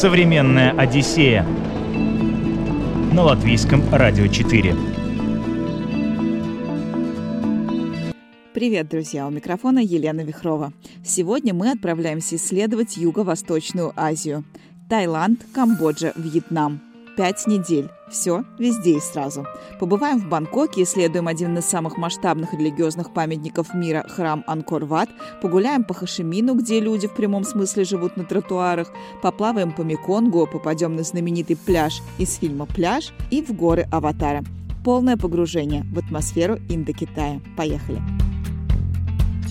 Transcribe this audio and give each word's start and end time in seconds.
Современная 0.00 0.70
Одиссея 0.78 1.44
на 3.12 3.22
латвийском 3.22 3.82
радио 3.92 4.28
4. 4.28 4.74
Привет, 8.54 8.88
друзья! 8.88 9.26
У 9.26 9.30
микрофона 9.30 9.80
Елена 9.80 10.22
Вихрова. 10.22 10.72
Сегодня 11.04 11.52
мы 11.52 11.70
отправляемся 11.72 12.36
исследовать 12.36 12.96
Юго-Восточную 12.96 13.92
Азию. 13.94 14.42
Таиланд, 14.88 15.44
Камбоджа, 15.52 16.14
Вьетнам. 16.16 16.80
Пять 17.20 17.46
недель. 17.46 17.90
Все, 18.08 18.44
везде 18.58 18.96
и 18.96 19.00
сразу. 19.00 19.44
Побываем 19.78 20.18
в 20.18 20.26
Бангкоке, 20.30 20.84
исследуем 20.84 21.28
один 21.28 21.58
из 21.58 21.66
самых 21.66 21.98
масштабных 21.98 22.54
религиозных 22.54 23.12
памятников 23.12 23.74
мира– 23.74 24.06
храм 24.08 24.42
Анкор-Ват, 24.46 25.10
погуляем 25.42 25.84
по 25.84 25.92
Хашимину, 25.92 26.54
где 26.54 26.80
люди 26.80 27.08
в 27.08 27.14
прямом 27.14 27.44
смысле 27.44 27.84
живут 27.84 28.16
на 28.16 28.24
тротуарах, 28.24 28.90
поплаваем 29.22 29.72
по 29.72 29.82
Меконгу, 29.82 30.48
попадем 30.50 30.96
на 30.96 31.02
знаменитый 31.02 31.58
пляж 31.58 32.00
из 32.16 32.36
фильма 32.36 32.64
«Пляж» 32.64 33.12
и 33.30 33.42
в 33.42 33.52
горы 33.52 33.86
Аватара. 33.92 34.42
Полное 34.82 35.18
погружение 35.18 35.84
в 35.92 35.98
атмосферу 35.98 36.56
Индокитая. 36.70 37.42
Поехали! 37.54 38.00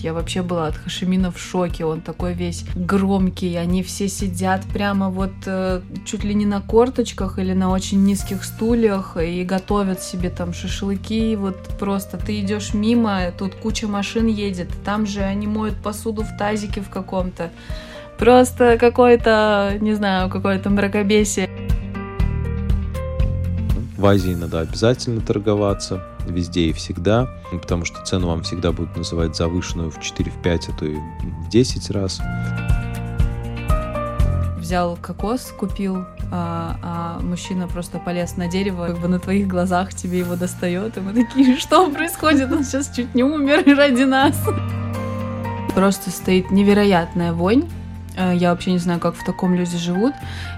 Я 0.02 0.14
вообще 0.14 0.42
была 0.42 0.68
от 0.68 0.76
Хашимина 0.76 1.30
в 1.30 1.38
шоке. 1.38 1.84
Он 1.84 2.00
такой 2.00 2.32
весь 2.32 2.64
громкий. 2.74 3.54
Они 3.56 3.82
все 3.82 4.08
сидят 4.08 4.64
прямо 4.72 5.10
вот 5.10 5.32
э, 5.44 5.82
чуть 6.06 6.24
ли 6.24 6.34
не 6.34 6.46
на 6.46 6.62
корточках 6.62 7.38
или 7.38 7.52
на 7.52 7.70
очень 7.70 8.02
низких 8.02 8.44
стульях 8.44 9.18
и 9.18 9.44
готовят 9.44 10.02
себе 10.02 10.30
там 10.30 10.54
шашлыки. 10.54 11.36
Вот 11.36 11.56
просто 11.78 12.16
ты 12.16 12.40
идешь 12.40 12.72
мимо, 12.72 13.30
тут 13.36 13.54
куча 13.54 13.88
машин 13.88 14.26
едет. 14.26 14.68
Там 14.86 15.04
же 15.04 15.20
они 15.20 15.46
моют 15.46 15.76
посуду 15.76 16.22
в 16.22 16.34
тазике 16.38 16.80
в 16.80 16.88
каком-то. 16.88 17.50
Просто 18.18 18.78
какое-то, 18.78 19.76
не 19.80 19.92
знаю, 19.92 20.30
какое-то 20.30 20.70
мракобесие. 20.70 21.48
В 23.98 24.06
Азии 24.06 24.32
надо 24.32 24.60
обязательно 24.60 25.20
торговаться 25.20 26.09
везде 26.26 26.66
и 26.66 26.72
всегда, 26.72 27.28
потому 27.50 27.84
что 27.84 28.02
цену 28.04 28.28
вам 28.28 28.42
всегда 28.42 28.72
будут 28.72 28.96
называть 28.96 29.36
завышенную 29.36 29.90
в 29.90 30.00
4, 30.00 30.30
в 30.30 30.42
5, 30.42 30.68
а 30.68 30.72
то 30.72 30.86
и 30.86 30.96
в 30.96 31.48
10 31.48 31.90
раз. 31.90 32.20
Взял 34.58 34.96
кокос, 34.96 35.52
купил, 35.58 36.04
а, 36.30 36.76
а 36.82 37.20
мужчина 37.20 37.66
просто 37.66 37.98
полез 37.98 38.36
на 38.36 38.46
дерево, 38.46 38.86
как 38.86 38.98
бы 39.00 39.08
на 39.08 39.18
твоих 39.18 39.48
глазах 39.48 39.94
тебе 39.94 40.18
его 40.18 40.36
достает, 40.36 40.96
и 40.96 41.00
мы 41.00 41.12
такие, 41.12 41.56
что 41.58 41.90
происходит? 41.90 42.52
Он 42.52 42.62
сейчас 42.62 42.94
чуть 42.94 43.14
не 43.14 43.24
умер 43.24 43.64
ради 43.76 44.02
нас. 44.02 44.36
Просто 45.74 46.10
стоит 46.10 46.50
невероятная 46.50 47.32
вонь, 47.32 47.68
э, 48.16 48.34
я 48.36 48.50
вообще 48.50 48.72
не 48.72 48.78
знаю, 48.78 49.00
как 49.00 49.14
в 49.14 49.24
таком 49.24 49.54
люди 49.54 49.76
живут. 49.76 50.14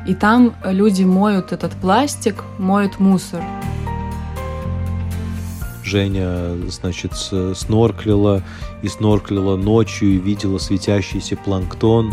И 0.07 0.15
там 0.15 0.55
люди 0.65 1.05
моют 1.05 1.53
этот 1.53 1.73
пластик, 1.73 2.45
моют 2.59 2.99
мусор. 2.99 3.43
Женя, 5.85 6.57
значит, 6.69 7.13
снорклила 7.15 8.43
и 8.83 8.89
снорклила 8.89 9.57
ночью 9.57 10.11
и 10.11 10.19
видела 10.19 10.59
светящийся 10.59 11.37
планктон. 11.37 12.13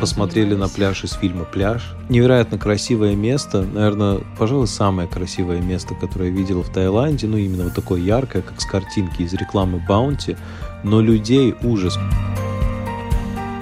Посмотрели 0.00 0.56
на 0.56 0.68
пляж 0.68 1.04
из 1.04 1.12
фильма 1.12 1.44
«Пляж». 1.44 1.94
Невероятно 2.08 2.58
красивое 2.58 3.14
место. 3.14 3.62
Наверное, 3.62 4.18
пожалуй, 4.36 4.66
самое 4.66 5.06
красивое 5.06 5.60
место, 5.60 5.94
которое 5.94 6.30
я 6.30 6.36
видел 6.36 6.62
в 6.62 6.70
Таиланде. 6.70 7.28
Ну, 7.28 7.36
именно 7.36 7.64
вот 7.64 7.74
такое 7.74 8.00
яркое, 8.00 8.42
как 8.42 8.60
с 8.60 8.64
картинки 8.64 9.22
из 9.22 9.32
рекламы 9.32 9.80
Баунти. 9.86 10.36
Но 10.82 11.00
людей 11.00 11.54
ужас. 11.62 11.96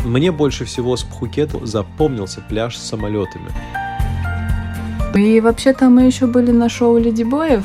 Мне 0.06 0.32
больше 0.32 0.64
всего 0.64 0.96
с 0.96 1.02
Пхукета 1.02 1.66
запомнился 1.66 2.40
пляж 2.40 2.74
с 2.74 2.88
самолетами. 2.88 3.50
И 5.14 5.40
вообще-то 5.40 5.90
мы 5.90 6.04
еще 6.04 6.26
были 6.26 6.52
на 6.52 6.70
шоу 6.70 6.96
Леди 6.96 7.24
Боев. 7.24 7.64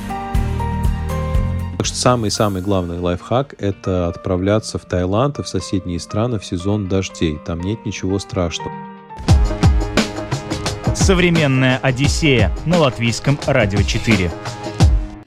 Так 1.85 1.89
что 1.89 1.99
самый-самый 1.99 2.63
главный 2.63 2.97
лайфхак– 2.97 3.53
это 3.59 4.07
отправляться 4.07 4.79
в 4.79 4.85
Таиланд 4.85 5.37
и 5.37 5.43
в 5.43 5.47
соседние 5.47 5.99
страны 5.99 6.39
в 6.39 6.45
сезон 6.45 6.87
дождей. 6.87 7.37
Там 7.45 7.61
нет 7.61 7.85
ничего 7.85 8.17
страшного. 8.17 8.71
Современная 10.95 11.77
Одиссея 11.77 12.51
на 12.65 12.79
латвийском 12.79 13.37
радио 13.45 13.83
4. 13.83 14.31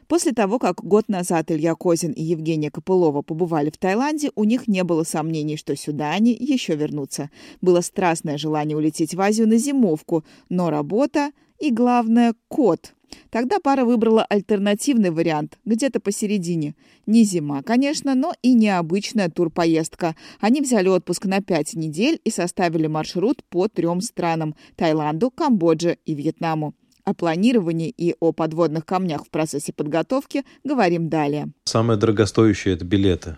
После 0.08 0.32
того, 0.32 0.58
как 0.58 0.82
год 0.82 1.04
назад 1.06 1.52
Илья 1.52 1.76
Козин 1.76 2.10
и 2.10 2.24
Евгения 2.24 2.72
Копылова 2.72 3.22
побывали 3.22 3.70
в 3.70 3.76
Таиланде, 3.76 4.32
у 4.34 4.42
них 4.42 4.66
не 4.66 4.82
было 4.82 5.04
сомнений, 5.04 5.56
что 5.56 5.76
сюда 5.76 6.10
они 6.10 6.32
еще 6.32 6.74
вернутся. 6.74 7.30
Было 7.60 7.82
страстное 7.82 8.36
желание 8.36 8.76
улететь 8.76 9.14
в 9.14 9.20
Азию 9.20 9.46
на 9.46 9.58
зимовку, 9.58 10.24
но 10.48 10.70
работа 10.70 11.30
и, 11.60 11.70
главное, 11.70 12.34
кот 12.48 12.94
Тогда 13.30 13.58
пара 13.62 13.84
выбрала 13.84 14.24
альтернативный 14.24 15.10
вариант, 15.10 15.58
где-то 15.64 16.00
посередине. 16.00 16.74
Не 17.06 17.24
зима, 17.24 17.62
конечно, 17.62 18.14
но 18.14 18.34
и 18.42 18.54
необычная 18.54 19.28
турпоездка. 19.28 20.16
Они 20.40 20.60
взяли 20.60 20.88
отпуск 20.88 21.26
на 21.26 21.40
пять 21.40 21.74
недель 21.74 22.20
и 22.24 22.30
составили 22.30 22.86
маршрут 22.86 23.42
по 23.48 23.68
трем 23.68 24.00
странам– 24.00 24.54
Таиланду, 24.76 25.30
Камбодже 25.30 25.98
и 26.04 26.14
Вьетнаму. 26.14 26.74
О 27.04 27.14
планировании 27.14 27.88
и 27.88 28.14
о 28.20 28.32
подводных 28.32 28.84
камнях 28.84 29.24
в 29.24 29.30
процессе 29.30 29.72
подготовки 29.72 30.44
говорим 30.62 31.08
далее. 31.08 31.48
Самое 31.64 31.98
дорогостоящее– 31.98 32.74
это 32.76 32.84
билеты. 32.84 33.36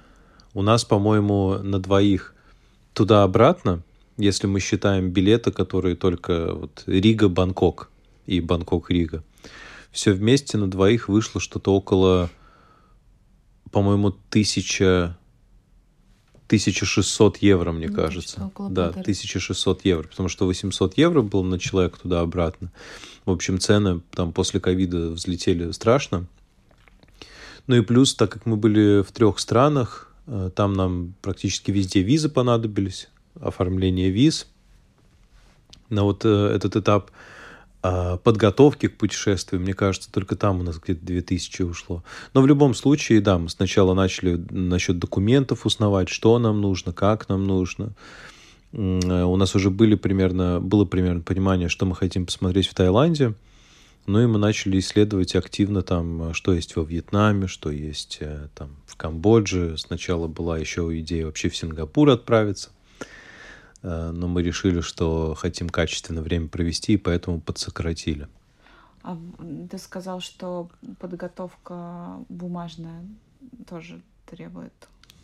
У 0.55 0.63
нас, 0.63 0.85
по-моему, 0.85 1.59
на 1.63 1.79
двоих 1.79 2.35
туда-обратно, 2.93 3.83
если 4.17 4.49
мы 4.49 4.59
считаем 4.59 5.11
билеты, 5.11 5.53
которые 5.53 5.95
только 5.95 6.53
вот 6.55 6.83
Рига-Бангкок 6.87 7.91
и 8.27 8.41
Бангкок-Рига, 8.41 9.23
все 9.93 10.13
вместе 10.13 10.59
на 10.59 10.71
двоих 10.71 11.09
вышло 11.09 11.41
что-то 11.41 11.75
около, 11.75 12.31
по-моему, 13.71 14.13
тысяча 14.31 15.17
1600 16.51 17.37
евро, 17.39 17.71
мне 17.71 17.89
ну, 17.89 17.95
кажется. 17.95 18.47
Около 18.47 18.71
да, 18.71 18.85
полторы. 18.87 19.03
1600 19.03 19.85
евро, 19.85 20.09
потому 20.09 20.29
что 20.29 20.47
800 20.47 20.99
евро 20.99 21.23
было 21.23 21.45
на 21.45 21.61
человека 21.61 22.01
туда-обратно. 22.01 22.73
В 23.25 23.31
общем, 23.31 23.61
цены 23.61 24.01
там 24.11 24.33
после 24.33 24.59
ковида 24.59 25.11
взлетели 25.11 25.71
страшно. 25.71 26.27
Ну 27.69 27.77
и 27.77 27.83
плюс, 27.83 28.17
так 28.17 28.33
как 28.33 28.47
мы 28.47 28.57
были 28.57 29.03
в 29.03 29.13
трех 29.13 29.39
странах, 29.39 30.13
э, 30.27 30.51
там 30.53 30.73
нам 30.73 31.15
практически 31.23 31.71
везде 31.71 32.03
визы 32.03 32.29
понадобились, 32.29 33.09
оформление 33.41 34.11
виз. 34.11 34.49
На 35.89 36.03
вот 36.03 36.25
э, 36.25 36.29
этот 36.29 36.75
этап 36.75 37.13
а 37.83 38.19
подготовки 38.19 38.89
к 38.89 38.99
путешествию, 38.99 39.61
мне 39.61 39.73
кажется, 39.73 40.13
только 40.13 40.37
там 40.37 40.61
у 40.61 40.63
нас 40.63 40.79
где-то 40.79 41.05
2000 41.05 41.63
ушло. 41.63 42.05
Но 42.35 42.43
в 42.43 42.47
любом 42.47 42.75
случае, 42.75 43.21
да, 43.21 43.39
мы 43.39 43.49
сначала 43.49 43.95
начали 43.95 44.37
насчет 44.51 44.99
документов 44.99 45.65
узнавать, 45.65 46.11
что 46.11 46.39
нам 46.39 46.61
нужно, 46.61 46.93
как 46.93 47.29
нам 47.29 47.47
нужно. 47.47 47.93
У 48.73 49.37
нас 49.37 49.55
уже 49.55 49.71
были 49.71 49.95
примерно, 49.95 50.61
было 50.61 50.85
примерно 50.85 51.23
понимание, 51.23 51.69
что 51.69 51.87
мы 51.87 51.97
хотим 51.97 52.27
посмотреть 52.27 52.69
в 52.69 52.75
Таиланде. 52.75 53.35
Ну 54.07 54.21
и 54.23 54.27
мы 54.27 54.39
начали 54.39 54.79
исследовать 54.79 55.35
активно 55.35 55.83
там, 55.83 56.35
что 56.35 56.53
есть 56.53 56.77
во 56.77 56.83
Вьетнаме, 56.83 57.47
что 57.47 57.71
есть 57.71 58.19
э, 58.21 58.49
там 58.55 58.71
в 58.87 58.97
Камбодже. 58.97 59.77
Сначала 59.77 60.27
была 60.27 60.59
еще 60.59 60.89
идея 61.01 61.27
вообще 61.27 61.49
в 61.49 61.57
Сингапур 61.57 62.09
отправиться. 62.09 62.71
Э, 63.83 64.11
но 64.13 64.29
мы 64.29 64.43
решили, 64.43 64.81
что 64.81 65.35
хотим 65.35 65.69
качественно 65.69 66.23
время 66.23 66.49
провести, 66.49 66.95
и 66.95 66.97
поэтому 66.97 67.41
подсократили. 67.41 68.29
А 69.03 69.17
ты 69.71 69.79
сказал, 69.79 70.21
что 70.21 70.71
подготовка 70.99 72.19
бумажная 72.29 73.05
тоже 73.69 74.01
требует. 74.27 74.73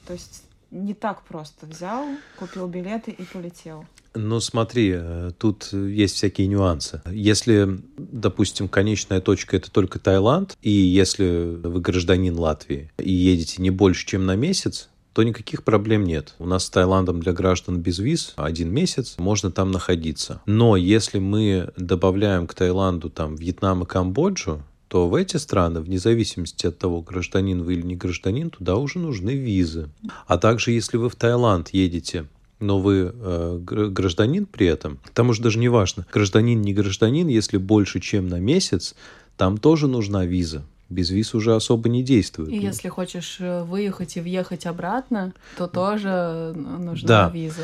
То 0.06 0.14
есть 0.14 0.44
не 0.70 0.94
так 0.94 1.22
просто 1.22 1.66
взял, 1.66 2.06
купил 2.38 2.66
билеты 2.66 3.10
и 3.10 3.22
полетел. 3.24 3.84
Ну, 4.14 4.40
смотри, 4.40 4.92
э, 4.94 5.32
тут 5.38 5.72
есть 5.72 6.14
всякие 6.14 6.46
нюансы. 6.46 7.02
Если, 7.06 7.80
допустим, 7.98 8.68
конечная 8.68 9.20
точка 9.20 9.58
это 9.58 9.70
только 9.70 9.98
Таиланд, 9.98 10.56
и 10.62 10.70
если 10.70 11.58
вы 11.62 11.80
гражданин 11.80 12.38
Латвии 12.38 12.90
и 12.96 13.12
едете 13.12 13.60
не 13.60 13.70
больше, 13.70 14.06
чем 14.06 14.24
на 14.24 14.34
месяц, 14.34 14.88
то 15.16 15.22
никаких 15.22 15.64
проблем 15.64 16.04
нет. 16.04 16.34
У 16.38 16.44
нас 16.44 16.66
с 16.66 16.68
Таиландом 16.68 17.20
для 17.20 17.32
граждан 17.32 17.80
без 17.80 17.98
виз 17.98 18.34
один 18.36 18.70
месяц, 18.70 19.14
можно 19.16 19.50
там 19.50 19.70
находиться. 19.70 20.42
Но 20.44 20.76
если 20.76 21.18
мы 21.18 21.70
добавляем 21.78 22.46
к 22.46 22.52
Таиланду 22.52 23.08
там 23.08 23.34
Вьетнам 23.34 23.82
и 23.82 23.86
Камбоджу, 23.86 24.62
то 24.88 25.08
в 25.08 25.14
эти 25.14 25.38
страны, 25.38 25.80
вне 25.80 25.98
зависимости 25.98 26.66
от 26.66 26.76
того, 26.76 27.00
гражданин 27.00 27.62
вы 27.62 27.72
или 27.76 27.80
не 27.86 27.96
гражданин, 27.96 28.50
туда 28.50 28.76
уже 28.76 28.98
нужны 28.98 29.30
визы. 29.30 29.88
А 30.26 30.36
также, 30.36 30.72
если 30.72 30.98
вы 30.98 31.08
в 31.08 31.16
Таиланд 31.16 31.70
едете 31.70 32.26
но 32.58 32.78
вы 32.78 33.12
э, 33.14 33.58
гражданин 33.60 34.46
при 34.46 34.66
этом, 34.66 34.98
там 35.14 35.28
уже 35.30 35.42
даже 35.42 35.58
не 35.58 35.68
важно, 35.68 36.06
гражданин, 36.12 36.60
не 36.60 36.72
гражданин, 36.72 37.28
если 37.28 37.58
больше, 37.58 38.00
чем 38.00 38.28
на 38.28 38.38
месяц, 38.38 38.94
там 39.36 39.58
тоже 39.58 39.88
нужна 39.88 40.24
виза 40.24 40.64
без 40.88 41.10
виз 41.10 41.34
уже 41.34 41.54
особо 41.54 41.88
не 41.88 42.02
действует. 42.02 42.50
И 42.50 42.58
если 42.58 42.88
хочешь 42.88 43.36
э, 43.40 43.62
выехать 43.64 44.16
и 44.16 44.20
въехать 44.20 44.66
обратно, 44.66 45.32
то 45.56 45.66
тоже 45.66 46.08
э, 46.08 46.52
нужна 46.54 47.08
да. 47.08 47.30
виза. 47.30 47.62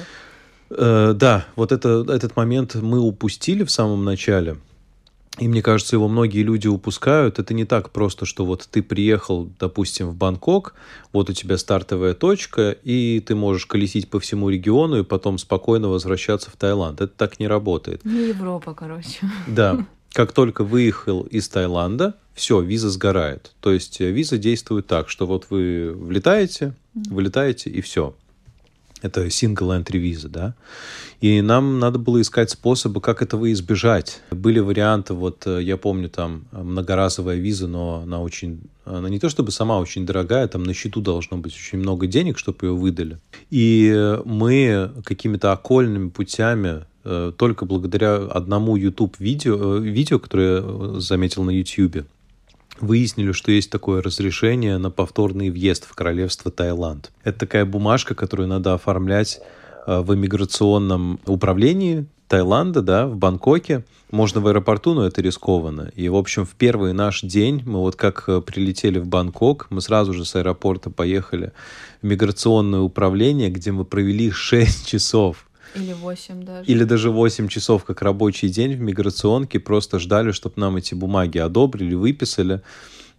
Э, 0.70 1.12
да, 1.14 1.46
вот 1.56 1.72
это, 1.72 2.04
этот 2.08 2.36
момент 2.36 2.74
мы 2.74 2.98
упустили 2.98 3.64
в 3.64 3.70
самом 3.70 4.04
начале. 4.04 4.56
И 5.38 5.48
мне 5.48 5.62
кажется, 5.62 5.96
его 5.96 6.08
многие 6.08 6.42
люди 6.42 6.68
упускают. 6.68 7.38
Это 7.38 7.54
не 7.54 7.64
так 7.64 7.90
просто, 7.90 8.26
что 8.26 8.44
вот 8.44 8.68
ты 8.70 8.82
приехал, 8.82 9.48
допустим, 9.58 10.10
в 10.10 10.14
Бангкок, 10.14 10.74
вот 11.12 11.30
у 11.30 11.32
тебя 11.32 11.56
стартовая 11.56 12.12
точка, 12.12 12.72
и 12.82 13.18
ты 13.20 13.34
можешь 13.34 13.64
колесить 13.64 14.10
по 14.10 14.20
всему 14.20 14.50
региону 14.50 14.98
и 14.98 15.04
потом 15.04 15.38
спокойно 15.38 15.88
возвращаться 15.88 16.50
в 16.50 16.56
Таиланд. 16.56 17.00
Это 17.00 17.12
так 17.16 17.40
не 17.40 17.48
работает. 17.48 18.04
Не 18.04 18.28
Европа, 18.28 18.74
короче. 18.74 19.20
Да. 19.46 19.86
Как 20.12 20.32
только 20.32 20.62
выехал 20.64 21.22
из 21.22 21.48
Таиланда, 21.48 22.14
все, 22.34 22.60
виза 22.60 22.90
сгорает. 22.90 23.52
То 23.60 23.72
есть 23.72 24.00
э, 24.00 24.10
виза 24.10 24.38
действует 24.38 24.86
так, 24.86 25.08
что 25.08 25.26
вот 25.26 25.46
вы 25.50 25.92
влетаете, 25.92 26.74
вылетаете 26.94 27.70
и 27.70 27.80
все. 27.80 28.14
Это 29.02 29.26
single 29.26 29.82
entry 29.82 29.98
виза, 29.98 30.28
да. 30.28 30.54
И 31.20 31.40
нам 31.40 31.78
надо 31.78 31.98
было 31.98 32.20
искать 32.20 32.50
способы, 32.50 33.00
как 33.00 33.20
этого 33.20 33.52
избежать. 33.52 34.20
Были 34.30 34.60
варианты, 34.60 35.14
вот 35.14 35.46
э, 35.46 35.62
я 35.62 35.76
помню, 35.76 36.08
там 36.08 36.44
многоразовая 36.52 37.36
виза, 37.36 37.66
но 37.66 38.02
она 38.04 38.20
очень, 38.20 38.60
она 38.84 39.08
не 39.08 39.18
то 39.18 39.28
чтобы 39.28 39.50
сама 39.50 39.78
очень 39.78 40.06
дорогая, 40.06 40.46
там 40.46 40.62
на 40.62 40.74
счету 40.74 41.00
должно 41.00 41.36
быть 41.38 41.54
очень 41.54 41.78
много 41.78 42.06
денег, 42.06 42.38
чтобы 42.38 42.66
ее 42.66 42.74
выдали. 42.74 43.18
И 43.50 44.18
мы 44.24 44.92
какими-то 45.04 45.52
окольными 45.52 46.08
путями 46.08 46.68
э, 46.68 46.82
только 47.36 47.64
благодаря 47.64 48.16
одному 48.16 48.76
YouTube 48.76 49.18
видео, 49.18 49.78
э, 49.78 49.80
видео, 49.80 50.18
которое 50.18 50.62
я 50.62 51.00
заметил 51.00 51.42
на 51.42 51.50
YouTube, 51.50 52.06
выяснили, 52.80 53.32
что 53.32 53.52
есть 53.52 53.70
такое 53.70 54.02
разрешение 54.02 54.78
на 54.78 54.90
повторный 54.90 55.50
въезд 55.50 55.84
в 55.84 55.94
королевство 55.94 56.50
Таиланд. 56.50 57.10
Это 57.24 57.40
такая 57.40 57.64
бумажка, 57.64 58.14
которую 58.14 58.48
надо 58.48 58.74
оформлять 58.74 59.40
э, 59.86 60.00
в 60.00 60.14
иммиграционном 60.14 61.20
управлении 61.26 62.06
Таиланда, 62.28 62.82
да, 62.82 63.06
в 63.06 63.16
Бангкоке. 63.16 63.84
Можно 64.10 64.40
в 64.40 64.46
аэропорту, 64.46 64.94
но 64.94 65.06
это 65.06 65.20
рискованно. 65.22 65.90
И, 65.94 66.08
в 66.08 66.16
общем, 66.16 66.46
в 66.46 66.54
первый 66.54 66.92
наш 66.92 67.22
день 67.22 67.62
мы 67.64 67.80
вот 67.80 67.96
как 67.96 68.24
э, 68.26 68.40
прилетели 68.40 68.98
в 68.98 69.06
Бангкок, 69.06 69.66
мы 69.70 69.80
сразу 69.80 70.12
же 70.12 70.24
с 70.24 70.34
аэропорта 70.34 70.90
поехали 70.90 71.52
в 72.00 72.06
миграционное 72.06 72.80
управление, 72.80 73.50
где 73.50 73.72
мы 73.72 73.84
провели 73.84 74.30
6 74.32 74.86
часов 74.86 75.46
или 75.74 75.92
8 75.92 76.44
даже. 76.44 76.70
Или 76.70 76.84
даже 76.84 77.10
8 77.10 77.48
часов, 77.48 77.84
как 77.84 78.02
рабочий 78.02 78.48
день 78.48 78.74
в 78.74 78.80
миграционке, 78.80 79.58
просто 79.58 79.98
ждали, 79.98 80.32
чтобы 80.32 80.54
нам 80.56 80.76
эти 80.76 80.94
бумаги 80.94 81.38
одобрили, 81.38 81.94
выписали. 81.94 82.62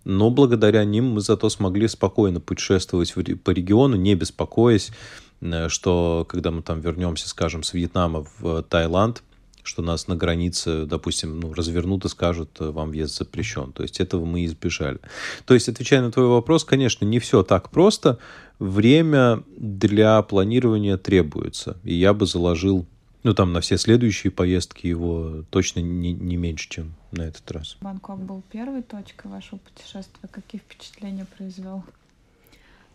Но 0.06 0.30
благодаря 0.30 0.84
ним 0.84 1.12
мы 1.12 1.22
зато 1.22 1.50
смогли 1.50 1.88
спокойно 1.88 2.40
путешествовать 2.40 3.14
по 3.44 3.52
региону, 3.52 3.96
не 3.96 4.16
беспокоясь, 4.16 4.92
э, 5.42 5.70
что 5.70 6.26
когда 6.30 6.52
мы 6.52 6.62
там 6.62 6.82
вернемся, 6.82 7.30
скажем, 7.30 7.64
с 7.64 7.74
Вьетнама 7.74 8.26
в 8.40 8.64
Таиланд, 8.64 9.24
что 9.64 9.82
нас 9.82 10.08
на 10.08 10.16
границе, 10.16 10.86
допустим, 10.86 11.40
ну, 11.40 11.54
развернут 11.54 12.06
и 12.06 12.10
скажут, 12.10 12.50
э, 12.60 12.70
вам 12.70 12.90
въезд 12.90 13.18
запрещен. 13.18 13.72
То 13.72 13.84
есть 13.84 14.00
этого 14.00 14.26
мы 14.26 14.46
избежали. 14.46 15.00
То 15.46 15.54
есть, 15.54 15.70
отвечая 15.70 16.02
на 16.02 16.12
твой 16.12 16.28
вопрос, 16.28 16.64
конечно, 16.64 17.06
не 17.06 17.20
все 17.20 17.44
так 17.44 17.70
просто. 17.70 18.20
Время 18.60 19.44
для 19.58 20.22
планирования 20.22 20.98
требуется. 20.98 21.78
И 21.84 21.96
я 21.96 22.14
бы 22.14 22.26
заложил, 22.26 22.86
ну, 23.24 23.34
там, 23.34 23.54
на 23.54 23.62
все 23.62 23.78
следующие 23.78 24.32
поездки 24.32 24.88
его 24.88 25.44
точно 25.50 25.80
не, 25.80 26.14
не 26.14 26.38
меньше, 26.38 26.70
чем 26.70 26.94
на 27.12 27.24
этот 27.24 27.50
раз. 27.52 27.78
Бангкок 27.82 28.20
был 28.20 28.44
первой 28.52 28.84
точкой 28.84 29.32
вашего 29.32 29.60
путешествия. 29.60 30.28
Какие 30.32 30.62
впечатления 30.62 31.26
произвел? 31.38 31.84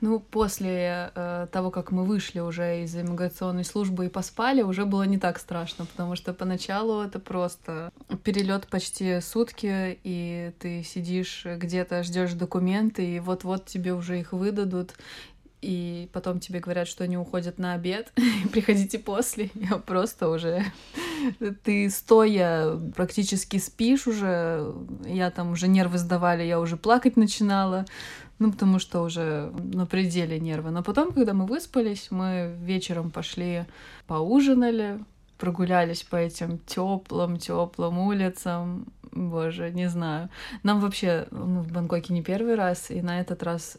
Ну, 0.01 0.21
после 0.21 1.11
э, 1.15 1.49
того, 1.51 1.71
как 1.71 1.91
мы 1.91 2.05
вышли 2.05 2.39
уже 2.39 2.83
из 2.83 2.95
иммиграционной 2.95 3.65
службы 3.65 4.07
и 4.07 4.09
поспали, 4.09 4.63
уже 4.63 4.85
было 4.85 5.03
не 5.03 5.19
так 5.19 5.39
страшно, 5.39 5.87
потому 5.87 6.15
что 6.15 6.33
поначалу 6.33 7.03
это 7.03 7.19
просто 7.19 7.91
перелет 8.23 8.69
почти 8.69 9.21
сутки, 9.21 9.99
и 10.05 10.53
ты 10.61 10.85
сидишь 10.85 11.45
где-то, 11.45 12.05
ждешь 12.05 12.35
документы, 12.35 13.05
и 13.05 13.19
вот-вот 13.19 13.67
тебе 13.67 13.93
уже 13.93 14.21
их 14.21 14.33
выдадут, 14.33 14.95
и 15.61 16.09
потом 16.13 16.39
тебе 16.39 16.61
говорят, 16.61 16.87
что 16.87 17.03
они 17.03 17.17
уходят 17.17 17.59
на 17.59 17.75
обед, 17.75 18.13
приходите 18.53 18.99
после. 18.99 19.51
Я 19.55 19.77
просто 19.87 20.29
уже... 20.29 20.65
Ты 21.65 21.91
стоя 21.91 22.77
практически 22.95 23.57
спишь 23.57 24.07
уже, 24.07 24.73
я 25.05 25.33
там 25.33 25.51
уже 25.51 25.67
нервы 25.67 25.99
сдавали, 25.99 26.45
я 26.45 26.61
уже 26.61 26.77
плакать 26.77 27.17
начинала. 27.17 27.87
Ну, 28.39 28.53
потому 28.53 28.79
что 28.79 29.03
уже 29.03 29.53
на 29.59 29.87
пределе 29.87 30.39
нервы. 30.39 30.71
Но 30.71 30.83
потом, 30.83 31.13
когда 31.13 31.35
мы 31.35 31.47
выспались, 31.47 32.11
мы 32.11 32.55
вечером 32.61 33.11
пошли 33.11 33.65
поужинали, 34.07 35.05
прогулялись 35.39 36.03
по 36.03 36.17
этим 36.17 36.59
теплым, 36.59 37.39
теплым 37.39 37.99
улицам. 37.99 38.87
Боже, 39.13 39.71
не 39.71 39.89
знаю. 39.89 40.29
Нам 40.63 40.81
вообще 40.81 41.27
ну, 41.31 41.63
в 41.63 41.73
Бангкоке 41.73 42.13
не 42.13 42.23
первый 42.23 42.55
раз, 42.55 42.91
и 42.91 43.03
на 43.03 43.21
этот 43.21 43.43
раз 43.43 43.77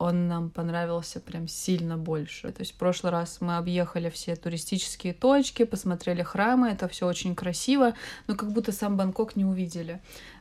он 0.00 0.28
нам 0.28 0.48
понравился 0.48 1.20
прям 1.20 1.46
сильно 1.46 1.98
больше. 1.98 2.50
То 2.52 2.62
есть 2.62 2.72
в 2.72 2.76
прошлый 2.76 3.12
раз 3.12 3.42
мы 3.42 3.58
объехали 3.58 4.08
все 4.08 4.34
туристические 4.34 5.12
точки, 5.12 5.64
посмотрели 5.64 6.22
храмы, 6.22 6.70
это 6.70 6.88
все 6.88 7.06
очень 7.06 7.34
красиво, 7.34 7.92
но 8.26 8.34
как 8.34 8.50
будто 8.50 8.72
сам 8.72 8.96
Бангкок 8.96 9.36
не 9.36 9.44
увидели. 9.44 10.00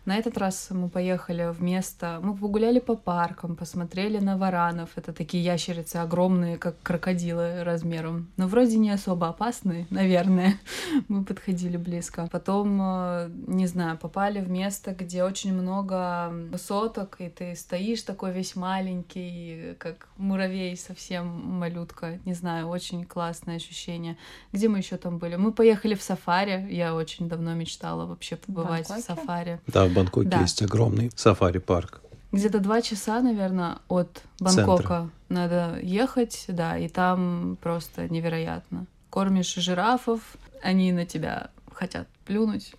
На 0.09 0.17
этот 0.17 0.39
раз 0.39 0.69
мы 0.71 0.89
поехали 0.89 1.53
в 1.53 1.61
место, 1.61 2.19
мы 2.23 2.35
погуляли 2.35 2.79
по 2.79 2.95
паркам, 2.95 3.55
посмотрели 3.55 4.17
на 4.17 4.37
варанов. 4.37 4.89
Это 4.95 5.13
такие 5.13 5.43
ящерицы 5.43 5.97
огромные, 5.97 6.57
как 6.57 6.81
крокодилы 6.81 7.63
размером. 7.63 8.27
Но 8.35 8.47
вроде 8.47 8.77
не 8.77 8.89
особо 8.89 9.27
опасные, 9.27 9.85
наверное. 9.91 10.55
Мы 11.09 11.23
подходили 11.23 11.77
близко. 11.77 12.27
Потом, 12.31 12.79
э, 12.81 13.29
не 13.45 13.67
знаю, 13.67 13.99
попали 13.99 14.39
в 14.39 14.49
место, 14.49 14.95
где 14.95 15.23
очень 15.23 15.53
много 15.53 16.31
высоток, 16.51 17.17
и 17.19 17.29
ты 17.29 17.55
стоишь 17.55 18.01
такой 18.01 18.31
весь 18.31 18.55
маленький, 18.55 19.75
как 19.77 20.07
муравей 20.17 20.75
совсем 20.75 21.27
малютка. 21.59 22.17
Не 22.25 22.33
знаю, 22.33 22.67
очень 22.67 23.05
классное 23.05 23.57
ощущение. 23.57 24.17
Где 24.53 24.69
мы 24.69 24.79
еще 24.79 24.97
там 24.97 25.19
были? 25.19 25.35
Мы 25.35 25.51
поехали 25.51 25.93
в 25.93 26.01
сафари. 26.01 26.67
Я 26.71 26.95
очень 26.95 27.29
давно 27.29 27.53
мечтала 27.53 28.07
вообще 28.07 28.37
побывать 28.37 28.89
в, 28.89 28.95
в 28.95 29.01
сафари. 29.01 29.59
Да, 29.67 29.85
в 29.85 29.98
Бангкоке 29.99 30.29
да. 30.29 30.41
есть 30.41 30.61
огромный 30.61 31.11
сафари-парк. 31.15 32.01
Где-то 32.31 32.59
два 32.59 32.81
часа, 32.81 33.21
наверное, 33.21 33.77
от 33.87 34.21
Бангкока 34.39 34.83
Центра. 34.83 35.09
надо 35.29 35.79
ехать, 35.81 36.45
да, 36.47 36.77
и 36.77 36.87
там 36.87 37.57
просто 37.61 38.07
невероятно. 38.07 38.85
Кормишь 39.09 39.55
жирафов, 39.55 40.21
они 40.61 40.91
на 40.91 41.05
тебя 41.05 41.49
хотят 41.79 42.07
плюнуть. 42.25 42.73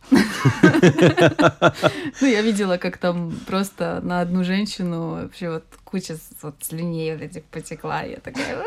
Ну, 2.21 2.26
я 2.26 2.42
видела, 2.42 2.76
как 2.76 2.99
там 2.99 3.33
просто 3.47 4.00
на 4.02 4.21
одну 4.21 4.45
женщину 4.45 5.23
вообще 5.23 5.50
вот 5.50 5.64
куча 5.85 6.19
вот 6.42 6.57
слюней 6.61 7.14
вот 7.14 7.23
этих 7.23 7.45
потекла. 7.45 8.02
Я 8.02 8.19
такая, 8.19 8.62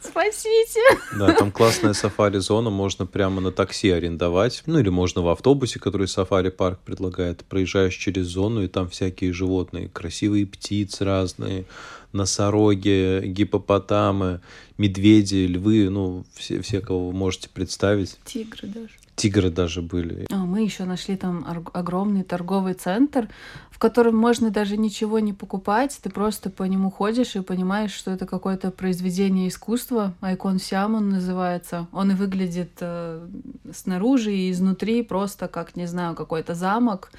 спасите! 0.00 0.80
Да, 1.18 1.32
там 1.32 1.50
классная 1.50 1.92
сафари-зона, 1.92 2.70
можно 2.70 3.04
прямо 3.04 3.40
на 3.40 3.50
такси 3.50 3.90
арендовать. 3.90 4.62
Ну, 4.66 4.78
или 4.78 4.90
можно 4.90 5.22
в 5.22 5.28
автобусе, 5.28 5.80
который 5.80 6.06
сафари-парк 6.06 6.78
предлагает. 6.78 7.44
Проезжаешь 7.44 7.96
через 7.96 8.26
зону, 8.26 8.62
и 8.62 8.68
там 8.68 8.88
всякие 8.88 9.32
животные, 9.32 9.88
красивые 9.88 10.46
птицы 10.46 11.04
разные, 11.04 11.64
носороги, 12.12 13.22
гипопотамы, 13.24 14.40
медведи, 14.78 15.46
львы, 15.46 15.90
ну, 15.90 16.24
все, 16.34 16.62
все, 16.62 16.80
кого 16.80 17.08
вы 17.08 17.12
можете 17.12 17.48
представить. 17.48 18.16
Тигры 18.24 18.68
даже. 18.68 18.94
Тигры 19.16 19.50
даже 19.50 19.80
были. 19.80 20.26
А, 20.30 20.38
мы 20.38 20.62
еще 20.62 20.84
нашли 20.84 21.16
там 21.16 21.44
огромный 21.72 22.24
торговый 22.24 22.74
центр, 22.74 23.28
в 23.70 23.78
котором 23.78 24.16
можно 24.16 24.50
даже 24.50 24.76
ничего 24.76 25.20
не 25.20 25.32
покупать, 25.32 25.98
ты 26.02 26.10
просто 26.10 26.50
по 26.50 26.64
нему 26.64 26.90
ходишь 26.90 27.36
и 27.36 27.40
понимаешь, 27.40 27.92
что 27.92 28.10
это 28.10 28.26
какое-то 28.26 28.70
произведение 28.70 29.48
искусства. 29.48 30.14
Айкон 30.20 30.58
Сиам 30.58 30.94
он 30.94 31.10
называется. 31.10 31.86
Он 31.92 32.10
и 32.10 32.14
выглядит 32.14 32.72
э, 32.80 33.26
снаружи 33.72 34.34
и 34.34 34.50
изнутри 34.50 35.02
просто 35.02 35.48
как, 35.48 35.76
не 35.76 35.86
знаю, 35.86 36.14
какой-то 36.14 36.54
замок. 36.54 37.12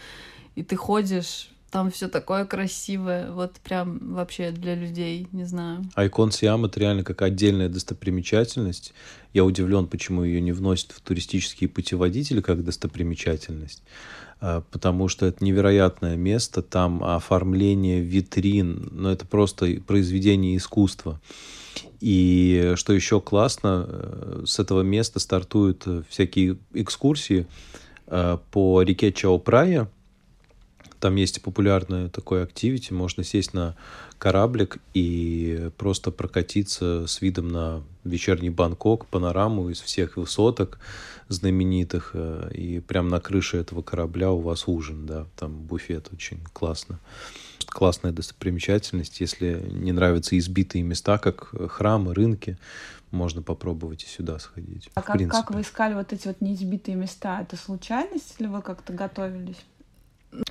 И 0.56 0.64
ты 0.64 0.76
ходишь 0.76 1.55
там 1.76 1.92
все 1.92 2.08
такое 2.08 2.46
красивое, 2.46 3.30
вот 3.34 3.56
прям 3.56 4.14
вообще 4.14 4.52
для 4.52 4.76
людей, 4.76 5.28
не 5.34 5.44
знаю. 5.44 5.84
Айкон 5.96 6.32
Сиам 6.32 6.64
это 6.64 6.80
реально 6.80 7.04
как 7.04 7.22
отдельная 7.22 7.68
достопримечательность. 7.68 8.94
Я 9.34 9.44
удивлен, 9.44 9.88
почему 9.88 10.24
ее 10.24 10.40
не 10.40 10.54
вносят 10.54 10.94
в 10.94 11.02
туристические 11.02 11.68
путеводители 11.68 12.40
как 12.40 12.64
достопримечательность 12.64 13.84
а, 14.40 14.64
потому 14.72 15.10
что 15.10 15.26
это 15.26 15.44
невероятное 15.44 16.16
место, 16.16 16.62
там 16.62 17.04
оформление 17.04 18.00
витрин, 18.00 18.88
ну 18.94 19.10
это 19.10 19.26
просто 19.26 19.68
произведение 19.86 20.56
искусства. 20.56 21.20
И 22.00 22.72
что 22.78 22.94
еще 22.94 23.20
классно, 23.20 23.86
э, 23.86 24.44
с 24.46 24.60
этого 24.60 24.82
места 24.82 25.20
стартуют 25.20 25.86
всякие 26.08 26.56
экскурсии 26.74 27.48
э, 28.08 28.38
по 28.52 28.82
реке 28.82 29.12
Чао-Прая, 29.12 29.90
Там 31.00 31.16
есть 31.16 31.42
популярное 31.42 32.10
такое 32.10 32.44
активити, 32.44 32.94
можно 32.94 33.24
сесть 33.24 33.54
на 33.54 33.76
кораблик 34.18 34.78
и 34.94 35.70
просто 35.78 36.12
прокатиться 36.12 37.06
с 37.08 37.22
видом 37.22 37.50
на 37.50 37.84
вечерний 38.04 38.50
Бангкок, 38.50 39.06
панораму 39.08 39.70
из 39.70 39.82
всех 39.82 40.18
высоток 40.18 40.80
знаменитых, 41.28 42.12
э, 42.14 42.52
и 42.54 42.80
прямо 42.80 43.10
на 43.10 43.20
крыше 43.20 43.58
этого 43.58 43.82
корабля 43.82 44.32
у 44.32 44.40
вас 44.40 44.68
ужин, 44.68 45.06
да, 45.06 45.26
там 45.36 45.54
буфет 45.54 46.10
очень 46.14 46.40
классно. 46.54 47.00
Классная 47.68 48.12
достопримечательность, 48.12 49.20
если 49.20 49.68
не 49.72 49.92
нравятся 49.92 50.38
избитые 50.38 50.84
места, 50.84 51.18
как 51.18 51.52
храмы, 51.72 52.14
рынки, 52.14 52.58
можно 53.12 53.42
попробовать 53.42 54.04
и 54.04 54.08
сюда 54.08 54.40
сходить. 54.40 54.90
А 54.94 55.02
как, 55.02 55.18
как 55.30 55.52
вы 55.52 55.62
искали 55.62 55.94
вот 55.94 56.14
эти 56.14 56.28
вот 56.28 56.42
неизбитые 56.42 56.96
места? 56.96 57.42
Это 57.42 57.58
случайность 57.58 58.36
или 58.38 58.48
вы 58.48 58.62
как-то 58.62 58.94
готовились? 58.94 59.58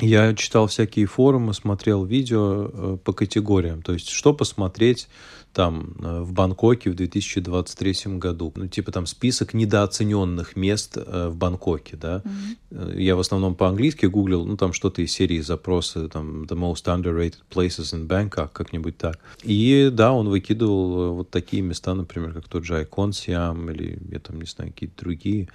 Я 0.01 0.35
читал 0.35 0.67
всякие 0.67 1.07
форумы, 1.07 1.55
смотрел 1.55 2.05
видео 2.05 2.71
э, 2.73 2.99
по 3.03 3.13
категориям. 3.13 3.83
То 3.83 3.93
есть, 3.93 4.09
что 4.09 4.33
посмотреть 4.33 5.09
там 5.55 5.95
э, 6.03 6.21
в 6.21 6.33
Бангкоке 6.33 6.91
в 6.91 6.95
2023 6.95 8.19
году. 8.19 8.53
Ну, 8.57 8.67
типа 8.67 8.93
там 8.93 9.07
список 9.07 9.55
недооцененных 9.55 10.57
мест 10.57 10.97
э, 10.97 11.29
в 11.29 11.37
Бангкоке, 11.37 11.97
да. 11.97 12.23
Mm-hmm. 12.25 13.01
Я 13.01 13.17
в 13.17 13.21
основном 13.21 13.55
по-английски 13.55 14.07
гуглил, 14.07 14.45
ну, 14.45 14.57
там 14.57 14.73
что-то 14.73 15.01
из 15.01 15.13
серии 15.13 15.41
запросы, 15.41 16.09
там, 16.09 16.43
the 16.43 16.57
most 16.57 16.87
underrated 16.87 17.39
places 17.51 17.95
in 17.95 18.07
Bangkok, 18.07 18.51
как-нибудь 18.53 18.99
так. 18.99 19.19
И, 19.43 19.91
да, 19.93 20.13
он 20.13 20.29
выкидывал 20.29 21.15
вот 21.15 21.31
такие 21.31 21.63
места, 21.63 21.95
например, 21.95 22.33
как 22.33 22.49
тот 22.49 22.65
же 22.65 22.77
Айкон 22.77 23.13
Сиам 23.13 23.71
или, 23.71 23.99
я 24.11 24.19
там 24.19 24.41
не 24.41 24.47
знаю, 24.47 24.73
какие-то 24.73 25.05
другие. 25.05 25.49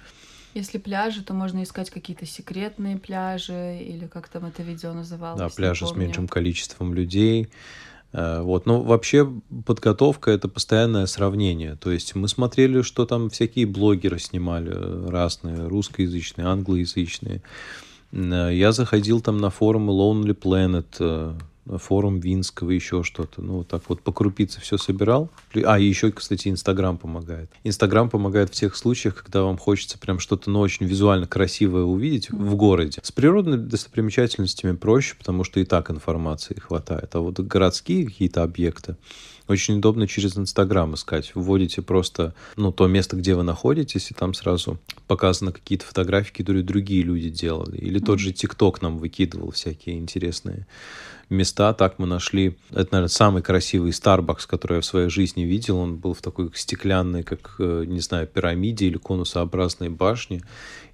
Если 0.54 0.78
пляжи, 0.78 1.22
то 1.22 1.32
можно 1.32 1.62
искать 1.62 1.90
какие-то 1.90 2.26
секретные 2.26 2.96
пляжи, 2.96 3.78
или 3.80 4.06
как 4.06 4.28
там 4.28 4.46
это 4.46 4.62
видео 4.62 4.92
называлось. 4.92 5.38
Да, 5.38 5.48
пляжи 5.48 5.86
с 5.86 5.94
меньшим 5.94 6.26
количеством 6.26 6.92
людей. 6.94 7.48
Э, 8.12 8.40
вот. 8.42 8.66
Но 8.66 8.82
вообще 8.82 9.30
подготовка— 9.66 10.30
это 10.32 10.48
постоянное 10.48 11.06
сравнение. 11.06 11.76
То 11.76 11.90
есть 11.90 12.14
мы 12.14 12.28
смотрели, 12.28 12.82
что 12.82 13.06
там 13.06 13.30
всякие 13.30 13.66
блогеры 13.66 14.18
снимали 14.18 14.70
разные, 15.08 15.68
русскоязычные, 15.68 16.46
англоязычные. 16.46 17.42
Э, 18.12 18.50
я 18.52 18.72
заходил 18.72 19.20
там 19.20 19.38
на 19.38 19.50
форумы 19.50 19.92
Lonely 19.92 20.34
Planet, 20.34 20.86
э, 20.98 21.34
форум 21.66 22.20
Винского, 22.20 22.70
еще 22.70 23.02
что-то. 23.02 23.42
Ну, 23.42 23.58
вот 23.58 23.68
так 23.68 23.82
вот 23.88 24.02
по 24.02 24.12
крупице 24.12 24.60
все 24.60 24.78
собирал. 24.78 25.30
А, 25.64 25.78
и 25.78 25.84
еще, 25.84 26.10
кстати, 26.10 26.48
Инстаграм 26.48 26.96
помогает. 26.96 27.50
Инстаграм 27.64 28.08
помогает 28.08 28.50
в 28.50 28.52
тех 28.52 28.76
случаях, 28.76 29.22
когда 29.22 29.42
вам 29.42 29.58
хочется 29.58 29.98
прям 29.98 30.18
что-то, 30.18 30.50
ну, 30.50 30.60
очень 30.60 30.86
визуально 30.86 31.26
красивое 31.26 31.82
увидеть 31.82 32.30
в 32.30 32.54
городе. 32.56 33.00
С 33.02 33.12
природными 33.12 33.60
достопримечательностями 33.60 34.76
проще, 34.76 35.14
потому 35.16 35.44
что 35.44 35.60
и 35.60 35.64
так 35.64 35.90
информации 35.90 36.54
хватает. 36.58 37.14
А 37.14 37.20
вот 37.20 37.40
городские 37.40 38.06
какие-то 38.06 38.42
объекты, 38.42 38.96
очень 39.50 39.78
удобно 39.78 40.06
через 40.06 40.36
Инстаграм 40.36 40.94
искать. 40.94 41.32
Вводите 41.34 41.82
просто 41.82 42.34
ну, 42.56 42.72
то 42.72 42.86
место, 42.86 43.16
где 43.16 43.34
вы 43.34 43.42
находитесь, 43.42 44.10
и 44.10 44.14
там 44.14 44.34
сразу 44.34 44.78
показаны 45.06 45.52
какие-то 45.52 45.84
фотографии, 45.84 46.32
которые 46.32 46.62
другие 46.62 47.02
люди 47.02 47.28
делали. 47.28 47.76
Или 47.76 47.98
тот 47.98 48.18
же 48.20 48.32
ТикТок 48.32 48.82
нам 48.82 48.98
выкидывал 48.98 49.50
всякие 49.50 49.98
интересные 49.98 50.66
места. 51.30 51.72
Так 51.72 51.98
мы 51.98 52.06
нашли, 52.06 52.56
это, 52.70 52.88
наверное, 52.92 53.08
самый 53.08 53.42
красивый 53.42 53.92
Starbucks, 53.92 54.46
который 54.46 54.76
я 54.76 54.80
в 54.80 54.84
своей 54.84 55.08
жизни 55.08 55.42
видел. 55.42 55.78
Он 55.78 55.96
был 55.96 56.12
в 56.12 56.20
такой 56.20 56.50
стеклянной, 56.54 57.22
как, 57.22 57.54
э, 57.58 57.84
не 57.86 58.00
знаю, 58.00 58.26
пирамиде 58.26 58.86
или 58.86 58.98
конусообразной 58.98 59.88
башне. 59.88 60.42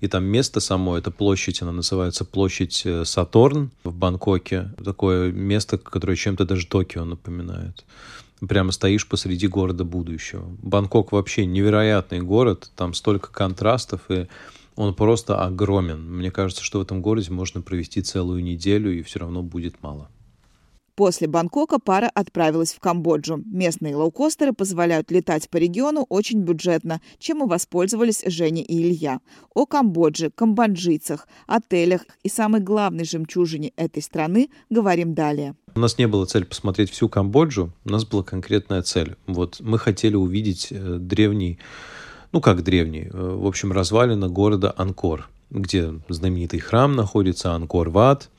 И 0.00 0.08
там 0.08 0.24
место 0.24 0.60
само, 0.60 0.96
это 0.96 1.10
площадь, 1.10 1.62
она 1.62 1.72
называется 1.72 2.24
площадь 2.24 2.82
э, 2.84 3.04
Сатурн 3.04 3.70
в 3.82 3.94
Бангкоке. 3.94 4.70
Такое 4.84 5.32
место, 5.32 5.78
которое 5.78 6.16
чем-то 6.16 6.44
даже 6.44 6.66
Токио 6.66 7.04
напоминает 7.04 7.84
прямо 8.40 8.72
стоишь 8.72 9.08
посреди 9.08 9.46
города 9.46 9.84
будущего. 9.84 10.44
Бангкок 10.62 11.12
вообще 11.12 11.46
невероятный 11.46 12.20
город, 12.20 12.70
там 12.76 12.94
столько 12.94 13.32
контрастов, 13.32 14.02
и 14.10 14.28
он 14.74 14.94
просто 14.94 15.42
огромен. 15.42 16.02
Мне 16.16 16.30
кажется, 16.30 16.62
что 16.62 16.78
в 16.78 16.82
этом 16.82 17.00
городе 17.00 17.30
можно 17.30 17.62
провести 17.62 18.02
целую 18.02 18.42
неделю, 18.42 18.96
и 18.96 19.02
все 19.02 19.20
равно 19.20 19.42
будет 19.42 19.82
мало. 19.82 20.10
После 20.96 21.26
Бангкока 21.28 21.78
пара 21.78 22.10
отправилась 22.14 22.72
в 22.72 22.80
Камбоджу. 22.80 23.42
Местные 23.44 23.94
лоукостеры 23.94 24.54
позволяют 24.54 25.10
летать 25.10 25.50
по 25.50 25.58
региону 25.58 26.06
очень 26.08 26.40
бюджетно, 26.40 27.02
чем 27.18 27.44
и 27.44 27.46
воспользовались 27.46 28.22
Женя 28.24 28.62
и 28.62 28.82
Илья. 28.82 29.20
О 29.52 29.66
Камбодже, 29.66 30.30
камбоджийцах, 30.30 31.28
отелях 31.46 32.06
и 32.22 32.30
самой 32.30 32.62
главной 32.62 33.04
жемчужине 33.04 33.72
этой 33.76 34.02
страны 34.02 34.48
говорим 34.70 35.12
далее. 35.14 35.54
У 35.74 35.80
нас 35.80 35.98
не 35.98 36.08
было 36.08 36.24
цели 36.24 36.44
посмотреть 36.44 36.90
всю 36.90 37.10
Камбоджу, 37.10 37.72
у 37.84 37.90
нас 37.90 38.06
была 38.06 38.22
конкретная 38.22 38.80
цель. 38.80 39.16
Вот 39.26 39.60
мы 39.60 39.78
хотели 39.78 40.16
увидеть 40.16 40.68
э, 40.70 40.96
древний, 40.98 41.58
ну 42.32 42.40
как 42.40 42.64
древний, 42.64 43.10
э, 43.12 43.36
в 43.36 43.46
общем, 43.46 43.70
развалина 43.70 44.30
города 44.30 44.72
Анкор, 44.74 45.28
где 45.50 45.92
знаменитый 46.08 46.60
храм 46.60 46.96
находится, 46.96 47.52
Анкор-Ват, 47.52 48.30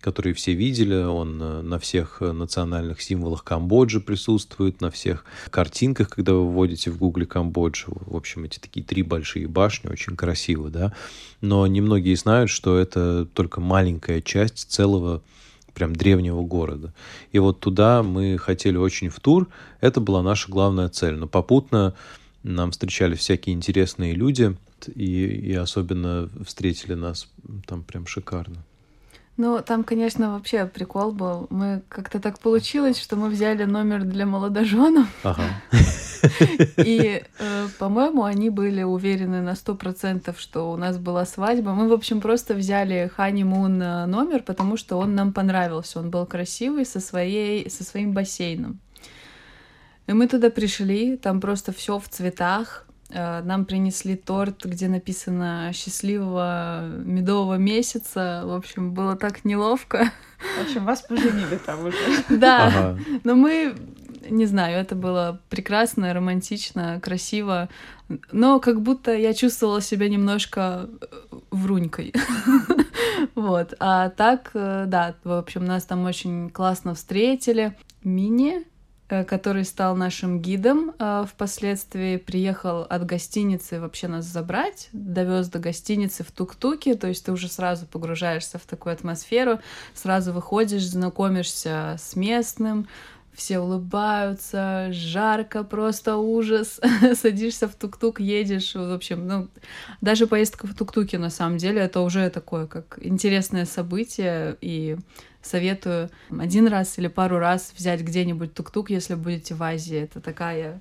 который 0.00 0.32
все 0.32 0.54
видели, 0.54 0.94
он 0.94 1.40
э, 1.42 1.62
на 1.62 1.78
всех 1.78 2.20
национальных 2.20 3.02
символах 3.02 3.44
Камбоджи 3.44 4.00
присутствует, 4.00 4.80
на 4.80 4.90
всех 4.90 5.24
картинках, 5.50 6.08
когда 6.10 6.32
вы 6.32 6.46
вводите 6.46 6.90
в 6.90 6.98
гугле 6.98 7.26
Камбоджу. 7.26 7.92
В 8.06 8.16
общем, 8.16 8.44
эти 8.44 8.58
такие 8.58 8.84
три 8.84 9.02
большие 9.02 9.46
башни, 9.46 9.88
очень 9.88 10.16
красиво, 10.16 10.70
да. 10.70 10.94
Но 11.40 11.66
немногие 11.66 12.16
знают, 12.16 12.50
что 12.50 12.78
это 12.78 13.26
только 13.26 13.60
маленькая 13.60 14.22
часть 14.22 14.70
целого 14.70 15.22
прям 15.74 15.94
древнего 15.94 16.42
города. 16.42 16.92
И 17.32 17.38
вот 17.38 17.60
туда 17.60 18.02
мы 18.02 18.38
хотели 18.38 18.76
очень 18.76 19.08
в 19.08 19.20
тур. 19.20 19.48
Это 19.80 20.00
была 20.00 20.22
наша 20.22 20.50
главная 20.50 20.88
цель. 20.88 21.14
Но 21.14 21.26
попутно 21.26 21.94
нам 22.42 22.70
встречали 22.70 23.14
всякие 23.14 23.54
интересные 23.54 24.14
люди, 24.14 24.56
и, 24.94 25.26
и 25.26 25.54
особенно 25.54 26.30
встретили 26.46 26.94
нас 26.94 27.28
там 27.66 27.82
прям 27.82 28.06
шикарно. 28.06 28.64
Ну, 29.40 29.62
там, 29.62 29.84
конечно, 29.84 30.34
вообще 30.34 30.66
прикол 30.66 31.12
был. 31.12 31.46
Мы 31.48 31.80
как-то 31.88 32.20
так 32.20 32.38
получилось, 32.40 33.00
что 33.00 33.16
мы 33.16 33.30
взяли 33.30 33.64
номер 33.64 34.04
для 34.04 34.26
молодоженов. 34.26 35.08
Ага. 35.22 35.44
И, 36.76 37.22
э, 37.38 37.68
по-моему, 37.78 38.24
они 38.24 38.50
были 38.50 38.82
уверены 38.82 39.40
на 39.40 39.54
сто 39.54 39.74
процентов, 39.74 40.38
что 40.38 40.70
у 40.70 40.76
нас 40.76 40.98
была 40.98 41.24
свадьба. 41.24 41.72
Мы, 41.72 41.88
в 41.88 41.92
общем, 41.94 42.20
просто 42.20 42.52
взяли 42.52 43.10
ханимун 43.16 43.80
э, 43.80 44.04
номер, 44.04 44.42
потому 44.42 44.76
что 44.76 44.98
он 44.98 45.14
нам 45.14 45.32
понравился. 45.32 46.00
Он 46.00 46.10
был 46.10 46.26
красивый 46.26 46.84
со, 46.84 47.00
своей, 47.00 47.70
со 47.70 47.82
своим 47.82 48.12
бассейном. 48.12 48.78
И 50.06 50.12
мы 50.12 50.28
туда 50.28 50.50
пришли, 50.50 51.16
там 51.16 51.40
просто 51.40 51.72
все 51.72 51.98
в 51.98 52.06
цветах, 52.10 52.86
нам 53.12 53.64
принесли 53.64 54.16
торт, 54.16 54.64
где 54.64 54.88
написано 54.88 55.70
«Счастливого 55.72 56.86
медового 57.04 57.56
месяца». 57.56 58.42
В 58.44 58.52
общем, 58.52 58.92
было 58.92 59.16
так 59.16 59.44
неловко. 59.44 60.10
В 60.58 60.62
общем, 60.62 60.84
вас 60.84 61.02
поженили 61.02 61.56
там 61.64 61.86
уже. 61.86 61.96
Да, 62.28 62.96
но 63.24 63.34
мы, 63.34 63.74
не 64.28 64.46
знаю, 64.46 64.78
это 64.78 64.94
было 64.94 65.40
прекрасно, 65.48 66.14
романтично, 66.14 67.00
красиво, 67.00 67.68
но 68.32 68.60
как 68.60 68.80
будто 68.80 69.14
я 69.14 69.34
чувствовала 69.34 69.80
себя 69.80 70.08
немножко 70.08 70.88
э, 71.00 71.06
врунькой. 71.50 72.12
Вот. 73.34 73.74
А 73.80 74.08
так, 74.08 74.50
э, 74.54 74.84
да, 74.86 75.14
в 75.24 75.32
общем, 75.32 75.64
нас 75.64 75.84
там 75.84 76.04
очень 76.04 76.48
классно 76.50 76.94
встретили. 76.94 77.76
Мини 78.02 78.64
Э, 78.79 78.79
который 79.28 79.64
стал 79.64 79.96
нашим 79.96 80.40
гидом 80.40 80.94
э, 80.98 81.24
впоследствии, 81.28 82.16
приехал 82.16 82.82
от 82.82 83.04
гостиницы 83.04 83.80
вообще 83.80 84.08
нас 84.08 84.24
забрать, 84.24 84.88
довез 84.92 85.48
до 85.48 85.58
гостиницы 85.58 86.24
в 86.24 86.30
тук-туке, 86.30 86.94
то 86.94 87.08
есть 87.08 87.24
ты 87.24 87.32
уже 87.32 87.48
сразу 87.48 87.86
погружаешься 87.86 88.58
в 88.58 88.62
такую 88.62 88.92
атмосферу, 88.92 89.60
сразу 89.94 90.32
выходишь, 90.32 90.86
знакомишься 90.86 91.96
с 91.98 92.16
местным, 92.16 92.86
все 93.32 93.58
улыбаются, 93.60 94.88
жарко, 94.92 95.64
просто 95.64 96.16
ужас. 96.16 96.80
Садишься 97.14 97.68
в 97.68 97.74
тук-тук, 97.74 98.20
едешь, 98.20 98.74
в 98.74 98.92
общем, 98.92 99.26
ну, 99.26 99.48
даже 100.00 100.26
поездка 100.26 100.66
в 100.66 100.74
тук-туке, 100.74 101.18
на 101.18 101.30
самом 101.30 101.58
деле, 101.58 101.80
это 101.80 102.00
уже 102.00 102.28
такое, 102.30 102.66
как 102.66 102.98
интересное 103.00 103.64
событие, 103.64 104.56
и 104.60 104.96
советую 105.42 106.10
один 106.30 106.66
раз 106.66 106.98
или 106.98 107.08
пару 107.08 107.38
раз 107.38 107.72
взять 107.76 108.02
где-нибудь 108.02 108.54
тук-тук, 108.54 108.90
если 108.90 109.14
будете 109.14 109.54
в 109.54 109.62
Азии. 109.62 109.98
Это 109.98 110.20
такая 110.20 110.80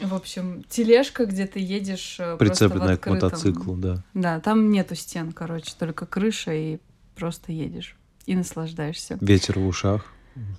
в 0.00 0.14
общем, 0.14 0.62
тележка, 0.68 1.26
где 1.26 1.46
ты 1.46 1.58
едешь 1.58 2.18
э, 2.20 2.36
Прицепленная 2.36 2.96
к 2.96 3.06
мотоциклу, 3.06 3.74
да. 3.76 4.04
Да, 4.14 4.38
там 4.38 4.70
нету 4.70 4.94
стен, 4.94 5.32
короче, 5.32 5.72
только 5.76 6.06
крыша, 6.06 6.52
и 6.52 6.78
просто 7.16 7.50
едешь 7.50 7.96
и 8.28 8.36
наслаждаешься. 8.36 9.18
Ветер 9.20 9.58
в 9.58 9.66
ушах, 9.66 10.04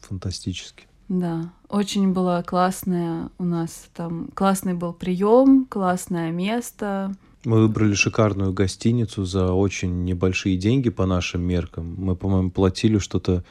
фантастически. 0.01 0.85
Да, 1.07 1.53
очень 1.69 2.13
было 2.13 2.43
классное 2.45 3.29
у 3.37 3.43
нас 3.43 3.89
там, 3.93 4.29
классный 4.33 4.73
был 4.73 4.91
прием, 4.91 5.65
классное 5.69 6.31
место, 6.31 7.15
Мы 7.45 7.61
выбрали 7.61 7.93
шикарную 7.93 8.51
гостиницу 8.51 9.23
за 9.23 9.53
очень 9.53 10.03
небольшие 10.03 10.57
деньги 10.57 10.89
по 10.89 11.05
нашим 11.05 11.41
меркам. 11.41 11.95
Мы, 11.97 12.15
по-моему, 12.15 12.51
платили 12.51 12.97
что-то 12.97 13.45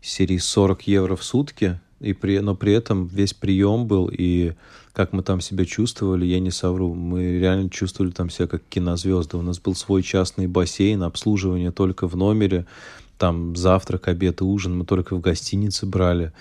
серии 0.00 0.38
40 0.38 0.82
евро 0.86 1.16
в 1.16 1.24
сутки, 1.24 1.80
и 1.98 2.12
при, 2.12 2.38
но 2.38 2.54
при 2.54 2.72
этом 2.72 3.06
весь 3.06 3.34
прием 3.34 3.86
был, 3.86 4.08
и 4.12 4.54
как 4.92 5.12
мы 5.12 5.22
там 5.22 5.40
себя 5.40 5.64
чувствовали, 5.64 6.26
я 6.26 6.38
не 6.38 6.50
совру. 6.50 6.94
Мы 6.94 7.38
реально 7.38 7.70
чувствовали 7.70 8.12
там 8.12 8.30
себя 8.30 8.46
как 8.46 8.62
кинозвезды. 8.68 9.36
У 9.36 9.42
нас 9.42 9.58
был 9.58 9.74
свой 9.74 10.02
частный 10.02 10.46
бассейн, 10.46 11.02
обслуживание 11.02 11.72
только 11.72 12.06
в 12.06 12.16
номере, 12.16 12.66
там 13.18 13.56
завтрак, 13.56 14.08
обед 14.08 14.40
и 14.40 14.44
ужин 14.44 14.76
мы 14.76 14.84
только 14.84 15.16
в 15.16 15.20
гостинице 15.20 15.86
брали. 15.86 16.32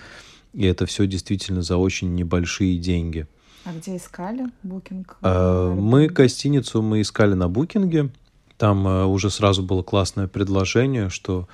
И 0.54 0.66
это 0.66 0.86
все 0.86 1.08
действительно 1.08 1.62
за 1.62 1.78
очень 1.78 2.14
небольшие 2.14 2.78
деньги. 2.78 3.28
А 3.66 3.74
где 3.74 3.96
искали 3.98 4.50
букинг? 4.64 5.18
А, 5.22 5.74
мы 5.74 6.08
гостиницу 6.08 6.82
мы 6.82 7.02
искали 7.02 7.34
на 7.34 7.48
букинге. 7.48 8.10
Там 8.58 8.88
а, 8.88 9.06
уже 9.06 9.30
сразу 9.30 9.64
было 9.64 9.84
классное 9.84 10.28
предложение, 10.28 11.10
что 11.10 11.48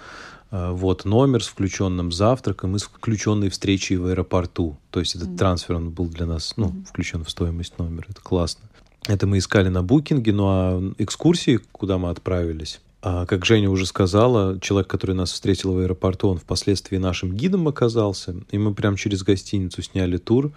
а, 0.52 0.72
вот 0.72 1.06
номер 1.06 1.44
с 1.44 1.48
включенным 1.48 2.12
завтраком 2.12 2.76
и 2.76 2.80
с 2.80 2.84
включенной 2.84 3.50
встречей 3.50 3.98
в 3.98 4.06
аэропорту. 4.08 4.78
То 4.92 5.00
есть 5.00 5.16
этот 5.16 5.30
mm-hmm. 5.30 5.38
трансфер 5.38 5.76
он 5.76 5.90
был 5.90 6.08
для 6.08 6.26
нас, 6.26 6.54
ну, 6.58 6.70
mm-hmm. 6.70 6.86
включен 6.86 7.24
в 7.24 7.30
стоимость 7.30 7.78
номера. 7.80 8.06
Это 8.10 8.22
классно. 8.22 8.64
Это 9.08 9.26
мы 9.28 9.38
искали 9.38 9.70
на 9.70 9.84
букинге, 9.84 10.34
ну 10.34 10.48
а 10.48 10.94
экскурсии, 10.98 11.60
куда 11.72 11.98
мы 11.98 12.10
отправились, 12.10 12.82
а, 13.02 13.26
как 13.26 13.46
Женя 13.46 13.70
уже 13.70 13.86
сказала, 13.86 14.60
человек, 14.60 14.90
который 14.90 15.16
нас 15.16 15.32
встретил 15.32 15.74
в 15.74 15.78
аэропорту, 15.78 16.30
он 16.30 16.38
впоследствии 16.38 16.98
нашим 16.98 17.34
гидом 17.34 17.68
оказался, 17.68 18.36
и 18.52 18.58
мы 18.58 18.74
прям 18.74 18.96
через 18.96 19.24
гостиницу 19.24 19.82
сняли 19.82 20.18
тур. 20.18 20.52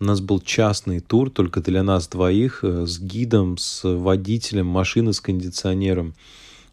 У 0.00 0.04
нас 0.04 0.22
был 0.22 0.40
частный 0.40 1.00
тур 1.00 1.28
только 1.28 1.60
для 1.60 1.82
нас 1.82 2.08
двоих, 2.08 2.60
э, 2.64 2.86
с 2.86 2.98
гидом, 2.98 3.58
с 3.58 3.86
водителем, 3.86 4.66
машины 4.66 5.12
с 5.12 5.20
кондиционером. 5.20 6.14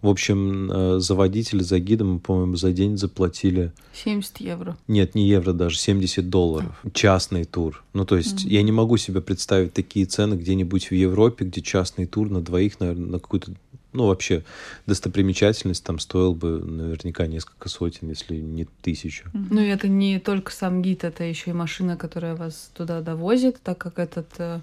В 0.02 0.08
общем, 0.08 0.72
э, 0.72 1.00
за 1.02 1.14
водителя, 1.14 1.62
за 1.62 1.80
гидом 1.80 2.14
мы, 2.14 2.20
по-моему, 2.20 2.56
за 2.56 2.72
день 2.72 2.98
заплатили... 2.98 3.74
70 3.94 4.40
евро. 4.40 4.78
Нет, 4.88 5.14
не 5.14 5.28
евро 5.28 5.52
даже, 5.52 5.78
70 5.78 6.30
долларов. 6.30 6.80
А. 6.84 6.90
Частный 6.92 7.44
тур. 7.44 7.84
Ну, 7.92 8.06
то 8.06 8.16
есть, 8.16 8.46
mm-hmm. 8.46 8.50
я 8.50 8.62
не 8.62 8.72
могу 8.72 8.96
себе 8.96 9.20
представить 9.20 9.74
такие 9.74 10.06
цены 10.06 10.36
где-нибудь 10.36 10.90
в 10.90 10.94
Европе, 10.94 11.44
где 11.44 11.62
частный 11.62 12.06
тур 12.06 12.30
на 12.30 12.40
двоих, 12.40 12.80
наверное, 12.80 13.10
на 13.10 13.20
какую-то 13.20 13.52
ну, 13.98 14.08
вообще, 14.08 14.44
достопримечательность 14.86 15.84
там 15.84 15.98
стоил 15.98 16.36
бы 16.36 16.60
наверняка 16.60 17.26
несколько 17.26 17.68
сотен, 17.68 18.10
если 18.10 18.36
не 18.36 18.66
тысячу. 18.66 19.30
Ну, 19.34 19.60
и 19.60 19.68
это 19.68 19.88
не 19.88 20.20
только 20.20 20.52
сам 20.52 20.84
гид, 20.84 21.04
это 21.04 21.24
еще 21.24 21.50
и 21.50 21.54
машина, 21.54 21.98
которая 21.98 22.36
вас 22.36 22.70
туда 22.76 23.02
довозит, 23.02 23.60
так 23.64 23.80
как 23.80 23.98
этот 23.98 24.28
э, 24.38 24.60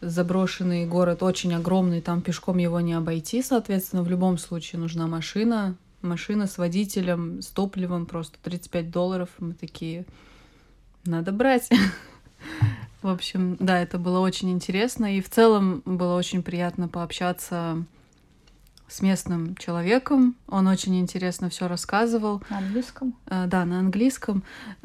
заброшенный 0.00 0.86
город 0.86 1.22
очень 1.22 1.52
огромный, 1.54 2.00
там 2.00 2.22
пешком 2.22 2.56
его 2.56 2.80
не 2.80 2.94
обойти, 2.94 3.42
соответственно, 3.42 4.02
в 4.02 4.08
любом 4.08 4.38
случае 4.38 4.80
нужна 4.80 5.06
машина, 5.06 5.76
машина 6.00 6.46
с 6.46 6.56
водителем, 6.56 7.42
с 7.42 7.48
топливом, 7.48 8.06
просто 8.06 8.38
35 8.42 8.90
долларов, 8.90 9.28
мы 9.38 9.52
такие, 9.52 10.06
надо 11.04 11.32
брать. 11.32 11.68
В 13.02 13.08
общем, 13.08 13.58
да, 13.60 13.82
это 13.82 13.98
было 13.98 14.20
очень 14.20 14.50
интересно, 14.50 15.18
и 15.18 15.20
в 15.20 15.28
целом 15.28 15.82
было 15.84 16.16
очень 16.16 16.42
приятно 16.42 16.88
пообщаться 16.88 17.84
с 18.94 19.02
местным 19.02 19.56
человеком. 19.56 20.36
Он 20.46 20.68
очень 20.68 21.00
интересно 21.00 21.50
все 21.50 21.66
рассказывал. 21.66 22.42
На 22.48 22.58
английском? 22.58 23.14
А, 23.26 23.46
да, 23.46 23.64
на 23.64 23.80
английском. 23.80 24.44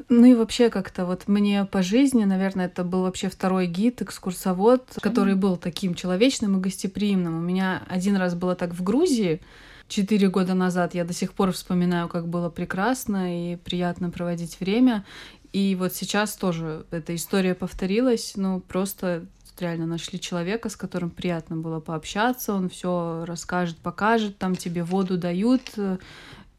Ну 0.10 0.26
и 0.26 0.34
вообще 0.34 0.72
как-то 0.72 1.06
вот 1.06 1.28
мне 1.28 1.66
по 1.66 1.84
жизни, 1.84 2.24
наверное, 2.24 2.66
это 2.66 2.84
был 2.84 3.04
вообще 3.04 3.30
второй 3.30 3.68
гид, 3.68 4.02
экскурсовод, 4.02 4.98
который 5.02 5.36
был 5.36 5.58
таким 5.58 5.94
человечным 5.94 6.58
и 6.58 6.62
гостеприимным. 6.62 7.38
У 7.38 7.42
меня 7.42 7.84
один 7.88 8.16
раз 8.16 8.34
было 8.34 8.56
так 8.56 8.74
в 8.74 8.82
Грузии, 8.82 9.42
четыре 9.88 10.30
года 10.30 10.56
назад. 10.56 10.96
Я 10.96 11.06
до 11.06 11.14
сих 11.14 11.34
пор 11.34 11.52
вспоминаю, 11.52 12.10
как 12.10 12.28
было 12.28 12.50
прекрасно 12.50 13.54
и 13.54 13.58
приятно 13.58 14.10
проводить 14.10 14.60
время. 14.60 15.06
И 15.54 15.76
вот 15.76 15.94
сейчас 15.94 16.36
тоже 16.36 16.86
эта 16.90 17.16
история 17.16 17.54
повторилась, 17.54 18.34
ну 18.36 18.60
просто 18.60 19.26
реально 19.62 19.86
нашли 19.86 20.20
человека, 20.20 20.70
с 20.70 20.76
которым 20.76 21.10
приятно 21.10 21.58
было 21.58 21.80
пообщаться, 21.80 22.54
он 22.54 22.70
все 22.70 23.26
расскажет, 23.26 23.78
покажет, 23.78 24.38
там 24.38 24.56
тебе 24.56 24.84
воду 24.84 25.18
дают, 25.18 25.62
э, 25.78 25.98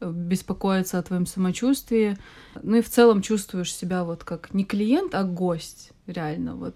беспокоятся 0.01 0.99
о 0.99 1.03
твоем 1.03 1.25
самочувствии. 1.25 2.17
Ну 2.61 2.77
и 2.77 2.81
в 2.81 2.89
целом 2.89 3.21
чувствуешь 3.21 3.73
себя 3.73 4.03
вот 4.03 4.23
как 4.23 4.53
не 4.53 4.65
клиент, 4.65 5.15
а 5.15 5.23
гость, 5.23 5.91
реально, 6.07 6.55
вот 6.55 6.75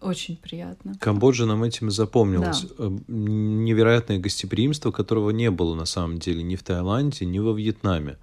очень 0.00 0.36
приятно. 0.36 0.94
Камбоджа 1.00 1.46
нам 1.46 1.64
этим 1.64 1.88
и 1.88 1.90
запомнилась. 1.90 2.62
Да. 2.62 2.74
Э, 2.78 2.90
невероятное 3.08 4.18
гостеприимство, 4.18 4.90
которого 4.90 5.30
не 5.30 5.50
было 5.50 5.74
на 5.74 5.86
самом 5.86 6.18
деле 6.18 6.42
ни 6.42 6.56
в 6.56 6.62
Таиланде, 6.62 7.26
ни 7.26 7.38
во 7.38 7.52
Вьетнаме. 7.52 8.16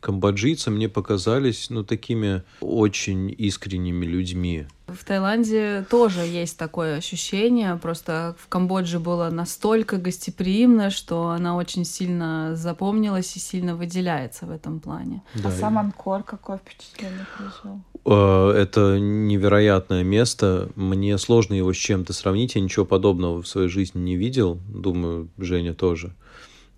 Камбоджийцы 0.00 0.70
мне 0.70 0.88
показались, 0.88 1.70
ну, 1.70 1.84
такими 1.84 2.42
очень 2.60 3.34
искренними 3.36 4.04
людьми. 4.06 4.66
В 4.94 5.04
Таиланде 5.04 5.84
тоже 5.88 6.20
есть 6.20 6.56
такое 6.56 6.96
ощущение, 6.96 7.76
просто 7.76 8.34
в 8.38 8.48
Камбодже 8.48 8.98
было 8.98 9.30
настолько 9.30 9.96
гостеприимно, 9.96 10.90
что 10.90 11.30
она 11.30 11.56
очень 11.56 11.84
сильно 11.84 12.56
запомнилась 12.56 13.36
и 13.36 13.38
сильно 13.38 13.76
выделяется 13.76 14.46
в 14.46 14.50
этом 14.50 14.80
плане. 14.80 15.22
Да. 15.34 15.48
А 15.48 15.52
сам 15.52 15.78
Анкор 15.78 16.22
какое 16.22 16.58
впечатление 16.58 17.26
произвел? 17.36 17.80
Э, 18.04 18.52
это 18.52 18.98
невероятное 18.98 20.02
место. 20.02 20.70
Мне 20.74 21.18
сложно 21.18 21.54
его 21.54 21.72
с 21.72 21.76
чем-то 21.76 22.12
сравнить. 22.12 22.54
Я 22.54 22.60
ничего 22.60 22.84
подобного 22.84 23.42
в 23.42 23.48
своей 23.48 23.68
жизни 23.68 24.00
не 24.00 24.16
видел. 24.16 24.60
Думаю, 24.68 25.28
Женя 25.38 25.74
тоже. 25.74 26.14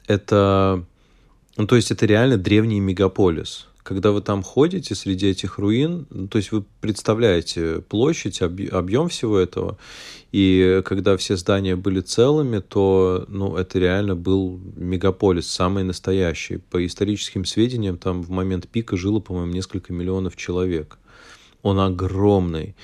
Это... 0.07 0.85
Ну, 1.57 1.67
то 1.67 1.77
есть 1.77 1.91
это 1.91 2.07
реально 2.07 2.39
древний 2.39 2.81
мегаполис 2.81 3.69
когда 3.83 4.13
вы 4.13 4.23
там 4.23 4.43
ходите 4.43 4.95
среди 4.95 5.29
этих 5.29 5.59
руин, 5.59 6.07
ну, 6.11 6.29
то 6.29 6.39
есть 6.39 6.53
вы 6.53 6.65
представляете 6.81 7.83
площадь, 7.89 8.41
объем 8.41 9.09
всего 9.09 9.39
этого, 9.39 9.79
и 10.31 10.83
когда 10.85 11.17
все 11.17 11.37
здания 11.37 11.77
были 11.77 12.01
целыми, 12.01 12.61
то 12.61 13.25
ну, 13.29 13.57
это 13.57 13.79
реально 13.79 14.15
был 14.15 14.61
мегаполис, 14.77 15.47
самый 15.47 15.85
настоящий. 15.85 16.59
По 16.59 16.85
историческим 16.85 17.45
сведениям, 17.45 17.99
там 17.99 18.23
в 18.23 18.31
момент 18.31 18.69
пика 18.69 18.97
жило, 18.97 19.21
по-моему, 19.21 19.53
несколько 19.53 19.93
миллионов 19.93 20.37
человек. 20.37 20.99
Он 21.63 21.81
огромный. 21.81 22.77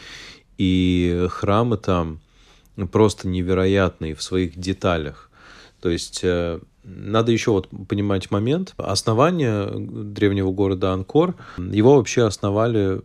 И 0.59 1.27
храмы 1.31 1.77
там 1.79 2.21
просто 2.91 3.29
невероятные 3.29 4.15
в 4.15 4.23
своих 4.23 4.59
деталях. 4.59 5.31
То 5.81 5.89
есть 5.89 6.21
э, 6.25 6.61
надо 6.85 7.33
еще 7.33 7.51
вот 7.53 7.69
понимать 7.88 8.31
момент. 8.31 8.75
Основание 8.77 9.69
древнего 9.71 10.53
города 10.53 10.93
Анкор, 10.93 11.35
его 11.59 11.97
вообще 11.97 12.25
основали 12.25 12.99
э, 12.99 13.01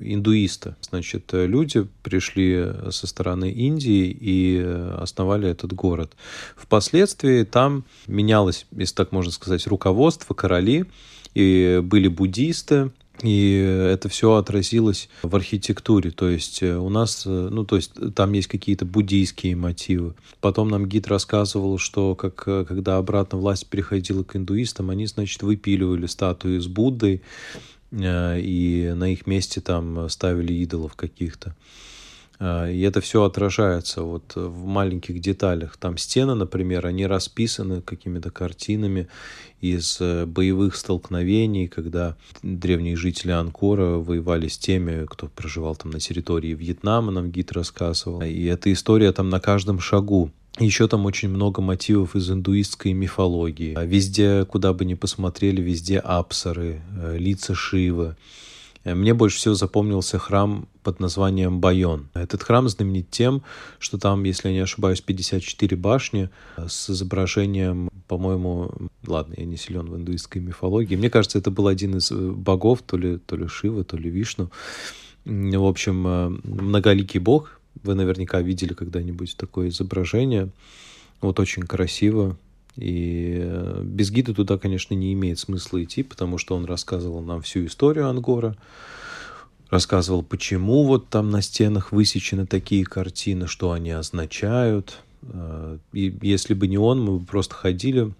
индуисты. 0.00 0.76
Значит, 0.80 1.30
люди 1.32 1.86
пришли 2.02 2.66
со 2.90 3.06
стороны 3.06 3.50
Индии 3.50 4.16
и 4.20 4.58
основали 4.98 5.48
этот 5.48 5.72
город. 5.72 6.12
Впоследствии 6.56 7.44
там 7.44 7.84
менялось, 8.06 8.66
если 8.72 8.94
так 8.94 9.12
можно 9.12 9.32
сказать, 9.32 9.66
руководство, 9.66 10.34
короли, 10.34 10.86
и 11.34 11.80
были 11.82 12.08
буддисты, 12.08 12.90
и 13.22 13.88
это 13.92 14.08
все 14.08 14.34
отразилось 14.34 15.08
в 15.22 15.34
архитектуре. 15.34 16.10
То 16.10 16.28
есть 16.28 16.62
э, 16.62 16.76
у 16.76 16.88
нас, 16.88 17.24
э, 17.26 17.48
ну, 17.50 17.64
то 17.64 17.76
есть 17.76 17.92
там 18.14 18.32
есть 18.32 18.48
какие-то 18.48 18.84
буддийские 18.84 19.56
мотивы. 19.56 20.14
Потом 20.40 20.68
нам 20.68 20.86
гид 20.86 21.08
рассказывал, 21.08 21.78
что 21.78 22.14
как, 22.14 22.44
э, 22.46 22.64
когда 22.66 22.96
обратно 22.96 23.38
власть 23.38 23.66
переходила 23.66 24.22
к 24.22 24.36
индуистам, 24.36 24.90
они, 24.90 25.06
значит, 25.06 25.42
выпиливали 25.42 26.06
статуи 26.06 26.58
с 26.58 26.66
Буддой, 26.66 27.22
и 27.90 28.92
на 28.94 29.10
их 29.10 29.26
месте 29.26 29.62
там 29.62 30.10
ставили 30.10 30.52
идолов 30.52 30.94
каких-то. 30.94 31.56
А, 32.40 32.70
и 32.70 32.80
это 32.80 33.00
все 33.00 33.24
отражается 33.24 34.02
вот 34.02 34.32
в 34.34 34.64
маленьких 34.64 35.20
деталях. 35.20 35.76
Там 35.76 35.96
стены, 35.98 36.34
например, 36.34 36.86
они 36.86 37.06
расписаны 37.06 37.82
какими-то 37.82 38.30
картинами 38.30 39.08
из 39.60 39.98
э, 40.00 40.24
боевых 40.24 40.76
столкновений, 40.76 41.66
когда 41.66 42.16
древние 42.42 42.96
жители 42.96 43.32
Анкора 43.32 43.98
воевали 43.98 44.46
с 44.48 44.56
теми, 44.56 45.04
кто 45.06 45.26
проживал 45.26 45.74
там 45.74 45.90
на 45.90 45.98
территории 45.98 46.54
Вьетнама, 46.54 47.10
нам 47.10 47.30
гид 47.30 47.52
рассказывал. 47.52 48.22
И 48.22 48.44
эта 48.44 48.72
история 48.72 49.12
там 49.12 49.28
на 49.30 49.40
каждом 49.40 49.80
шагу. 49.80 50.30
Еще 50.60 50.88
там 50.88 51.06
очень 51.06 51.28
много 51.28 51.60
мотивов 51.60 52.16
из 52.16 52.30
индуистской 52.30 52.92
мифологии. 52.92 53.76
Везде, 53.84 54.44
куда 54.44 54.72
бы 54.72 54.84
ни 54.84 54.94
посмотрели, 54.94 55.60
везде 55.60 55.98
апсары, 55.98 56.80
э, 57.00 57.16
лица 57.18 57.54
Шивы. 57.54 58.16
Э, 58.84 58.94
мне 58.94 59.14
больше 59.14 59.38
всего 59.38 59.54
запомнился 59.54 60.18
храм 60.18 60.68
под 60.82 61.00
названием 61.00 61.60
Байон. 61.60 62.08
Этот 62.14 62.42
храм 62.42 62.68
знаменит 62.68 63.10
тем, 63.10 63.42
что 63.78 63.98
там, 63.98 64.24
если 64.24 64.48
я 64.48 64.54
не 64.54 64.60
ошибаюсь, 64.60 65.00
54 65.00 65.76
башни 65.76 66.30
э, 66.56 66.66
с 66.68 66.90
изображением, 66.90 67.90
по-моему, 68.06 68.70
ладно, 69.06 69.34
я 69.36 69.44
не 69.44 69.56
силен 69.56 69.86
в 69.86 69.96
индуистской 69.96 70.40
мифологии. 70.40 70.96
Мне 70.96 71.10
кажется, 71.10 71.38
это 71.38 71.50
был 71.50 71.66
один 71.66 71.96
из 71.96 72.10
э, 72.10 72.14
богов, 72.14 72.82
то 72.82 72.96
ли, 72.96 73.18
то 73.18 73.36
ли 73.36 73.48
Шива, 73.48 73.84
то 73.84 73.96
ли 73.96 74.10
Вишну. 74.10 74.50
В 75.24 75.66
общем, 75.66 76.40
многоликий 76.44 77.20
бог. 77.20 77.60
Вы 77.82 77.94
наверняка 77.94 78.40
видели 78.40 78.72
когда-нибудь 78.72 79.36
такое 79.36 79.68
изображение. 79.68 80.48
Вот 81.20 81.38
очень 81.38 81.64
красиво. 81.64 82.38
И 82.78 83.38
э, 83.40 83.82
без 83.82 84.10
гида 84.12 84.34
туда, 84.34 84.56
конечно, 84.56 84.94
не 84.94 85.12
имеет 85.12 85.40
смысла 85.40 85.82
идти, 85.82 86.04
потому 86.04 86.38
что 86.38 86.54
он 86.54 86.64
рассказывал 86.64 87.20
нам 87.22 87.42
всю 87.42 87.66
историю 87.66 88.08
Ангора, 88.08 88.56
рассказывал, 89.68 90.22
почему 90.22 90.84
вот 90.84 91.08
там 91.08 91.28
на 91.30 91.42
стенах 91.42 91.90
высечены 91.90 92.46
такие 92.46 92.84
картины, 92.84 93.48
что 93.48 93.72
они 93.72 93.90
означают. 93.90 94.98
Э, 95.22 95.78
и 95.92 96.16
если 96.22 96.54
бы 96.54 96.68
не 96.68 96.78
он, 96.78 97.02
мы 97.02 97.18
бы 97.18 97.26
просто 97.26 97.54
ходили, 97.54 98.14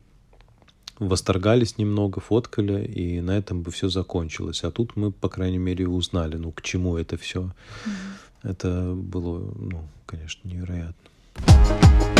восторгались 0.98 1.78
немного, 1.78 2.20
фоткали, 2.20 2.84
и 2.84 3.20
на 3.20 3.38
этом 3.38 3.62
бы 3.62 3.70
все 3.70 3.88
закончилось. 3.88 4.64
А 4.64 4.72
тут 4.72 4.96
мы, 4.96 5.12
по 5.12 5.28
крайней 5.28 5.58
мере, 5.58 5.86
узнали, 5.86 6.34
ну, 6.34 6.50
к 6.50 6.62
чему 6.62 6.96
это 6.96 7.16
все. 7.16 7.42
Mm-hmm. 7.42 8.50
Это 8.50 8.92
было, 8.92 9.38
ну, 9.56 9.88
конечно, 10.04 10.48
невероятно. 10.48 12.17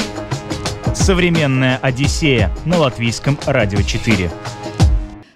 Современная 0.99 1.79
Одиссея 1.79 2.55
на 2.67 2.77
латвийском 2.77 3.39
радио 3.47 3.81
4. 3.81 4.31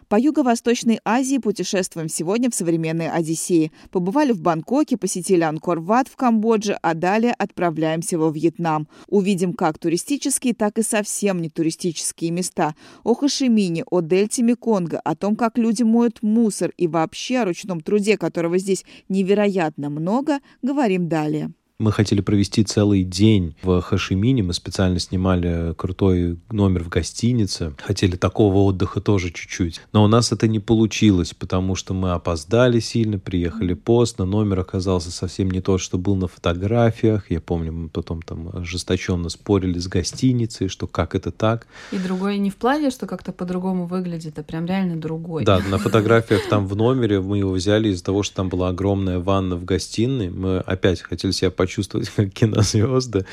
По 0.08 0.16
Юго-Восточной 0.16 1.00
Азии 1.02 1.38
путешествуем 1.38 2.10
сегодня 2.10 2.50
в 2.50 2.54
современной 2.54 3.08
Одиссее. 3.08 3.70
Побывали 3.90 4.32
в 4.32 4.42
Бангкоке, 4.42 4.98
посетили 4.98 5.42
Анкор-Ват 5.42 6.08
в 6.08 6.16
Камбодже, 6.16 6.76
а 6.82 6.92
далее 6.92 7.32
отправляемся 7.32 8.18
во 8.18 8.28
Вьетнам. 8.28 8.86
Увидим 9.06 9.54
как 9.54 9.78
туристические, 9.78 10.52
так 10.52 10.76
и 10.76 10.82
совсем 10.82 11.40
не 11.40 11.48
туристические 11.48 12.32
места. 12.32 12.74
О 13.02 13.14
Хашимине, 13.14 13.84
о 13.90 14.02
дельте 14.02 14.42
Меконга, 14.42 15.00
о 15.00 15.16
том, 15.16 15.36
как 15.36 15.56
люди 15.56 15.84
моют 15.84 16.22
мусор 16.22 16.72
и 16.76 16.86
вообще 16.86 17.38
о 17.38 17.44
ручном 17.46 17.80
труде, 17.80 18.18
которого 18.18 18.58
здесь 18.58 18.84
невероятно 19.08 19.88
много, 19.88 20.40
говорим 20.60 21.08
далее. 21.08 21.52
Мы 21.82 21.90
хотели 21.90 22.20
провести 22.20 22.62
целый 22.62 23.02
день 23.02 23.56
в 23.64 23.80
Хашимине. 23.80 24.44
Мы 24.44 24.54
специально 24.54 25.00
снимали 25.00 25.74
крутой 25.76 26.38
номер 26.52 26.84
в 26.84 26.88
гостинице. 26.88 27.74
Хотели 27.82 28.14
такого 28.14 28.58
отдыха 28.58 29.00
тоже 29.00 29.32
чуть-чуть. 29.32 29.80
Но 29.92 30.04
у 30.04 30.06
нас 30.06 30.30
это 30.30 30.46
не 30.46 30.60
получилось, 30.60 31.34
потому 31.34 31.74
что 31.74 31.92
мы 31.92 32.12
опоздали 32.12 32.78
сильно, 32.78 33.18
приехали 33.18 33.74
поздно. 33.74 34.24
Номер 34.26 34.60
оказался 34.60 35.10
совсем 35.10 35.50
не 35.50 35.60
тот, 35.60 35.80
что 35.80 35.98
был 35.98 36.14
на 36.14 36.28
фотографиях. 36.28 37.32
Я 37.32 37.40
помню, 37.40 37.72
мы 37.72 37.88
потом 37.88 38.22
там 38.22 38.50
ожесточенно 38.52 39.28
спорили 39.28 39.80
с 39.80 39.88
гостиницей, 39.88 40.68
что 40.68 40.86
как 40.86 41.16
это 41.16 41.32
так. 41.32 41.66
И 41.90 41.98
другой 41.98 42.38
не 42.38 42.50
в 42.50 42.56
плане, 42.58 42.92
что 42.92 43.08
как-то 43.08 43.32
по-другому 43.32 43.86
выглядит, 43.86 44.38
а 44.38 44.44
прям 44.44 44.66
реально 44.66 45.00
другой. 45.00 45.44
Да, 45.44 45.58
на 45.58 45.78
фотографиях 45.78 46.48
там 46.48 46.68
в 46.68 46.76
номере 46.76 47.20
мы 47.20 47.38
его 47.38 47.50
взяли 47.50 47.88
из-за 47.88 48.04
того, 48.04 48.22
что 48.22 48.36
там 48.36 48.48
была 48.48 48.68
огромная 48.68 49.18
ванна 49.18 49.56
в 49.56 49.64
гостиной. 49.64 50.30
Мы 50.30 50.58
опять 50.58 51.00
хотели 51.00 51.32
себя 51.32 51.50
почувствовать 51.50 51.71
почувствовать 51.72 52.08
как 52.16 52.30
кинозвезды, 52.30 53.24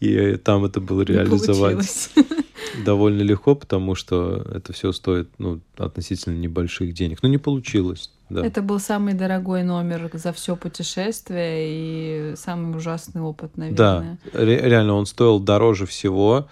и 0.00 0.36
там 0.36 0.64
это 0.64 0.80
было 0.80 1.02
реализовать 1.02 2.10
довольно 2.84 3.22
легко, 3.22 3.54
потому 3.54 3.94
что 3.94 4.46
это 4.54 4.72
все 4.72 4.92
стоит 4.92 5.28
ну, 5.38 5.60
относительно 5.76 6.34
небольших 6.34 6.92
денег. 6.94 7.22
Но 7.22 7.28
не 7.28 7.38
получилось. 7.38 8.10
Да. 8.30 8.46
Это 8.46 8.62
был 8.62 8.78
самый 8.78 9.14
дорогой 9.14 9.62
номер 9.62 10.10
за 10.12 10.32
все 10.32 10.54
путешествие 10.54 12.32
и 12.32 12.36
самый 12.36 12.76
ужасный 12.76 13.22
опыт, 13.22 13.56
наверное. 13.56 14.18
Да, 14.32 14.40
ре- 14.40 14.60
реально 14.60 14.94
он 14.94 15.06
стоил 15.06 15.40
дороже 15.40 15.86
всего. 15.86 16.46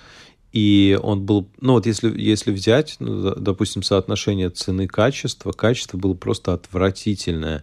И 0.53 0.99
он 1.03 1.27
был, 1.27 1.51
ну 1.61 1.75
вот 1.75 1.85
если, 1.85 2.19
если 2.19 2.51
взять, 2.51 2.97
ну, 2.99 3.35
допустим, 3.35 3.83
соотношение 3.83 4.49
цены-качества, 4.49 5.53
качество 5.53 5.99
было 5.99 6.15
просто 6.15 6.55
отвратительное 6.55 7.63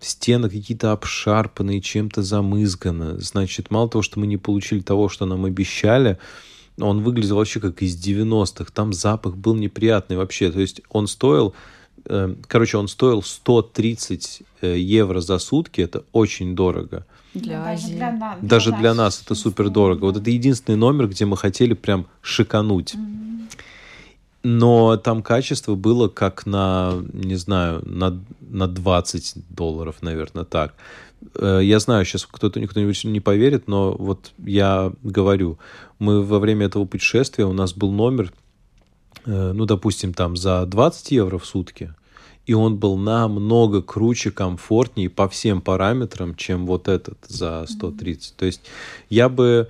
стены 0.00 0.48
какие-то 0.48 0.92
обшарпанные, 0.92 1.80
чем-то 1.80 2.22
замызганы. 2.22 3.18
Значит, 3.20 3.70
мало 3.70 3.88
того, 3.88 4.02
что 4.02 4.18
мы 4.18 4.26
не 4.26 4.36
получили 4.36 4.80
того, 4.80 5.08
что 5.08 5.26
нам 5.26 5.44
обещали, 5.44 6.18
он 6.78 7.02
выглядел 7.02 7.36
вообще 7.36 7.60
как 7.60 7.82
из 7.82 7.96
90-х. 7.96 8.70
Там 8.72 8.92
запах 8.92 9.36
был 9.36 9.54
неприятный 9.54 10.16
вообще. 10.16 10.50
То 10.50 10.60
есть 10.60 10.80
он 10.88 11.06
стоил, 11.06 11.54
э, 12.06 12.34
короче, 12.48 12.78
он 12.78 12.88
стоил 12.88 13.22
130 13.22 14.42
э, 14.62 14.78
евро 14.78 15.20
за 15.20 15.38
сутки. 15.38 15.82
Это 15.82 16.04
очень 16.12 16.56
дорого. 16.56 17.04
Для 17.34 17.62
Азии. 17.64 17.96
Даже 17.96 17.96
для, 17.96 18.10
для 18.12 18.48
Даже 18.48 18.72
для 18.72 18.94
нас 18.94 19.22
это 19.22 19.34
супер 19.34 19.68
дорого. 19.68 20.06
Вот 20.06 20.16
это 20.16 20.30
единственный 20.30 20.76
номер, 20.76 21.08
где 21.08 21.26
мы 21.26 21.36
хотели 21.36 21.74
прям 21.74 22.06
шикануть. 22.22 22.94
Mm-hmm 22.94 23.20
но 24.42 24.96
там 24.96 25.22
качество 25.22 25.74
было 25.74 26.08
как 26.08 26.46
на, 26.46 26.94
не 27.12 27.34
знаю, 27.34 27.82
на, 27.84 28.18
на 28.40 28.66
20 28.66 29.34
долларов, 29.50 29.96
наверное, 30.00 30.44
так. 30.44 30.74
Э, 31.34 31.60
я 31.62 31.78
знаю, 31.78 32.04
сейчас 32.04 32.26
кто-то 32.26 32.60
кто-нибудь 32.66 33.04
не 33.04 33.20
поверит, 33.20 33.68
но 33.68 33.92
вот 33.92 34.32
я 34.38 34.92
говорю, 35.02 35.58
мы 35.98 36.22
во 36.22 36.38
время 36.38 36.66
этого 36.66 36.86
путешествия, 36.86 37.44
у 37.44 37.52
нас 37.52 37.74
был 37.74 37.92
номер, 37.92 38.32
э, 39.26 39.52
ну, 39.52 39.66
допустим, 39.66 40.14
там 40.14 40.36
за 40.36 40.64
20 40.64 41.10
евро 41.10 41.38
в 41.38 41.44
сутки, 41.44 41.94
и 42.46 42.54
он 42.54 42.78
был 42.78 42.96
намного 42.96 43.82
круче, 43.82 44.30
комфортнее 44.30 45.10
по 45.10 45.28
всем 45.28 45.60
параметрам, 45.60 46.34
чем 46.34 46.66
вот 46.66 46.88
этот 46.88 47.18
за 47.28 47.66
130. 47.68 48.36
То 48.36 48.46
есть 48.46 48.62
я 49.10 49.28
бы 49.28 49.68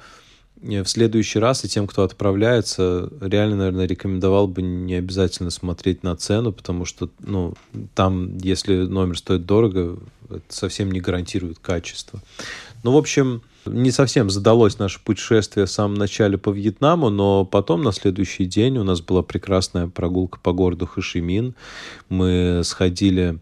в 0.63 0.87
следующий 0.87 1.39
раз 1.39 1.65
и 1.65 1.69
тем, 1.69 1.87
кто 1.87 2.03
отправляется, 2.03 3.11
реально, 3.21 3.57
наверное, 3.57 3.87
рекомендовал 3.87 4.47
бы 4.47 4.63
не 4.63 4.95
обязательно 4.95 5.51
смотреть 5.51 6.03
на 6.03 6.17
цену, 6.17 6.53
потому 6.53 6.85
что, 6.85 7.09
ну, 7.21 7.55
там, 7.95 8.37
если 8.39 8.77
номер 8.77 9.17
стоит 9.19 9.47
дорого, 9.47 9.99
это 10.29 10.43
совсем 10.49 10.91
не 10.91 11.01
гарантирует 11.01 11.59
качество. 11.59 12.21
Ну, 12.83 12.93
в 12.93 12.97
общем, 12.97 13.43
не 13.67 13.91
совсем 13.91 14.31
задалось 14.31 14.79
наше 14.79 15.01
путешествие 15.03 15.67
в 15.67 15.71
самом 15.71 15.95
начале 15.95 16.39
по 16.39 16.51
Вьетнаму, 16.51 17.11
но 17.11 17.45
потом 17.45 17.83
на 17.83 17.93
следующий 17.93 18.45
день 18.45 18.79
у 18.79 18.85
нас 18.85 19.01
была 19.01 19.23
прекрасная 19.23 19.87
прогулка 19.87 20.39
по 20.43 20.53
городу 20.53 20.87
Хашимин. 20.87 21.55
Мы 22.09 22.63
сходили 22.65 23.39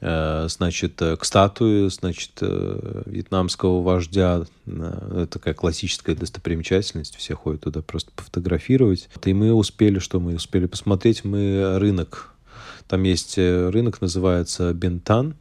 значит, 0.00 1.00
э, 1.00 1.16
к 1.16 1.24
статуе, 1.24 1.88
значит, 1.88 2.32
э, 2.40 3.02
вьетнамского 3.06 3.82
вождя. 3.82 4.44
Это 4.66 5.26
такая 5.26 5.54
классическая 5.54 6.14
достопримечательность. 6.14 7.16
Все 7.16 7.34
ходят 7.34 7.62
туда 7.62 7.82
просто 7.82 8.10
пофотографировать. 8.14 9.08
И 9.24 9.32
мы 9.32 9.52
успели, 9.52 9.98
что 9.98 10.20
мы 10.20 10.34
успели 10.34 10.66
посмотреть? 10.66 11.24
Мы 11.24 11.78
рынок. 11.78 12.34
Там 12.88 13.02
есть 13.02 13.36
рынок, 13.38 14.00
называется 14.00 14.72
Бентан 14.72 15.36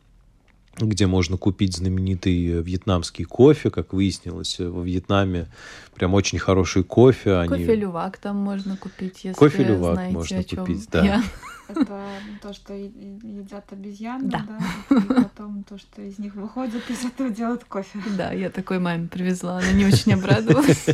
где 0.77 1.07
можно 1.07 1.37
купить 1.37 1.75
знаменитый 1.75 2.61
вьетнамский 2.61 3.23
кофе, 3.23 3.69
как 3.69 3.93
выяснилось, 3.93 4.59
во 4.59 4.83
Вьетнаме 4.83 5.47
прям 5.93 6.13
очень 6.13 6.37
хороший 6.37 6.83
кофе. 6.83 7.45
Кофе 7.47 7.71
Они... 7.71 8.17
там 8.17 8.35
можно 8.35 8.75
купить, 8.75 9.23
если 9.23 9.37
Кофе 9.37 9.63
лювак 9.63 9.93
знаете, 9.93 10.13
можно 10.13 10.43
купить, 10.43 10.89
да. 10.91 11.05
Я. 11.05 11.23
Это 11.67 12.01
то, 12.41 12.53
что 12.53 12.73
едят 12.73 13.71
обезьяны, 13.71 14.29
да. 14.29 14.45
да, 14.47 14.97
и 14.97 15.23
потом 15.23 15.63
то, 15.63 15.77
что 15.77 16.01
из 16.01 16.19
них 16.19 16.35
выходит, 16.35 16.89
из 16.89 17.03
этого 17.05 17.29
делают 17.29 17.63
кофе. 17.63 17.99
Да, 18.17 18.31
я 18.31 18.49
такой 18.49 18.79
маме 18.79 19.07
привезла, 19.07 19.57
она 19.57 19.71
не 19.71 19.85
очень 19.85 20.13
обрадовалась. 20.13 20.85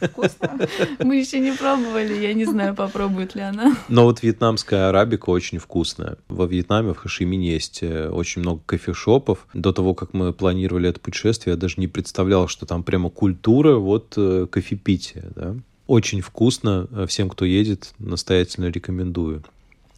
Вкусно? 0.00 0.58
Мы 1.00 1.16
еще 1.16 1.40
не 1.40 1.52
пробовали, 1.52 2.14
я 2.14 2.34
не 2.34 2.44
знаю, 2.44 2.74
попробует 2.74 3.34
ли 3.34 3.42
она. 3.42 3.76
Но 3.88 4.04
вот 4.04 4.22
вьетнамская 4.22 4.88
арабика 4.88 5.30
очень 5.30 5.58
вкусная. 5.58 6.18
Во 6.28 6.46
Вьетнаме, 6.46 6.94
в 6.94 6.98
Хашимине 6.98 7.52
есть 7.52 7.82
э, 7.82 8.08
очень 8.08 8.42
много 8.42 8.60
кофешопов. 8.66 9.46
До 9.54 9.72
того, 9.72 9.94
как 9.94 10.14
мы 10.14 10.32
планировали 10.32 10.88
это 10.88 11.00
путешествие, 11.00 11.54
я 11.54 11.56
даже 11.58 11.74
не 11.78 11.88
представлял, 11.88 12.48
что 12.48 12.66
там 12.66 12.82
прямо 12.82 13.10
культура 13.10 13.76
вот 13.76 14.14
э, 14.16 14.46
кофепития, 14.50 15.24
да. 15.34 15.54
Очень 15.86 16.20
вкусно. 16.20 16.86
Всем, 17.06 17.30
кто 17.30 17.46
едет, 17.46 17.94
настоятельно 17.98 18.66
рекомендую. 18.66 19.42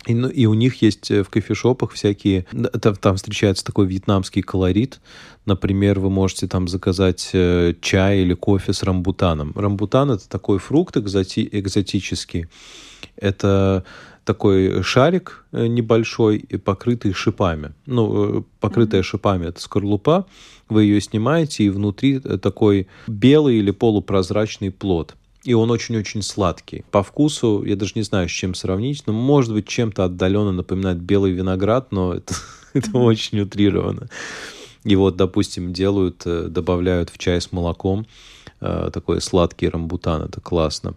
И, 0.06 0.14
ну, 0.14 0.28
и 0.28 0.46
у 0.46 0.54
них 0.54 0.80
есть 0.82 1.10
э, 1.10 1.22
в 1.22 1.28
кофешопах 1.28 1.92
всякие... 1.92 2.46
Там, 2.80 2.96
там 2.96 3.16
встречается 3.16 3.64
такой 3.64 3.86
вьетнамский 3.86 4.42
колорит. 4.42 5.00
Например, 5.44 6.00
вы 6.00 6.08
можете 6.08 6.46
там 6.48 6.68
заказать 6.68 7.30
э, 7.32 7.74
чай 7.80 8.20
или 8.20 8.34
кофе 8.34 8.72
с 8.72 8.82
рамбутаном. 8.82 9.52
Рамбутан— 9.54 10.10
это 10.12 10.28
такой 10.28 10.58
фрукт 10.58 10.96
экзоти, 10.96 11.46
экзотический. 11.52 12.46
Это 13.16 13.84
такой 14.24 14.82
шарик 14.82 15.44
э, 15.52 15.66
небольшой, 15.66 16.38
и 16.38 16.56
покрытый 16.56 17.12
шипами. 17.12 17.74
Ну, 17.84 18.46
покрытая 18.60 19.02
шипами— 19.02 19.46
это 19.48 19.60
скорлупа. 19.60 20.26
Вы 20.70 20.84
ее 20.84 21.00
снимаете, 21.02 21.64
и 21.64 21.68
внутри 21.68 22.20
такой 22.20 22.86
белый 23.06 23.56
или 23.56 23.70
полупрозрачный 23.70 24.70
плод 24.70 25.16
и 25.42 25.54
он 25.54 25.70
очень-очень 25.70 26.22
сладкий. 26.22 26.84
По 26.90 27.02
вкусу, 27.02 27.64
я 27.64 27.76
даже 27.76 27.92
не 27.94 28.02
знаю, 28.02 28.28
с 28.28 28.32
чем 28.32 28.54
сравнить, 28.54 29.04
но 29.06 29.12
может 29.12 29.52
быть 29.52 29.66
чем-то 29.66 30.04
отдаленно 30.04 30.52
напоминает 30.52 31.00
белый 31.00 31.32
виноград, 31.32 31.92
но 31.92 32.14
это, 32.14 32.34
это 32.74 32.96
очень 32.98 33.40
утрировано. 33.40 34.08
И 34.84 34.96
вот, 34.96 35.16
допустим, 35.16 35.72
делают, 35.72 36.22
э, 36.24 36.48
добавляют 36.48 37.10
в 37.10 37.18
чай 37.18 37.40
с 37.40 37.52
молоком 37.52 38.06
э, 38.60 38.90
такой 38.92 39.20
сладкий 39.20 39.68
рамбутан, 39.68 40.22
это 40.22 40.40
классно. 40.40 40.94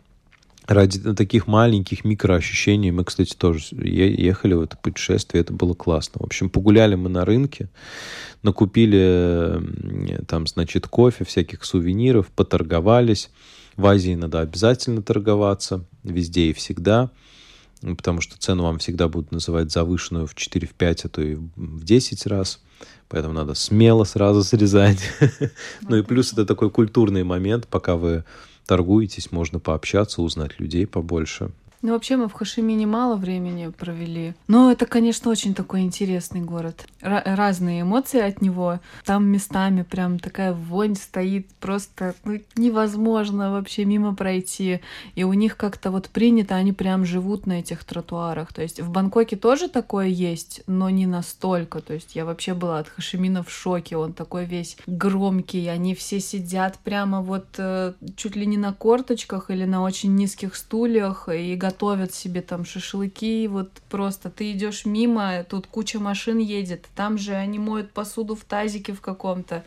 Ради 0.65 1.13
таких 1.13 1.47
маленьких 1.47 2.05
микроощущений 2.05 2.91
мы, 2.91 3.03
кстати, 3.03 3.35
тоже 3.35 3.65
ехали 3.73 4.53
в 4.53 4.61
это 4.61 4.77
путешествие, 4.77 5.41
это 5.41 5.51
было 5.51 5.73
классно. 5.73 6.21
В 6.21 6.25
общем, 6.25 6.49
погуляли 6.49 6.95
мы 6.95 7.09
на 7.09 7.25
рынке, 7.25 7.67
накупили 8.43 9.61
там, 10.25 10.47
значит, 10.47 10.87
кофе, 10.87 11.25
всяких 11.25 11.65
сувениров, 11.65 12.27
поторговались, 12.27 13.29
В 13.75 13.85
Азии 13.85 14.15
надо 14.15 14.39
обязательно 14.41 15.01
торговаться, 15.01 15.85
везде 16.03 16.49
и 16.49 16.53
всегда, 16.53 17.09
потому 17.81 18.21
что 18.21 18.37
цену 18.37 18.63
вам 18.63 18.79
всегда 18.79 19.07
будут 19.07 19.31
называть 19.31 19.71
завышенную 19.71 20.27
в 20.27 20.35
4, 20.35 20.67
в 20.67 20.73
5, 20.73 21.05
а 21.05 21.09
то 21.09 21.21
и 21.21 21.35
в 21.35 21.83
10 21.83 22.25
раз. 22.27 22.61
Поэтому 23.09 23.33
надо 23.33 23.53
смело 23.53 24.03
сразу 24.03 24.43
срезать. 24.43 24.99
Ну 25.81 25.97
и 25.97 26.01
плюс 26.01 26.33
это 26.33 26.45
такой 26.45 26.69
культурный 26.69 27.23
момент, 27.23 27.67
пока 27.67 27.95
вы 27.95 28.23
торгуетесь, 28.65 29.31
можно 29.31 29.59
пообщаться, 29.59 30.21
узнать 30.21 30.59
людей 30.59 30.87
побольше. 30.87 31.51
Ну, 31.83 31.91
вообще 31.91 32.15
мы 32.15 32.29
в 32.29 32.33
Хашимине 32.33 32.87
мало 32.87 33.17
времени 33.17 33.67
провели. 33.67 34.35
Но 34.47 34.71
это, 34.71 34.85
конечно, 34.85 35.29
очень 35.29 35.53
такой 35.53 35.81
интересный 35.81 36.39
город. 36.39 36.87
Р- 37.01 37.23
разные 37.25 37.81
эмоции 37.81 38.21
от 38.21 38.41
него. 38.41 38.79
Там 39.03 39.25
местами 39.25 39.81
прям 39.81 40.17
такая 40.17 40.53
вонь 40.53 40.95
стоит, 40.95 41.45
просто 41.59 42.15
ну, 42.23 42.39
невозможно 42.55 43.51
вообще 43.51 43.83
мимо 43.83 44.15
пройти. 44.15 44.79
И 45.15 45.25
у 45.25 45.33
них 45.33 45.57
как-то 45.57 45.91
вот 45.91 46.07
принято, 46.07 46.55
они 46.55 46.71
прям 46.71 47.05
живут 47.05 47.47
на 47.47 47.59
этих 47.59 47.83
тротуарах. 47.83 48.53
То 48.53 48.61
есть 48.61 48.79
в 48.79 48.89
Бангкоке 48.89 49.35
тоже 49.35 49.67
такое 49.67 50.07
есть, 50.07 50.61
но 50.67 50.89
не 50.89 51.05
настолько. 51.05 51.81
То 51.81 51.93
есть 51.95 52.15
я 52.15 52.23
вообще 52.23 52.53
была 52.53 52.79
от 52.79 52.87
Хашимина 52.87 53.43
в 53.43 53.51
шоке. 53.51 53.97
Он 53.97 54.13
такой 54.13 54.45
весь 54.45 54.77
громкий. 54.87 55.67
Они 55.67 55.95
все 55.95 56.21
сидят 56.21 56.79
прямо 56.79 57.21
вот 57.21 57.47
э, 57.57 57.91
чуть 58.15 58.37
ли 58.37 58.45
не 58.45 58.57
на 58.57 58.71
корточках 58.71 59.51
или 59.51 59.65
на 59.65 59.83
очень 59.83 60.15
низких 60.15 60.55
стульях 60.55 61.27
и 61.27 61.57
готовят 61.73 62.13
себе 62.13 62.41
там 62.41 62.65
шашлыки, 62.65 63.47
вот 63.47 63.69
просто 63.89 64.29
ты 64.29 64.51
идешь 64.51 64.85
мимо, 64.85 65.43
тут 65.43 65.67
куча 65.67 65.99
машин 65.99 66.37
едет, 66.37 66.85
там 66.95 67.17
же 67.17 67.33
они 67.33 67.59
моют 67.59 67.91
посуду 67.91 68.35
в 68.35 68.43
тазике 68.43 68.93
в 68.93 69.01
каком-то. 69.01 69.63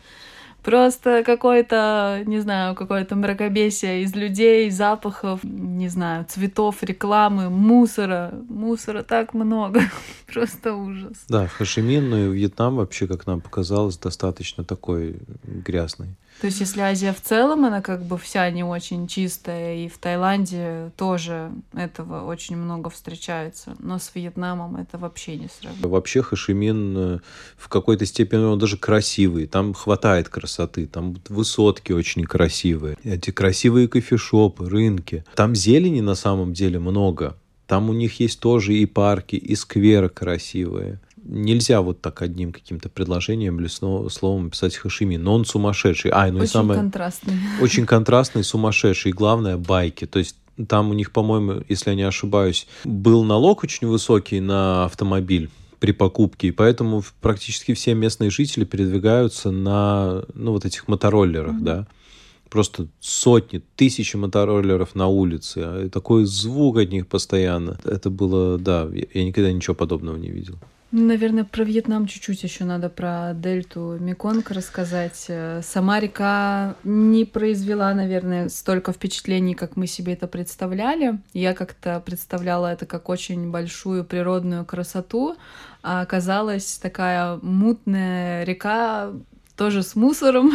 Просто 0.63 1.23
какое-то, 1.25 2.23
не 2.25 2.39
знаю, 2.39 2.75
какое-то 2.75 3.15
мракобесие 3.15 4.03
из 4.03 4.15
людей, 4.15 4.69
запахов, 4.69 5.39
не 5.43 5.87
знаю, 5.87 6.25
цветов, 6.27 6.83
рекламы, 6.83 7.49
мусора. 7.49 8.33
Мусора 8.49 9.03
так 9.03 9.33
много. 9.33 9.81
Просто 10.33 10.73
ужас. 10.73 11.25
Да, 11.29 11.45
в 11.45 11.53
Хашимин, 11.53 12.09
ну 12.09 12.17
и 12.17 12.35
Вьетнам 12.35 12.75
вообще, 12.75 13.07
как 13.07 13.27
нам 13.27 13.39
показалось, 13.39 13.97
достаточно 13.97 14.63
такой 14.63 15.15
грязный. 15.43 16.09
То 16.39 16.45
есть, 16.47 16.59
если 16.59 16.81
Азия 16.81 17.13
в 17.13 17.21
целом, 17.21 17.65
она 17.65 17.81
как 17.81 18.03
бы 18.03 18.17
вся 18.17 18.49
не 18.51 18.63
очень 18.63 19.07
чистая, 19.07 19.75
и 19.75 19.87
в 19.87 19.97
Таиланде 19.97 20.91
тоже 20.95 21.51
этого 21.73 22.25
очень 22.25 22.55
много 22.55 22.91
встречается, 22.91 23.75
но 23.79 23.97
с 23.97 24.11
Вьетнамом 24.13 24.75
это 24.75 24.99
вообще 24.99 25.35
не 25.35 25.47
сравнится. 25.47 25.87
Вообще 25.87 26.21
Хашимин 26.21 26.97
э, 26.97 27.19
в 27.57 27.69
какой-то 27.69 28.05
степени 28.05 28.41
он 28.41 28.59
даже 28.59 28.77
красивый, 28.77 29.47
там 29.47 29.73
хватает 29.73 30.29
красоты, 30.29 30.85
там 30.85 31.17
высотки 31.27 31.91
очень 31.91 32.23
красивые, 32.23 32.97
эти 33.03 33.31
красивые 33.31 33.87
кофешопы, 33.87 34.69
рынки, 34.69 35.25
там 35.33 35.55
зелени 35.55 36.01
на 36.01 36.15
самом 36.15 36.53
деле 36.53 36.77
много, 36.77 37.35
там 37.65 37.89
у 37.89 37.93
них 37.93 38.19
есть 38.19 38.39
тоже 38.39 38.75
и 38.75 38.85
парки, 38.85 39.35
и 39.35 39.55
скверы 39.55 40.09
красивые 40.09 40.99
нельзя 41.27 41.81
вот 41.81 42.01
так 42.01 42.21
одним 42.21 42.51
каким-то 42.51 42.89
предложением 42.89 43.59
или 43.59 43.67
словом 43.67 44.49
писать 44.49 44.75
Хашими. 44.75 45.17
Но 45.17 45.35
он 45.35 45.45
сумасшедший. 45.45 46.11
А, 46.11 46.27
ну 46.27 46.39
очень 46.39 46.45
и 46.45 46.47
самое... 46.47 46.79
контрастный. 46.79 47.33
Очень 47.61 47.85
контрастный, 47.85 48.43
сумасшедший. 48.43 49.11
И 49.11 49.13
главное, 49.13 49.57
байки. 49.57 50.05
То 50.05 50.19
есть 50.19 50.35
там 50.67 50.89
у 50.89 50.93
них, 50.93 51.11
по-моему, 51.11 51.63
если 51.69 51.91
я 51.91 51.95
не 51.95 52.03
ошибаюсь, 52.03 52.67
был 52.83 53.23
налог 53.23 53.63
очень 53.63 53.87
высокий 53.87 54.39
на 54.39 54.85
автомобиль 54.85 55.49
при 55.79 55.91
покупке, 55.91 56.47
и 56.47 56.51
поэтому 56.51 57.03
практически 57.21 57.75
все 57.75 57.93
местные 57.93 58.31
жители 58.31 58.65
передвигаются 58.65 59.51
на, 59.51 60.23
ну, 60.33 60.53
вот 60.53 60.65
этих 60.65 60.87
мотороллерах, 60.87 61.55
mm-hmm. 61.55 61.63
да. 61.63 61.87
Просто 62.49 62.87
сотни, 62.99 63.61
тысячи 63.75 64.15
мотороллеров 64.15 64.95
на 64.95 65.07
улице. 65.07 65.85
И 65.85 65.89
такой 65.89 66.25
звук 66.25 66.77
от 66.77 66.89
них 66.89 67.05
постоянно. 67.07 67.77
Это 67.83 68.09
было, 68.09 68.57
да, 68.57 68.87
я 69.13 69.25
никогда 69.25 69.51
ничего 69.51 69.75
подобного 69.75 70.15
не 70.15 70.29
видел. 70.29 70.55
Наверное, 70.91 71.43
про 71.43 71.65
Вьетнам 71.65 72.07
чуть-чуть 72.07 72.43
еще 72.43 72.63
надо 72.63 72.89
про 72.89 73.33
дельту 73.33 73.97
Меконг 73.99 74.51
рассказать. 74.51 75.25
Э, 75.27 75.61
сама 75.61 75.99
река 75.99 76.77
не 76.85 77.25
произвела, 77.25 77.93
наверное, 77.93 78.47
столько 78.47 78.93
впечатлений, 78.93 79.53
как 79.53 79.75
мы 79.75 79.85
себе 79.85 80.13
это 80.13 80.27
представляли. 80.27 81.19
Я 81.33 81.53
как-то 81.53 81.99
представляла 81.99 82.71
это 82.71 82.85
как 82.85 83.09
очень 83.09 83.51
большую 83.51 84.05
природную 84.05 84.63
красоту, 84.63 85.35
а 85.83 86.01
оказалась 86.01 86.77
такая 86.77 87.37
мутная 87.41 88.45
река 88.45 89.11
тоже 89.57 89.83
с 89.83 89.95
мусором. 89.95 90.51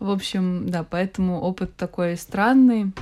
В 0.00 0.10
общем, 0.10 0.68
да, 0.68 0.82
поэтому 0.82 1.40
опыт 1.40 1.76
такой 1.76 2.16
странный. 2.16 2.92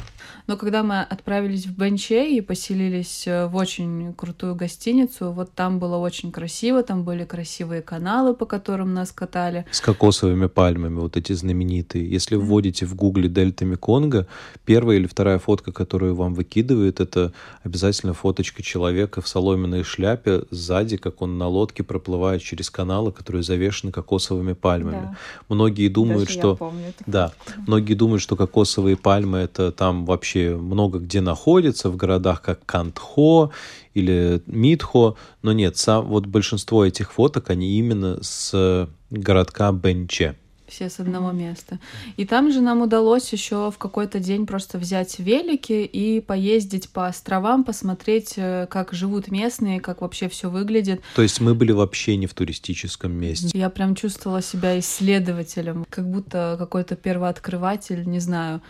Но 0.48 0.56
когда 0.56 0.82
мы 0.82 1.00
отправились 1.00 1.66
в 1.66 1.76
Бенче 1.76 2.36
и 2.36 2.40
поселились 2.40 3.26
э, 3.26 3.46
в 3.46 3.56
очень 3.56 4.14
крутую 4.14 4.54
гостиницу, 4.54 5.30
вот 5.30 5.52
там 5.52 5.78
было 5.78 5.96
очень 5.96 6.32
красиво, 6.32 6.82
там 6.82 7.04
были 7.04 7.24
красивые 7.24 7.82
каналы, 7.82 8.34
по 8.34 8.46
которым 8.46 8.94
нас 8.94 9.12
катали. 9.12 9.66
С 9.70 9.80
кокосовыми 9.80 10.46
пальмами, 10.46 10.98
вот 10.98 11.16
эти 11.16 11.34
знаменитые. 11.34 12.10
Если 12.10 12.34
вводите 12.34 12.86
в 12.86 12.94
гугле 12.94 13.28
дельта 13.28 13.64
Меконга, 13.64 14.26
первая 14.64 14.96
или 14.96 15.06
вторая 15.06 15.38
фотка, 15.38 15.70
которую 15.70 16.14
вам 16.14 16.34
выкидывают, 16.34 17.00
это 17.00 17.32
обязательно 17.62 18.14
фоточка 18.14 18.62
человека 18.62 19.20
в 19.20 19.28
соломенной 19.28 19.84
шляпе 19.84 20.42
сзади, 20.50 20.96
как 20.96 21.22
он 21.22 21.38
на 21.38 21.46
лодке 21.46 21.82
проплывает 21.82 22.42
через 22.42 22.70
каналы, 22.70 23.12
которые 23.12 23.42
завешены 23.42 23.92
кокосовыми 23.92 24.54
пальмами. 24.54 24.97
Да. 25.02 25.16
Многие 25.48 25.88
думают, 25.88 26.26
Даже 26.26 26.38
что... 26.38 26.56
помню 26.56 26.92
да, 27.06 27.32
многие 27.66 27.94
думают, 27.94 28.22
что 28.22 28.36
кокосовые 28.36 28.96
пальмы 28.96 29.38
это 29.38 29.72
там 29.72 30.04
вообще 30.04 30.56
много 30.56 30.98
где 30.98 31.20
находится, 31.20 31.90
в 31.90 31.96
городах 31.96 32.42
как 32.42 32.64
Кантхо 32.66 33.50
или 33.94 34.42
Митхо, 34.46 35.16
но 35.42 35.52
нет, 35.52 35.76
сам, 35.76 36.06
вот 36.06 36.26
большинство 36.26 36.84
этих 36.84 37.12
фоток, 37.12 37.50
они 37.50 37.78
именно 37.78 38.18
с 38.22 38.88
городка 39.10 39.72
Бенче 39.72 40.36
все 40.68 40.90
с 40.90 41.00
одного 41.00 41.32
места. 41.32 41.78
И 42.16 42.24
там 42.24 42.52
же 42.52 42.60
нам 42.60 42.82
удалось 42.82 43.32
еще 43.32 43.70
в 43.70 43.78
какой-то 43.78 44.20
день 44.20 44.46
просто 44.46 44.78
взять 44.78 45.18
велики 45.18 45.84
и 45.84 46.20
поездить 46.20 46.90
по 46.90 47.06
островам, 47.06 47.64
посмотреть, 47.64 48.34
э, 48.36 48.66
как 48.70 48.92
живут 48.92 49.30
местные, 49.30 49.80
как 49.80 50.00
вообще 50.00 50.28
все 50.28 50.50
выглядит. 50.50 51.02
То 51.14 51.22
есть 51.22 51.40
мы 51.40 51.54
были 51.54 51.72
вообще 51.72 52.16
не 52.16 52.26
в 52.26 52.34
туристическом 52.34 53.12
месте. 53.12 53.50
Я 53.54 53.70
прям 53.70 53.94
чувствовала 53.94 54.42
себя 54.42 54.78
исследователем, 54.78 55.86
как 55.88 56.08
будто 56.10 56.56
какой-то 56.58 56.96
первооткрыватель, 56.96 58.08
не 58.08 58.20
знаю. 58.20 58.62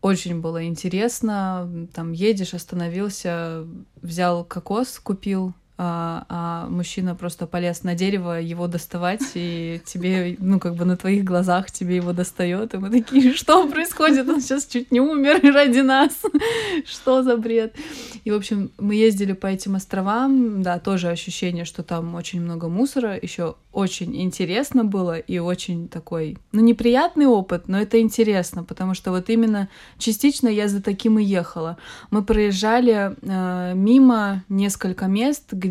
Очень 0.00 0.40
было 0.40 0.64
интересно. 0.64 1.88
Там 1.92 2.12
едешь, 2.12 2.54
остановился, 2.54 3.66
взял 4.00 4.44
кокос, 4.44 5.00
купил 5.00 5.54
а, 5.80 6.26
а 6.28 6.66
мужчина 6.68 7.14
просто 7.14 7.46
полез 7.46 7.84
на 7.84 7.94
дерево 7.94 8.40
его 8.40 8.66
доставать, 8.66 9.22
и 9.34 9.80
тебе, 9.84 10.36
ну, 10.40 10.58
как 10.58 10.74
бы 10.74 10.84
на 10.84 10.96
твоих 10.96 11.22
глазах 11.22 11.70
тебе 11.70 11.94
его 11.94 12.12
достает, 12.12 12.74
и 12.74 12.78
мы 12.78 12.90
такие, 12.90 13.32
что 13.34 13.68
происходит? 13.68 14.28
Он 14.28 14.40
сейчас 14.40 14.66
чуть 14.66 14.90
не 14.90 15.00
умер 15.00 15.40
ради 15.54 15.78
нас. 15.78 16.10
что 16.84 17.22
за 17.22 17.36
бред? 17.36 17.76
И, 18.24 18.32
в 18.32 18.34
общем, 18.34 18.72
мы 18.78 18.96
ездили 18.96 19.34
по 19.34 19.46
этим 19.46 19.76
островам, 19.76 20.64
да, 20.64 20.80
тоже 20.80 21.10
ощущение, 21.10 21.64
что 21.64 21.84
там 21.84 22.16
очень 22.16 22.40
много 22.40 22.68
мусора, 22.68 23.16
еще 23.16 23.54
очень 23.70 24.20
интересно 24.20 24.84
было 24.84 25.16
и 25.16 25.38
очень 25.38 25.88
такой, 25.88 26.38
ну, 26.50 26.60
неприятный 26.60 27.26
опыт, 27.26 27.68
но 27.68 27.78
это 27.78 28.00
интересно, 28.00 28.64
потому 28.64 28.94
что 28.94 29.12
вот 29.12 29.30
именно 29.30 29.68
частично 29.98 30.48
я 30.48 30.66
за 30.66 30.82
таким 30.82 31.20
и 31.20 31.24
ехала. 31.24 31.76
Мы 32.10 32.24
проезжали 32.24 33.14
э, 33.22 33.74
мимо 33.74 34.42
несколько 34.48 35.06
мест, 35.06 35.52
где 35.52 35.67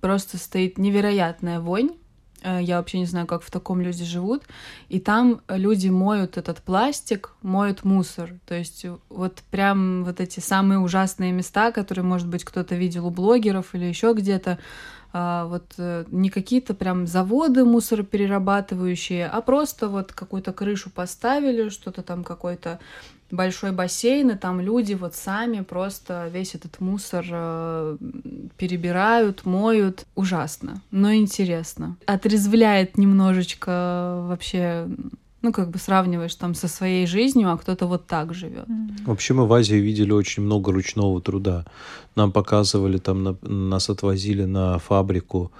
просто 0.00 0.38
стоит 0.38 0.78
невероятная 0.78 1.60
вонь. 1.60 1.90
Э, 2.42 2.60
я 2.62 2.78
вообще 2.78 2.98
не 2.98 3.06
знаю, 3.06 3.26
как 3.26 3.42
в 3.42 3.50
таком 3.50 3.80
люди 3.80 4.04
живут. 4.04 4.44
И 4.88 5.00
там 5.00 5.40
люди 5.48 5.88
моют 5.88 6.36
этот 6.36 6.62
пластик, 6.62 7.32
моют 7.42 7.84
мусор. 7.84 8.34
То 8.46 8.54
есть 8.54 8.86
вот 9.08 9.42
прям 9.50 10.04
вот 10.04 10.20
эти 10.20 10.40
самые 10.40 10.78
ужасные 10.78 11.32
места, 11.32 11.72
которые, 11.72 12.04
может 12.04 12.28
быть, 12.28 12.44
кто-то 12.44 12.74
видел 12.74 13.06
у 13.06 13.10
блогеров 13.10 13.74
или 13.74 13.84
еще 13.84 14.12
где-то, 14.12 14.58
а, 15.12 15.46
вот 15.46 15.64
э, 15.78 16.04
не 16.10 16.28
какие-то 16.28 16.74
прям 16.74 17.06
заводы 17.06 17.64
мусороперерабатывающие, 17.64 19.26
а 19.26 19.40
просто 19.40 19.88
вот 19.88 20.12
какую-то 20.12 20.52
крышу 20.52 20.90
поставили, 20.90 21.70
что-то 21.70 22.02
там 22.02 22.22
какой-то 22.22 22.80
большой 23.30 23.72
бассейн, 23.72 24.30
и 24.30 24.36
там 24.36 24.60
люди 24.60 24.94
вот 24.94 25.14
сами 25.14 25.60
просто 25.60 26.28
весь 26.32 26.54
этот 26.54 26.80
мусор 26.80 27.24
э, 27.28 27.96
перебирают, 28.56 29.44
моют. 29.44 30.04
Ужасно, 30.14 30.82
но 30.90 31.14
интересно. 31.14 31.96
Отрезвляет 32.06 32.98
немножечко 32.98 34.24
вообще 34.28 34.88
ну, 35.42 35.52
как 35.52 35.70
бы 35.70 35.78
сравниваешь 35.78 36.34
там 36.34 36.54
со 36.54 36.66
своей 36.66 37.06
жизнью, 37.06 37.52
а 37.52 37.56
кто-то 37.56 37.86
вот 37.86 38.06
так 38.06 38.34
живет. 38.34 38.66
Вообще 39.04 39.32
мы 39.32 39.46
в 39.46 39.52
Азии 39.52 39.76
видели 39.76 40.10
очень 40.10 40.42
много 40.42 40.72
ручного 40.72 41.20
труда. 41.20 41.64
Нам 42.16 42.32
показывали, 42.32 42.98
там 42.98 43.22
на, 43.22 43.36
нас 43.42 43.88
отвозили 43.88 44.44
на 44.44 44.80
фабрику 44.80 45.52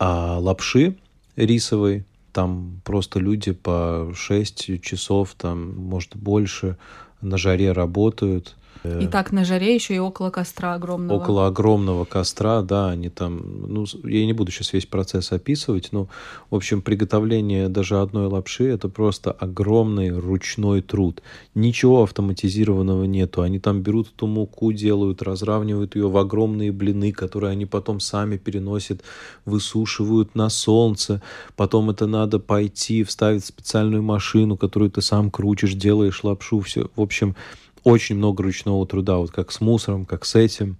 а, 0.00 0.38
лапши 0.40 0.96
рисовой, 1.36 2.04
там 2.32 2.80
просто 2.84 3.20
люди 3.20 3.52
по 3.52 4.12
6 4.14 4.80
часов, 4.82 5.34
там, 5.36 5.76
может, 5.76 6.16
больше 6.16 6.76
на 7.20 7.36
жаре 7.38 7.72
работают. 7.72 8.56
И 8.84 9.06
так 9.06 9.32
на 9.32 9.44
жаре 9.44 9.74
еще 9.74 9.94
и 9.94 9.98
около 9.98 10.30
костра 10.30 10.74
огромного. 10.74 11.18
Около 11.18 11.46
огромного 11.46 12.04
костра, 12.04 12.62
да, 12.62 12.90
они 12.90 13.10
там, 13.10 13.66
ну, 13.66 13.84
я 14.04 14.24
не 14.24 14.32
буду 14.32 14.50
сейчас 14.50 14.72
весь 14.72 14.86
процесс 14.86 15.32
описывать, 15.32 15.90
но, 15.92 16.08
в 16.50 16.56
общем, 16.56 16.80
приготовление 16.80 17.68
даже 17.68 18.00
одной 18.00 18.26
лапши– 18.26 18.64
это 18.68 18.88
просто 18.88 19.32
огромный 19.32 20.10
ручной 20.10 20.80
труд. 20.80 21.22
Ничего 21.54 22.02
автоматизированного 22.04 23.04
нету. 23.04 23.42
Они 23.42 23.58
там 23.58 23.82
берут 23.82 24.12
эту 24.14 24.26
муку, 24.26 24.72
делают, 24.72 25.22
разравнивают 25.22 25.94
ее 25.94 26.08
в 26.08 26.16
огромные 26.16 26.72
блины, 26.72 27.12
которые 27.12 27.52
они 27.52 27.66
потом 27.66 28.00
сами 28.00 28.38
переносят, 28.38 29.02
высушивают 29.44 30.34
на 30.34 30.48
солнце. 30.48 31.20
Потом 31.54 31.90
это 31.90 32.06
надо 32.06 32.38
пойти, 32.38 33.04
вставить 33.04 33.44
в 33.44 33.46
специальную 33.46 34.02
машину, 34.02 34.56
которую 34.56 34.90
ты 34.90 35.02
сам 35.02 35.30
крутишь, 35.30 35.74
делаешь 35.74 36.24
лапшу, 36.24 36.60
все. 36.60 36.88
В 36.96 37.00
общем, 37.02 37.36
очень 37.84 38.16
много 38.16 38.42
ручного 38.42 38.86
труда, 38.86 39.18
вот 39.18 39.30
как 39.30 39.52
с 39.52 39.60
мусором, 39.60 40.04
как 40.04 40.24
с 40.24 40.34
этим. 40.34 40.76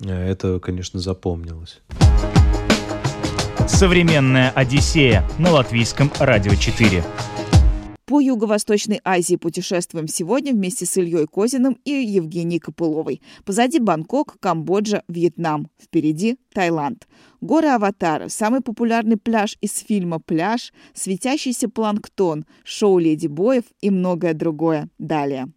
Э, 0.00 0.30
это, 0.30 0.58
конечно, 0.60 1.00
запомнилось. 1.00 1.80
Современная 3.68 4.50
Одиссея 4.50 5.28
на 5.38 5.50
латвийском 5.52 6.10
радио 6.18 6.54
4. 6.54 7.04
По 8.12 8.20
Юго-Восточной 8.20 9.00
Азии 9.04 9.36
путешествуем 9.36 10.06
сегодня 10.06 10.52
вместе 10.52 10.84
с 10.84 10.98
Ильей 10.98 11.26
Козиным 11.26 11.78
и 11.84 11.92
Евгенией 11.92 12.60
Копыловой. 12.60 13.22
Позади 13.46 13.78
Бангкок, 13.78 14.36
Камбоджа, 14.38 15.02
Вьетнам. 15.08 15.70
Впереди 15.82 16.36
Таиланд. 16.52 17.08
Горы 17.40 17.68
Аватара, 17.68 18.28
самый 18.28 18.60
популярный 18.60 19.16
пляж 19.16 19.56
из 19.62 19.78
фильма 19.78 20.20
«Пляж», 20.20 20.74
светящийся 20.92 21.68
планктон, 21.70 22.44
шоу 22.64 22.98
«Леди 22.98 23.28
Боев» 23.28 23.64
и 23.80 23.88
многое 23.88 24.34
другое. 24.34 24.90
Далее. 24.98 25.48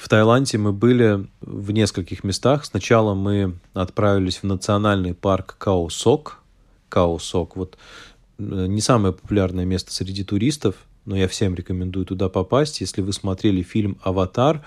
В 0.00 0.08
Таиланде 0.08 0.56
мы 0.56 0.72
были 0.72 1.26
в 1.42 1.72
нескольких 1.72 2.24
местах. 2.24 2.64
Сначала 2.64 3.14
мы 3.14 3.58
отправились 3.74 4.38
в 4.38 4.44
национальный 4.44 5.12
парк 5.12 5.56
Каосок. 5.58 6.38
Каосок. 6.88 7.54
Вот 7.54 7.76
э, 8.38 8.66
не 8.66 8.80
самое 8.80 9.12
популярное 9.12 9.66
место 9.66 9.92
среди 9.92 10.24
туристов, 10.24 10.74
но 11.04 11.18
я 11.18 11.28
всем 11.28 11.54
рекомендую 11.54 12.06
туда 12.06 12.30
попасть. 12.30 12.80
Если 12.80 13.02
вы 13.02 13.12
смотрели 13.12 13.60
фильм 13.62 13.98
«Аватар», 14.02 14.64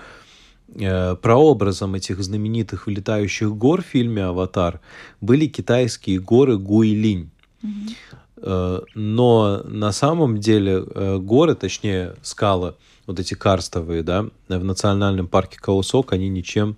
э, 0.75 1.15
прообразом 1.15 1.95
этих 1.95 2.23
знаменитых 2.23 2.87
летающих 2.87 3.55
гор 3.55 3.81
в 3.81 3.87
фильме 3.87 4.25
«Аватар» 4.25 4.81
были 5.19 5.47
китайские 5.47 6.19
горы 6.19 6.59
Гуйлинь. 6.59 7.31
Mm-hmm. 7.63 8.85
Но 8.93 9.63
на 9.63 9.91
самом 9.93 10.37
деле 10.37 10.81
горы, 10.81 11.55
точнее 11.55 12.17
скалы– 12.21 12.75
вот 13.05 13.19
эти 13.19 13.33
карстовые, 13.33 14.03
да, 14.03 14.25
в 14.47 14.63
национальном 14.63 15.27
парке 15.27 15.59
Каосок, 15.59 16.13
они 16.13 16.29
ничем 16.29 16.77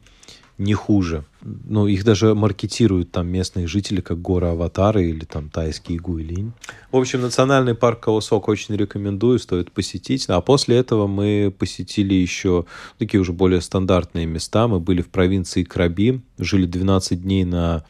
не 0.58 0.74
хуже. 0.74 1.26
Ну, 1.42 1.88
их 1.88 2.06
даже 2.06 2.34
маркетируют 2.34 3.12
там 3.12 3.28
местные 3.28 3.68
жители, 3.68 4.00
как 4.02 4.22
горы 4.22 4.48
Аватары 4.48 5.10
или 5.10 5.26
там 5.26 5.50
тайский 5.50 5.98
Гуйлинь. 5.98 6.54
В 6.92 6.98
общем, 6.98 7.22
национальный 7.22 7.76
парк 7.76 8.06
Каосок 8.06 8.48
очень 8.48 8.76
рекомендую, 8.76 9.40
стоит 9.40 9.72
посетить. 9.72 10.26
А 10.30 10.40
после 10.42 10.78
этого 10.78 11.08
мы 11.08 11.54
посетили 11.58 12.14
еще 12.14 12.66
такие 12.98 13.20
уже 13.20 13.34
более 13.34 13.60
стандартные 13.60 14.26
места. 14.26 14.68
Мы 14.68 14.80
были 14.80 15.02
в 15.02 15.10
провинции 15.10 15.64
Краби, 15.64 16.22
жили 16.38 16.66
12 16.66 17.22
дней 17.22 17.44
на 17.44 17.84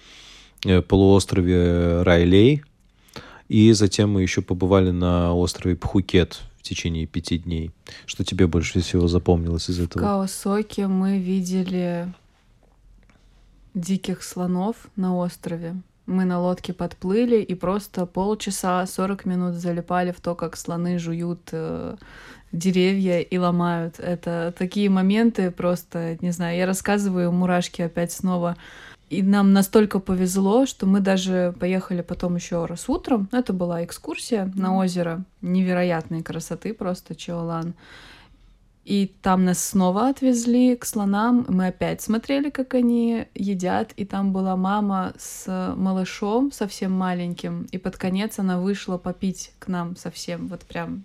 э, 0.66 0.82
полуострове 0.82 2.02
Райлей, 2.02 2.64
и 3.48 3.74
затем 3.74 4.12
мы 4.12 4.24
еще 4.24 4.42
побывали 4.42 4.90
на 4.90 5.36
острове 5.36 5.76
Пхукет 5.76 6.42
течение 6.66 7.06
пяти 7.06 7.38
дней. 7.38 7.72
Что 8.06 8.24
тебе 8.24 8.48
больше 8.48 8.82
всего 8.82 9.08
запомнилось 9.08 9.70
из 9.70 9.80
этого? 9.80 10.02
В 10.02 10.06
Каосоке 10.06 10.88
мы 10.88 11.20
видели 11.20 12.14
диких 13.74 14.24
слонов 14.24 14.76
на 14.96 15.16
острове. 15.16 15.76
Мы 16.06 16.26
на 16.26 16.40
лодке 16.40 16.72
подплыли 16.74 17.42
и 17.42 17.56
просто 17.56 18.06
полчаса, 18.06 18.86
40 18.86 19.26
минут 19.26 19.56
залипали 19.56 20.12
в 20.12 20.22
то, 20.22 20.36
как 20.36 20.56
слоны 20.56 21.00
жуют 21.00 21.50
э, 21.52 21.96
деревья 22.52 23.22
и 23.22 23.38
ломают. 23.38 24.00
Это 24.00 24.54
такие 24.58 24.90
моменты 24.90 25.50
просто, 25.50 26.18
не 26.22 26.32
знаю, 26.32 26.58
я 26.58 26.66
рассказываю, 26.66 27.32
мурашки 27.32 27.82
опять 27.82 28.12
снова 28.12 28.56
и 29.10 29.22
нам 29.22 29.54
настолько 29.54 30.00
повезло, 30.00 30.66
что 30.66 30.86
мы 30.86 31.00
даже 31.00 31.54
поехали 31.60 32.02
потом 32.02 32.36
еще 32.36 32.66
раз 32.66 32.90
утром. 32.90 33.30
Это 33.32 33.54
была 33.54 33.84
экскурсия 33.84 34.52
на 34.56 34.78
озеро 34.78 35.24
невероятной 35.42 36.24
красоты, 36.24 36.74
просто 36.74 37.16
Чиолан. 37.16 37.76
И 38.84 39.12
там 39.22 39.46
нас 39.46 39.64
снова 39.64 40.10
отвезли 40.10 40.76
к 40.76 40.86
слонам. 40.86 41.46
Мы 41.50 41.68
опять 41.68 42.02
смотрели, 42.02 42.52
как 42.52 42.76
они 42.76 43.26
едят. 43.34 43.94
И 43.96 44.06
там 44.06 44.32
была 44.32 44.56
мама 44.56 45.14
с 45.18 45.74
малышом 45.76 46.52
совсем 46.52 46.92
маленьким. 46.92 47.68
И 47.72 47.80
под 47.80 47.98
конец 47.98 48.38
она 48.38 48.60
вышла 48.60 49.00
попить 49.00 49.54
к 49.58 49.68
нам 49.68 49.96
совсем. 49.96 50.48
Вот 50.48 50.62
прям 50.62 51.04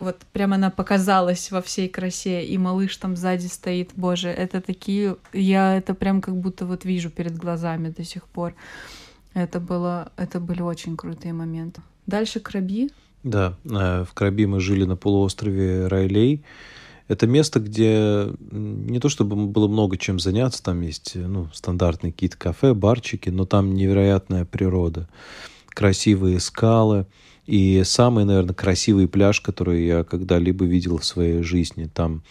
вот 0.00 0.18
прям 0.32 0.52
она 0.52 0.70
показалась 0.70 1.50
во 1.50 1.60
всей 1.60 1.88
красе, 1.88 2.44
и 2.44 2.58
малыш 2.58 2.96
там 2.96 3.16
сзади 3.16 3.46
стоит, 3.46 3.90
боже, 3.96 4.28
это 4.28 4.60
такие, 4.60 5.16
я 5.32 5.76
это 5.76 5.94
прям 5.94 6.20
как 6.20 6.36
будто 6.36 6.66
вот 6.66 6.84
вижу 6.84 7.10
перед 7.10 7.36
глазами 7.36 7.90
до 7.90 8.04
сих 8.04 8.24
пор. 8.24 8.54
Это 9.34 9.60
было, 9.60 10.12
это 10.16 10.40
были 10.40 10.62
очень 10.62 10.96
крутые 10.96 11.32
моменты. 11.32 11.82
Дальше 12.06 12.40
Краби. 12.40 12.90
Да, 13.22 13.54
э, 13.64 14.04
в 14.04 14.14
Краби 14.14 14.46
мы 14.46 14.60
жили 14.60 14.84
на 14.84 14.96
полуострове 14.96 15.88
Райлей. 15.88 16.44
Это 17.08 17.26
место, 17.26 17.60
где 17.60 18.28
не 18.50 18.98
то 18.98 19.08
чтобы 19.08 19.36
было 19.46 19.68
много 19.68 19.96
чем 19.96 20.18
заняться, 20.18 20.62
там 20.62 20.80
есть 20.80 21.14
ну, 21.14 21.48
стандартные 21.52 22.12
какие-то 22.12 22.36
кафе, 22.36 22.74
барчики, 22.74 23.28
но 23.30 23.44
там 23.44 23.74
невероятная 23.74 24.44
природа, 24.44 25.08
красивые 25.68 26.40
скалы, 26.40 27.06
и 27.46 27.82
самый, 27.84 28.24
наверное, 28.24 28.54
красивый 28.54 29.08
пляж, 29.08 29.40
который 29.40 29.86
я 29.86 30.04
когда-либо 30.04 30.64
видел 30.64 30.98
в 30.98 31.04
своей 31.04 31.42
жизни. 31.42 31.88
Там 31.92 32.22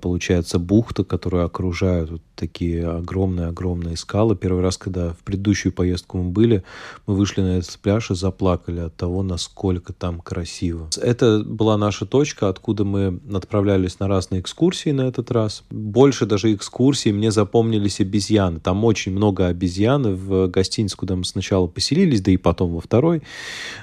получается 0.00 0.58
бухта, 0.58 1.04
которую 1.04 1.44
окружают 1.44 2.10
вот 2.10 2.22
такие 2.36 2.86
огромные-огромные 2.86 3.96
скалы. 3.96 4.36
Первый 4.36 4.62
раз, 4.62 4.76
когда 4.76 5.10
в 5.10 5.18
предыдущую 5.18 5.72
поездку 5.72 6.18
мы 6.18 6.30
были, 6.30 6.64
мы 7.06 7.14
вышли 7.14 7.42
на 7.42 7.58
этот 7.58 7.78
пляж 7.78 8.10
и 8.10 8.14
заплакали 8.14 8.80
от 8.80 8.96
того, 8.96 9.22
насколько 9.22 9.92
там 9.92 10.20
красиво. 10.20 10.88
Это 11.00 11.40
была 11.44 11.76
наша 11.76 12.06
точка, 12.06 12.48
откуда 12.48 12.84
мы 12.84 13.20
отправлялись 13.32 14.00
на 14.00 14.08
разные 14.08 14.40
экскурсии 14.40 14.90
на 14.90 15.02
этот 15.02 15.30
раз. 15.30 15.64
Больше 15.70 16.26
даже 16.26 16.52
экскурсий 16.54 17.12
мне 17.12 17.30
запомнились 17.30 18.00
обезьяны. 18.00 18.60
Там 18.60 18.84
очень 18.84 19.12
много 19.12 19.46
обезьян. 19.46 20.14
В 20.14 20.48
гостинице, 20.48 20.96
куда 20.96 21.16
мы 21.16 21.24
сначала 21.24 21.66
поселились, 21.66 22.20
да 22.20 22.30
и 22.30 22.36
потом 22.36 22.74
во 22.74 22.80
второй, 22.80 23.22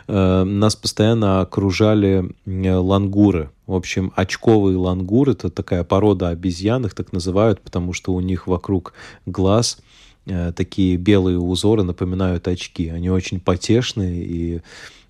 э, 0.07 0.43
нас 0.43 0.75
постоянно 0.75 1.41
окружали 1.41 2.35
лангуры 2.45 3.49
в 3.67 3.73
общем, 3.73 4.11
очковый 4.15 4.75
лангур– 4.75 5.29
это 5.31 5.49
такая 5.49 5.83
порода 5.83 6.29
обезьян, 6.29 6.85
их 6.85 6.93
так 6.93 7.13
называют, 7.13 7.61
потому 7.61 7.93
что 7.93 8.13
у 8.13 8.19
них 8.19 8.47
вокруг 8.47 8.93
глаз 9.25 9.79
э, 10.25 10.51
такие 10.55 10.97
белые 10.97 11.39
узоры 11.39 11.83
напоминают 11.83 12.47
очки. 12.47 12.89
Они 12.89 13.09
очень 13.09 13.39
потешные 13.39 14.23
и 14.23 14.61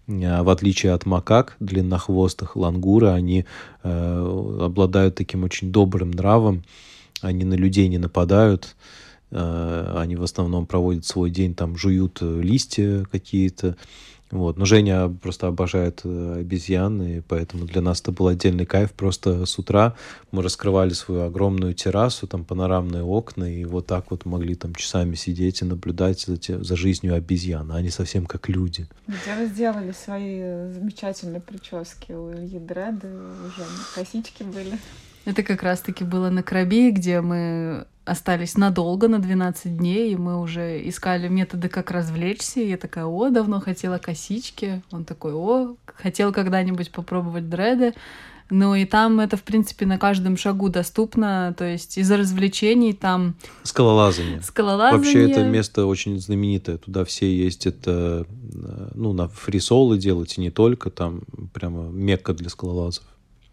э, 0.08 0.42
в 0.44 0.50
отличие 0.50 0.92
от 0.94 1.06
макак, 1.06 1.56
длиннохвостых 1.60 2.56
лангуры, 2.56 3.08
они 3.08 3.46
э, 3.84 4.58
обладают 4.62 5.16
таким 5.16 5.44
очень 5.44 5.72
добрым 5.72 6.12
нравом, 6.12 6.64
они 7.22 7.46
на 7.46 7.54
людей 7.54 7.88
не 7.88 8.00
нападают, 8.00 8.76
э, 9.32 9.94
они 9.98 10.16
в 10.18 10.24
основном 10.24 10.66
проводят 10.66 11.06
свой 11.06 11.30
день, 11.30 11.56
там 11.56 11.78
жуют 11.78 12.20
э, 12.22 12.42
листья 12.42 13.06
какие-то, 13.12 13.78
вот. 14.32 14.58
Но 14.58 14.66
Женя 14.66 15.10
просто 15.10 15.48
обожает 15.48 16.02
э, 16.04 16.38
обезьян, 16.40 17.02
и 17.02 17.22
поэтому 17.22 17.66
для 17.66 17.82
нас 17.82 18.02
это 18.02 18.12
был 18.12 18.28
отдельный 18.28 18.66
кайф. 18.66 18.92
Просто 18.94 19.46
с 19.46 19.60
утра 19.60 19.96
мы 20.32 20.42
раскрывали 20.42 20.94
свою 20.94 21.24
огромную 21.24 21.74
террасу, 21.74 22.28
там 22.28 22.46
панорамные 22.46 23.04
окна, 23.04 23.44
и 23.44 23.66
вот 23.66 23.88
так 23.88 24.12
вот 24.12 24.26
могли 24.26 24.56
там 24.56 24.74
часами 24.76 25.16
сидеть 25.16 25.62
и 25.62 25.66
наблюдать 25.66 26.22
за, 26.22 26.38
те, 26.38 26.64
за 26.64 26.76
жизнью 26.76 27.16
обезьян. 27.16 27.72
Они 27.72 27.90
совсем 27.90 28.26
как 28.26 28.50
люди. 28.50 28.88
Где 29.08 29.36
вы 29.38 29.48
сделали 29.48 29.92
свои 29.92 30.40
замечательные 30.72 31.42
прически 31.42 32.14
у 32.14 32.32
Ильи 32.32 32.60
Дреды, 32.60 33.08
уже 33.46 33.66
косички 33.96 34.44
были. 34.44 34.78
Это 35.26 35.44
как 35.44 35.62
раз-таки 35.62 36.04
было 36.04 36.30
на 36.30 36.42
Краби, 36.42 36.90
где 36.90 37.22
мы 37.22 37.86
остались 38.12 38.58
надолго, 38.58 39.08
на 39.08 39.20
12 39.20 39.78
дней, 39.78 40.14
и 40.14 40.18
мы 40.18 40.40
уже 40.40 40.88
искали 40.88 41.28
методы, 41.28 41.70
как 41.70 41.92
развлечься. 41.92 42.60
И 42.60 42.70
я 42.70 42.78
такая, 42.78 43.06
о, 43.06 43.30
давно 43.30 43.60
хотела 43.60 43.98
косички. 43.98 44.82
Он 44.92 45.06
такой, 45.06 45.34
о, 45.34 45.76
хотел 45.86 46.32
когда-нибудь 46.32 46.92
попробовать 46.92 47.50
дреды. 47.50 47.94
Ну 48.50 48.76
и 48.76 48.84
там 48.84 49.22
это, 49.22 49.38
в 49.38 49.44
принципе, 49.44 49.86
на 49.86 49.98
каждом 49.98 50.36
шагу 50.36 50.68
доступно, 50.68 51.56
то 51.58 51.64
есть 51.64 51.98
из-за 51.98 52.18
развлечений 52.18 52.92
там... 52.92 53.36
Скалолазание. 53.64 54.42
Скалолазание. 54.42 54.98
Вообще 54.98 55.32
это 55.32 55.44
место 55.46 55.86
очень 55.86 56.20
знаменитое, 56.20 56.78
туда 56.78 57.06
все 57.06 57.34
ездят, 57.34 57.78
э, 57.86 58.26
ну, 58.94 59.14
на 59.14 59.30
фрисолы 59.30 59.98
делать, 59.98 60.38
и 60.38 60.42
не 60.42 60.52
только, 60.52 60.90
там 60.90 61.22
прямо 61.54 61.84
мекка 61.84 62.34
для 62.34 62.50
скалолазов. 62.50 63.06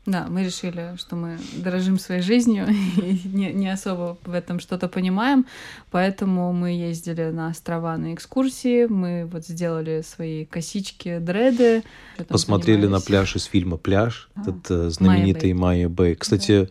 Да, 0.09 0.27
мы 0.31 0.43
решили, 0.43 0.97
что 0.97 1.17
мы 1.17 1.39
дорожим 1.63 1.99
своей 1.99 2.23
жизнью 2.23 2.67
и 2.97 3.21
не, 3.29 3.53
не 3.53 3.69
особо 3.69 4.17
в 4.25 4.33
этом 4.33 4.59
что-то 4.59 4.89
понимаем, 4.89 5.45
поэтому 5.91 6.55
мы 6.55 6.71
ездили 6.71 7.25
на 7.25 7.49
острова 7.49 7.95
на 7.99 8.15
экскурсии, 8.15 8.87
мы 8.87 9.29
вот 9.31 9.45
сделали 9.45 10.03
свои 10.03 10.47
косички, 10.47 11.19
дреды. 11.19 11.83
Посмотрели 12.27 12.87
на 12.87 13.01
пляж 13.01 13.37
из 13.37 13.45
фильма 13.45 13.77
«Пляж», 13.77 14.31
а, 14.35 14.41
этот 14.41 14.71
э, 14.71 14.89
знаменитый 14.89 15.53
Майя 15.53 15.91
Бэй. 15.91 16.15
Кстати, 16.15 16.63
да 16.63 16.69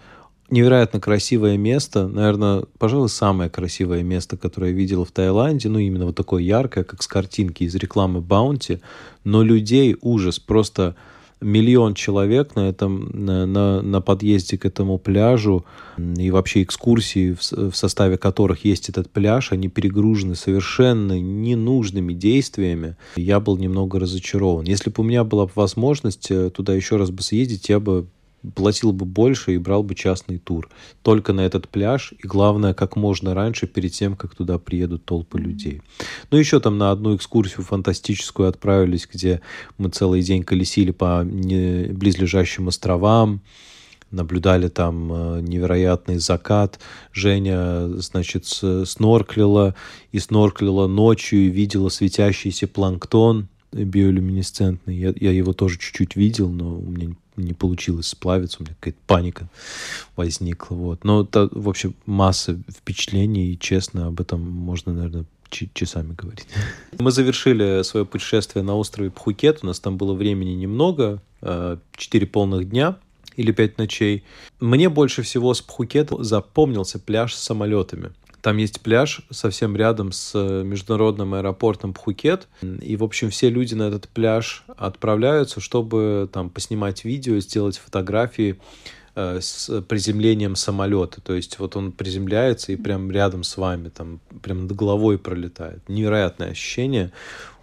невероятно 0.49 0.99
красивое 0.99 1.57
место, 1.57 2.07
наверное, 2.07 2.63
пожалуй, 2.79 3.09
самое 3.09 3.49
красивое 3.49 4.01
место, 4.01 4.37
которое 4.37 4.71
я 4.71 4.77
видел 4.77 5.03
в 5.03 5.11
Таиланде, 5.11 5.69
ну, 5.69 5.77
именно 5.77 6.05
вот 6.05 6.15
такое 6.15 6.41
яркое, 6.41 6.83
как 6.83 7.03
с 7.03 7.07
картинки 7.07 7.65
из 7.65 7.75
рекламы 7.75 8.21
Баунти, 8.21 8.79
но 9.23 9.43
людей 9.43 9.95
ужас, 10.01 10.39
просто 10.39 10.95
миллион 11.41 11.93
человек 11.93 12.55
на 12.55 12.69
этом 12.69 13.09
на, 13.13 13.81
на, 13.81 14.01
подъезде 14.01 14.57
к 14.57 14.65
этому 14.65 14.97
пляжу 14.97 15.65
и 15.97 16.31
вообще 16.31 16.63
экскурсии 16.63 17.33
в, 17.33 17.71
в 17.71 17.75
составе 17.75 18.17
которых 18.17 18.65
есть 18.65 18.89
этот 18.89 19.09
пляж 19.09 19.51
они 19.51 19.67
перегружены 19.67 20.35
совершенно 20.35 21.19
ненужными 21.19 22.13
действиями. 22.13 22.95
Я 23.15 23.39
был 23.39 23.57
немного 23.57 23.99
разочарован. 23.99 24.65
Если 24.65 24.89
бы 24.89 24.95
у 24.97 25.03
меня 25.03 25.23
была 25.23 25.47
возможность 25.55 26.31
э, 26.31 26.49
туда 26.49 26.73
еще 26.73 26.97
раз 26.97 27.11
бы 27.11 27.21
съездить 27.21 27.69
я 27.69 27.79
бы 27.79 28.07
платил 28.55 28.91
бы 28.91 29.05
больше 29.05 29.53
и 29.53 29.57
брал 29.57 29.83
бы 29.83 29.95
частный 29.95 30.37
тур. 30.37 30.69
Только 31.01 31.33
на 31.33 31.41
этот 31.41 31.67
пляж, 31.69 32.13
и 32.17 32.27
главное, 32.27 32.73
как 32.73 32.95
можно 32.95 33.33
раньше, 33.33 33.67
перед 33.67 33.91
тем, 33.91 34.15
как 34.15 34.35
туда 34.35 34.57
приедут 34.57 35.05
толпы 35.05 35.39
людей. 35.39 35.81
Ну, 36.31 36.37
еще 36.37 36.59
там 36.59 36.77
на 36.77 36.91
одну 36.91 37.15
экскурсию 37.15 37.63
фантастическую 37.63 38.49
отправились, 38.49 39.07
где 39.11 39.41
мы 39.77 39.89
целый 39.89 40.21
день 40.21 40.43
колесили 40.43 40.91
по 40.91 41.23
близлежащим 41.23 42.67
островам, 42.67 43.41
наблюдали 44.11 44.69
там 44.69 45.11
э, 45.11 45.41
невероятный 45.41 46.17
закат. 46.19 46.79
Женя, 47.11 47.87
значит, 47.99 48.45
снорклила 48.45 49.75
и 50.11 50.19
снорклила 50.19 50.87
ночью 50.87 51.39
и 51.39 51.49
видела 51.49 51.89
светящийся 51.89 52.67
планктон 52.67 53.49
биолюминесцентный. 53.71 54.95
Я, 54.95 55.13
я 55.19 55.31
его 55.31 55.53
тоже 55.53 55.77
чуть-чуть 55.77 56.15
видел, 56.15 56.49
но 56.49 56.77
у 56.77 56.89
меня 56.89 57.15
не 57.37 57.53
получилось 57.53 58.07
сплавиться, 58.07 58.57
у 58.59 58.63
меня 58.63 58.75
какая-то 58.79 58.99
паника 59.07 59.49
возникла. 60.15 60.75
Вот. 60.75 61.03
Но, 61.03 61.21
это, 61.21 61.49
в 61.51 61.69
общем, 61.69 61.95
масса 62.05 62.59
впечатлений, 62.69 63.53
и 63.53 63.59
честно, 63.59 64.07
об 64.07 64.19
этом 64.19 64.41
можно, 64.41 64.93
наверное, 64.93 65.25
часами 65.49 66.13
говорить. 66.13 66.47
Мы 66.99 67.11
завершили 67.11 67.83
свое 67.83 68.05
путешествие 68.05 68.63
на 68.63 68.75
острове 68.75 69.11
Пхукет. 69.11 69.59
У 69.63 69.67
нас 69.67 69.79
там 69.79 69.97
было 69.97 70.13
времени 70.13 70.51
немного, 70.51 71.21
э, 71.41 71.77
четыре 71.95 72.27
полных 72.27 72.69
дня 72.69 72.97
или 73.35 73.51
пять 73.51 73.77
ночей. 73.77 74.23
Мне 74.59 74.89
больше 74.89 75.21
всего 75.21 75.53
с 75.53 75.61
Пхукет 75.61 76.09
запомнился 76.19 76.99
пляж 76.99 77.33
с 77.33 77.39
самолетами. 77.39 78.11
Там 78.47 78.55
есть 78.55 78.79
пляж 78.79 79.23
совсем 79.29 79.75
рядом 79.75 80.13
с 80.13 80.31
э, 80.33 80.63
международным 80.63 81.33
аэропортом 81.33 81.93
Пхукет. 81.93 82.47
И, 82.61 82.95
в 82.95 83.03
общем, 83.03 83.29
все 83.29 83.49
люди 83.49 83.73
на 83.73 83.89
этот 83.89 84.07
пляж 84.07 84.63
отправляются, 84.67 85.59
чтобы 85.59 86.29
там 86.31 86.49
поснимать 86.49 87.03
видео, 87.03 87.39
сделать 87.39 87.77
фотографии 87.77 88.57
э, 89.15 89.39
с 89.41 89.81
приземлением 89.81 90.55
самолета. 90.55 91.19
То 91.19 91.33
есть 91.33 91.59
вот 91.59 91.75
он 91.75 91.91
приземляется 91.91 92.71
и 92.71 92.77
прям 92.77 93.11
рядом 93.11 93.43
с 93.43 93.57
вами, 93.57 93.89
там 93.89 94.21
прям 94.41 94.61
над 94.61 94.71
головой 94.73 95.17
пролетает. 95.19 95.81
Невероятное 95.89 96.51
ощущение. 96.51 97.11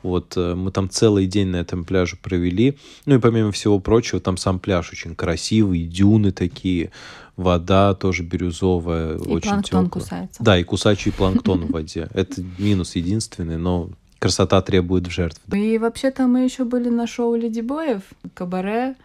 Вот 0.05 0.35
э, 0.37 0.55
мы 0.55 0.71
там 0.71 0.89
целый 0.91 1.27
день 1.27 1.49
на 1.49 1.57
этом 1.57 1.85
пляже 1.85 2.17
провели. 2.17 2.77
Ну 3.07 3.17
и 3.17 3.19
помимо 3.19 3.51
всего 3.51 3.81
прочего, 3.81 4.21
там 4.21 4.37
сам 4.37 4.59
пляж 4.61 4.93
очень 4.93 5.15
красивый, 5.15 5.83
дюны 5.83 6.31
такие 6.31 6.93
вода 7.37 7.95
тоже 7.95 8.23
бирюзовая, 8.23 9.17
и 9.17 9.19
очень 9.19 9.51
планктон 9.51 9.87
теплая. 9.87 9.89
кусается. 9.89 10.43
Да, 10.43 10.59
и 10.59 10.63
кусачий 10.63 11.11
планктон 11.11 11.67
в 11.67 11.71
воде. 11.73 12.09
Это 12.15 12.43
минус 12.59 12.95
единственный, 12.95 13.57
но 13.57 13.89
красота 14.19 14.61
требует 14.61 15.07
жертв. 15.07 15.41
И 15.53 15.79
вообще-то 15.79 16.27
мы 16.27 16.45
еще 16.45 16.65
были 16.65 16.91
на 16.91 17.07
шоу 17.07 17.35
Леди 17.35 17.61
Боев, 17.61 18.03
кабаре. 18.35 18.97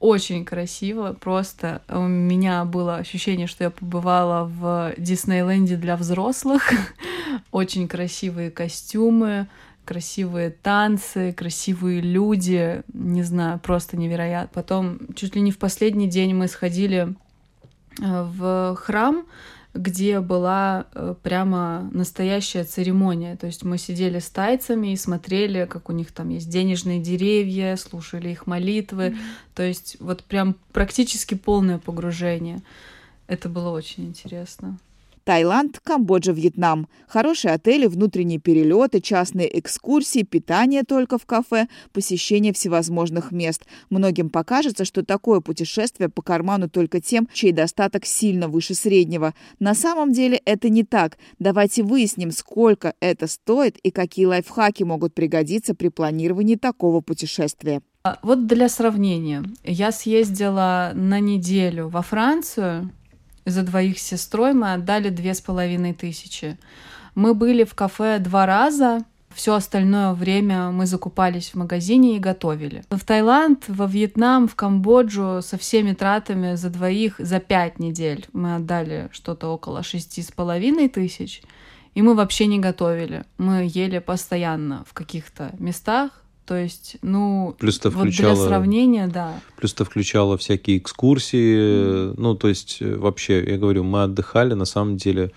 Очень 0.00 0.44
красиво, 0.44 1.16
просто 1.18 1.82
у 1.88 2.02
меня 2.02 2.64
было 2.64 2.96
ощущение, 2.96 3.48
что 3.48 3.64
я 3.64 3.70
побывала 3.70 4.44
в 4.44 4.94
Диснейленде 4.96 5.76
для 5.76 5.96
взрослых. 5.96 6.70
Очень 7.50 7.88
красивые 7.88 8.52
костюмы, 8.52 9.48
красивые 9.88 10.50
танцы, 10.50 11.32
красивые 11.32 12.00
люди, 12.02 12.82
не 12.92 13.22
знаю, 13.22 13.58
просто 13.58 13.96
невероятно. 13.96 14.50
Потом 14.52 15.00
чуть 15.14 15.34
ли 15.34 15.40
не 15.40 15.50
в 15.50 15.58
последний 15.58 16.08
день 16.08 16.34
мы 16.34 16.46
сходили 16.46 17.16
Э, 18.00 18.22
в 18.22 18.76
храм, 18.76 19.26
где 19.74 20.20
была 20.20 20.86
э, 20.94 21.14
прямо 21.22 21.88
настоящая 21.92 22.64
церемония. 22.64 23.36
То 23.36 23.46
есть 23.46 23.64
мы 23.64 23.78
сидели 23.78 24.18
с 24.18 24.30
тайцами 24.30 24.92
и 24.92 24.96
смотрели, 24.96 25.66
как 25.66 25.88
у 25.88 25.92
них 25.92 26.12
там 26.12 26.30
есть 26.30 26.48
денежные 26.48 27.00
деревья, 27.00 27.76
слушали 27.76 28.30
их 28.30 28.46
молитвы. 28.46 29.08
Mm-hmm. 29.08 29.54
То 29.54 29.62
есть 29.62 29.96
вот 30.00 30.24
прям 30.24 30.56
практически 30.72 31.34
полное 31.34 31.78
погружение. 31.78 32.62
Это 33.26 33.48
было 33.48 33.70
очень 33.70 34.06
интересно. 34.06 34.78
Таиланд, 35.28 35.78
Камбоджа, 35.80 36.32
Вьетнам. 36.32 36.88
Хорошие 37.06 37.52
отели, 37.52 37.84
внутренние 37.84 38.38
перелеты, 38.38 39.02
частные 39.02 39.58
экскурсии, 39.58 40.22
питание 40.22 40.84
только 40.84 41.18
в 41.18 41.26
кафе, 41.26 41.68
посещение 41.92 42.54
всевозможных 42.54 43.30
мест. 43.30 43.66
Многим 43.90 44.30
покажется, 44.30 44.86
что 44.86 45.04
такое 45.04 45.40
путешествие 45.40 46.08
по 46.08 46.22
карману 46.22 46.70
только 46.70 47.02
тем, 47.02 47.28
чей 47.30 47.52
достаток 47.52 48.06
сильно 48.06 48.48
выше 48.48 48.72
среднего. 48.72 49.34
На 49.60 49.74
самом 49.74 50.14
деле 50.14 50.40
это 50.46 50.70
не 50.70 50.82
так. 50.82 51.18
Давайте 51.38 51.82
выясним, 51.82 52.30
сколько 52.30 52.94
это 52.98 53.26
стоит 53.26 53.76
и 53.82 53.90
какие 53.90 54.24
лайфхаки 54.24 54.82
могут 54.84 55.12
пригодиться 55.12 55.74
при 55.74 55.88
планировании 55.88 56.56
такого 56.56 57.02
путешествия. 57.02 57.82
А, 58.02 58.18
вот 58.22 58.46
для 58.46 58.70
сравнения. 58.70 59.44
Я 59.62 59.92
съездила 59.92 60.92
на 60.94 61.20
неделю 61.20 61.88
во 61.88 62.00
Францию, 62.00 62.90
за 63.50 63.62
двоих 63.62 63.98
с 63.98 64.02
сестрой 64.02 64.52
мы 64.52 64.72
отдали 64.72 65.08
две 65.10 65.34
с 65.34 65.40
половиной 65.40 65.94
тысячи. 65.94 66.58
Мы 67.14 67.34
были 67.34 67.64
в 67.64 67.74
кафе 67.74 68.18
два 68.18 68.46
раза, 68.46 69.04
все 69.34 69.54
остальное 69.54 70.14
время 70.14 70.70
мы 70.70 70.86
закупались 70.86 71.50
в 71.50 71.54
магазине 71.54 72.16
и 72.16 72.18
готовили. 72.18 72.82
В 72.90 73.04
Таиланд, 73.04 73.64
во 73.68 73.86
Вьетнам, 73.86 74.48
в 74.48 74.56
Камбоджу 74.56 75.42
со 75.42 75.56
всеми 75.58 75.92
тратами 75.92 76.56
за 76.56 76.70
двоих 76.70 77.16
за 77.18 77.38
пять 77.38 77.78
недель 77.78 78.26
мы 78.32 78.56
отдали 78.56 79.08
что-то 79.12 79.48
около 79.48 79.82
шести 79.82 80.22
с 80.22 80.32
половиной 80.32 80.88
тысяч. 80.88 81.42
И 81.94 82.02
мы 82.02 82.14
вообще 82.14 82.46
не 82.46 82.58
готовили. 82.58 83.24
Мы 83.38 83.68
ели 83.72 83.98
постоянно 83.98 84.84
в 84.88 84.92
каких-то 84.92 85.52
местах, 85.58 86.22
то 86.48 86.56
есть, 86.56 86.96
ну, 87.02 87.54
плюс 87.58 87.78
вот 87.84 87.92
включала, 87.92 88.34
для 88.34 88.44
сравнения, 88.46 89.06
да. 89.06 89.38
Плюс 89.58 89.74
то 89.74 89.84
включала 89.84 90.38
всякие 90.38 90.78
экскурсии. 90.78 91.56
Mm. 91.58 92.14
Ну, 92.16 92.34
то 92.36 92.48
есть, 92.48 92.78
э, 92.80 92.96
вообще, 92.96 93.44
я 93.44 93.58
говорю, 93.58 93.84
мы 93.84 94.04
отдыхали, 94.04 94.54
на 94.54 94.64
самом 94.64 94.96
деле, 94.96 95.32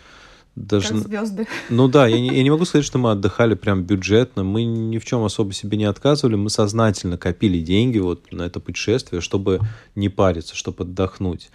даже... 0.55 0.87
Как 0.87 0.97
звезды. 0.99 1.47
Ну 1.69 1.89
да, 1.89 2.07
я 2.07 2.17
не, 2.17 2.33
я 2.33 2.43
не 2.43 2.49
могу 2.49 2.63
сказать, 2.63 2.85
что 2.85 2.97
мы 2.97 3.11
отдыхали 3.11 3.55
прям 3.55 3.83
бюджетно. 3.83 4.45
Мы 4.45 4.63
ни 4.63 4.99
в 4.99 5.03
чем 5.03 5.25
особо 5.25 5.51
себе 5.51 5.77
не 5.77 5.83
отказывали. 5.83 6.37
Мы 6.37 6.49
сознательно 6.49 7.17
копили 7.17 7.59
деньги 7.59 7.99
вот 7.99 8.31
на 8.31 8.43
это 8.43 8.61
путешествие, 8.61 9.19
чтобы 9.19 9.59
не 9.95 10.07
париться, 10.07 10.55
чтобы 10.55 10.85
отдохнуть. 10.85 11.49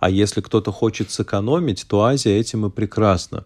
А 0.00 0.08
если 0.08 0.40
кто-то 0.40 0.72
хочет 0.72 1.10
сэкономить, 1.10 1.84
то 1.86 2.00
Азия 2.00 2.38
этим 2.38 2.64
и 2.64 2.70
прекрасна 2.70 3.44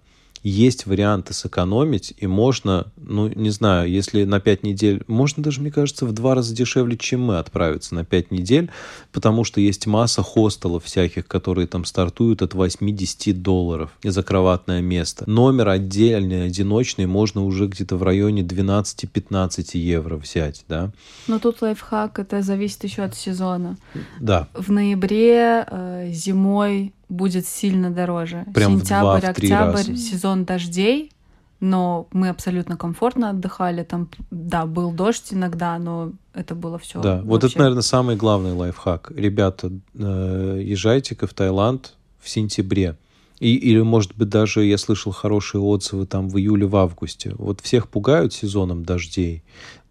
есть 0.48 0.86
варианты 0.86 1.34
сэкономить, 1.34 2.14
и 2.18 2.28
можно, 2.28 2.86
ну, 2.96 3.26
не 3.26 3.50
знаю, 3.50 3.90
если 3.90 4.22
на 4.22 4.38
5 4.38 4.62
недель, 4.62 5.02
можно 5.08 5.42
даже, 5.42 5.60
мне 5.60 5.72
кажется, 5.72 6.06
в 6.06 6.12
два 6.12 6.36
раза 6.36 6.54
дешевле, 6.54 6.96
чем 6.96 7.22
мы 7.22 7.38
отправиться 7.38 7.96
на 7.96 8.04
5 8.04 8.30
недель, 8.30 8.70
потому 9.10 9.42
что 9.42 9.60
есть 9.60 9.88
масса 9.88 10.22
хостелов 10.22 10.84
всяких, 10.84 11.26
которые 11.26 11.66
там 11.66 11.84
стартуют 11.84 12.42
от 12.42 12.54
80 12.54 13.42
долларов 13.42 13.90
за 14.04 14.22
кроватное 14.22 14.80
место. 14.82 15.28
Номер 15.28 15.68
отдельный, 15.70 16.46
одиночный, 16.46 17.06
можно 17.06 17.44
уже 17.44 17.66
где-то 17.66 17.96
в 17.96 18.04
районе 18.04 18.42
12-15 18.42 19.76
евро 19.76 20.16
взять, 20.16 20.64
да. 20.68 20.92
Но 21.26 21.40
тут 21.40 21.60
лайфхак, 21.60 22.20
это 22.20 22.42
зависит 22.42 22.84
еще 22.84 23.02
от 23.02 23.16
сезона. 23.16 23.76
Да. 24.20 24.46
В 24.54 24.70
ноябре, 24.70 25.66
э, 25.68 26.10
зимой 26.12 26.92
будет 27.08 27.46
сильно 27.46 27.90
дороже. 27.90 28.44
Прям 28.54 28.78
Сентябрь, 28.78 29.18
в 29.18 29.20
два, 29.20 29.30
октябрь, 29.30 29.76
раза. 29.76 29.96
сезон 29.96 30.44
дождей, 30.44 31.12
но 31.60 32.08
мы 32.12 32.28
абсолютно 32.28 32.76
комфортно 32.76 33.30
отдыхали. 33.30 33.82
Там, 33.82 34.08
да, 34.30 34.66
был 34.66 34.92
дождь 34.92 35.28
иногда, 35.30 35.78
но 35.78 36.12
это 36.34 36.54
было 36.54 36.78
все. 36.78 37.00
Да, 37.00 37.16
вообще. 37.16 37.28
вот 37.28 37.44
это, 37.44 37.58
наверное, 37.58 37.82
самый 37.82 38.16
главный 38.16 38.52
лайфхак. 38.52 39.12
Ребята, 39.14 39.70
э, 39.94 40.60
езжайте-ка 40.62 41.26
в 41.26 41.34
Таиланд 41.34 41.94
в 42.20 42.28
сентябре. 42.28 42.96
И, 43.38 43.54
или, 43.54 43.80
может 43.80 44.16
быть, 44.16 44.28
даже 44.28 44.64
я 44.64 44.78
слышал 44.78 45.12
хорошие 45.12 45.60
отзывы 45.60 46.06
там 46.06 46.28
в 46.28 46.38
июле, 46.38 46.66
в 46.66 46.76
августе. 46.76 47.34
Вот 47.36 47.60
всех 47.60 47.88
пугают 47.88 48.32
сезоном 48.32 48.84
дождей. 48.84 49.42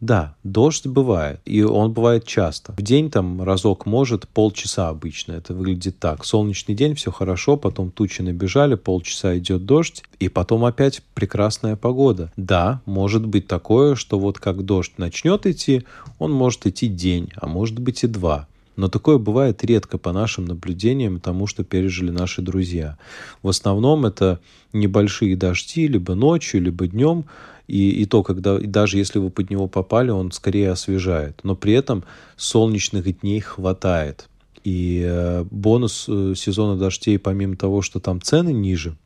Да, 0.02 0.36
дождь 0.44 0.86
бывает, 0.86 1.40
и 1.46 1.64
он 1.64 1.94
бывает 1.94 2.26
часто. 2.26 2.74
В 2.74 2.82
день 2.82 3.10
там 3.10 3.42
разок 3.42 3.86
может, 3.86 4.28
полчаса 4.28 4.90
обычно. 4.90 5.34
Это 5.34 5.54
выглядит 5.54 6.00
так. 6.00 6.26
Солнечный 6.26 6.76
день, 6.76 6.96
все 6.96 7.12
хорошо, 7.12 7.56
потом 7.56 7.92
тучи 7.92 8.22
набежали, 8.22 8.76
полчаса 8.76 9.38
идет 9.38 9.66
дождь, 9.66 10.04
и 10.20 10.28
потом 10.28 10.66
опять 10.66 11.02
прекрасная 11.14 11.76
погода. 11.76 12.32
Да, 12.36 12.82
может 12.86 13.26
быть 13.26 13.48
такое, 13.48 13.96
что 13.96 14.20
вот 14.20 14.38
как 14.40 14.64
дождь 14.64 14.94
начнет 14.98 15.46
идти, 15.46 15.84
он 16.20 16.32
может 16.32 16.68
идти 16.68 16.88
день, 16.88 17.32
а 17.36 17.48
может 17.48 17.80
быть 17.80 18.04
и 18.04 18.08
два. 18.08 18.48
Но 18.76 18.90
такое 18.90 19.18
бывает 19.18 19.64
редко 19.64 19.98
по 19.98 20.12
нашим 20.12 20.46
наблюдениям, 20.46 21.20
тому, 21.20 21.48
что 21.48 21.64
пережили 21.64 22.12
наши 22.12 22.42
друзья. 22.42 22.98
В 23.42 23.50
основном 23.50 24.06
это 24.06 24.40
небольшие 24.74 25.36
дожди, 25.36 25.88
либо 25.88 26.16
ночью, 26.16 26.62
либо 26.62 26.88
днем, 26.88 27.26
и, 27.68 27.90
и 27.90 28.06
то, 28.06 28.22
когда 28.24 28.58
и 28.60 28.68
даже 28.68 28.98
если 28.98 29.20
вы 29.20 29.30
под 29.30 29.50
него 29.50 29.68
попали, 29.68 30.12
он 30.12 30.32
скорее 30.32 30.72
освежает. 30.72 31.40
Но 31.44 31.56
при 31.56 31.74
этом 31.74 32.04
солнечных 32.36 33.22
дней 33.22 33.40
хватает. 33.40 34.30
И 34.64 35.04
э, 35.06 35.46
бонус 35.50 36.06
э, 36.08 36.34
сезона 36.36 36.78
дождей, 36.78 37.20
помимо 37.20 37.56
того, 37.56 37.82
что 37.82 38.00
там 38.00 38.22
цены 38.22 38.52
ниже, 38.52 38.98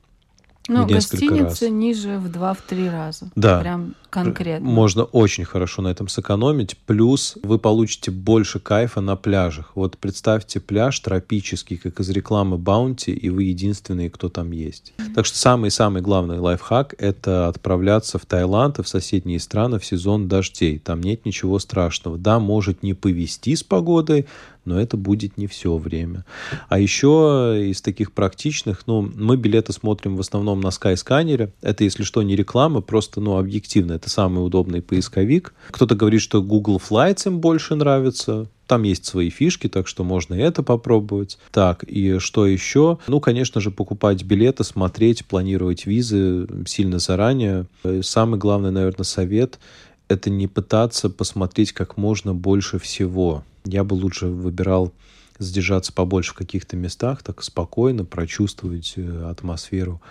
ну, 0.68 0.86
гостиницы 0.86 1.66
раз. 1.66 1.74
ниже 1.74 2.18
в 2.18 2.28
2-3 2.28 2.92
раза. 2.92 3.32
Да. 3.36 3.60
Прям 3.60 3.96
конкретно. 4.10 4.68
Можно 4.68 5.04
очень 5.04 5.46
хорошо 5.46 5.82
на 5.82 5.88
этом 5.90 6.08
сэкономить. 6.08 6.78
Плюс 6.86 7.38
вы 7.42 7.58
получите 7.58 8.12
больше 8.12 8.60
кайфа 8.60 9.02
на 9.02 9.16
пляжах. 9.16 9.72
Вот 9.76 9.98
представьте 9.98 10.60
пляж 10.60 11.00
тропический, 11.00 11.78
как 11.78 12.00
из 12.00 12.10
рекламы 12.10 12.58
Баунти, 12.58 13.12
и 13.12 13.30
вы 13.30 13.44
единственные, 13.44 14.10
кто 14.10 14.30
там 14.30 14.52
есть. 14.52 14.94
Mm-hmm. 14.98 15.14
Так 15.16 15.26
что 15.26 15.38
самый-самый 15.38 16.02
главный 16.02 16.40
лайфхак— 16.40 16.96
это 16.98 17.48
отправляться 17.48 18.20
в 18.20 18.26
Таиланд 18.26 18.80
и 18.80 18.84
в 18.84 18.88
соседние 18.88 19.40
страны 19.40 19.80
в 19.80 19.86
сезон 19.86 20.28
дождей. 20.28 20.80
Там 20.80 21.02
нет 21.02 21.26
ничего 21.26 21.60
страшного. 21.60 22.18
Да, 22.18 22.40
может 22.40 22.84
не 22.84 22.94
повезти 22.94 23.56
с 23.56 23.64
погодой, 23.64 24.28
но 24.66 24.80
это 24.80 24.98
будет 24.98 25.38
не 25.38 25.48
все 25.48 25.78
время. 25.78 26.26
А 26.68 26.80
еще 26.80 27.58
из 27.70 27.82
таких 27.82 28.12
практичных, 28.12 28.84
ну, 28.86 29.02
мы 29.02 29.38
билеты 29.38 29.74
смотрим 29.74 30.16
в 30.16 30.20
основном 30.20 30.62
на 30.62 30.68
Skyscanner. 30.68 31.52
Это, 31.62 31.84
если 31.84 32.04
что, 32.04 32.22
не 32.24 32.36
реклама, 32.36 32.82
просто, 32.82 33.22
ну, 33.22 33.38
объективно, 33.38 33.94
это 33.94 34.10
самый 34.10 34.46
удобный 34.46 34.82
поисковик. 34.82 35.54
Кто-то 35.72 35.96
говорит, 35.96 36.22
что 36.22 36.42
Google 36.42 36.78
Flights 36.78 37.28
им 37.28 37.40
больше 37.40 37.76
нравится. 37.76 38.48
Там 38.68 38.84
есть 38.84 39.06
свои 39.06 39.32
фишки, 39.32 39.68
так 39.68 39.88
что 39.88 40.04
можно 40.04 40.36
это 40.36 40.62
попробовать. 40.62 41.40
Так, 41.52 41.84
и 41.84 42.20
что 42.20 42.46
еще? 42.46 43.00
Ну, 43.08 43.20
конечно 43.20 43.60
же, 43.62 43.72
покупать 43.72 44.24
билеты, 44.24 44.64
смотреть, 44.64 45.26
планировать 45.26 45.88
визы 45.88 46.48
сильно 46.68 47.00
заранее. 47.00 47.66
Самый 48.02 48.38
главный, 48.38 48.70
наверное, 48.70 49.06
совет— 49.06 49.58
это 50.08 50.30
не 50.30 50.48
пытаться 50.48 51.10
посмотреть 51.10 51.72
как 51.72 51.98
можно 51.98 52.36
больше 52.36 52.78
всего 52.78 53.44
я 53.66 53.84
бы 53.84 53.94
лучше 53.94 54.28
выбирал 54.28 54.94
задержаться 55.40 55.94
побольше 55.94 56.32
в 56.32 56.36
каких-то 56.36 56.76
местах, 56.76 57.24
так 57.24 57.42
спокойно 57.44 58.06
прочувствовать 58.06 58.94
э, 58.98 59.30
атмосферу 59.30 60.02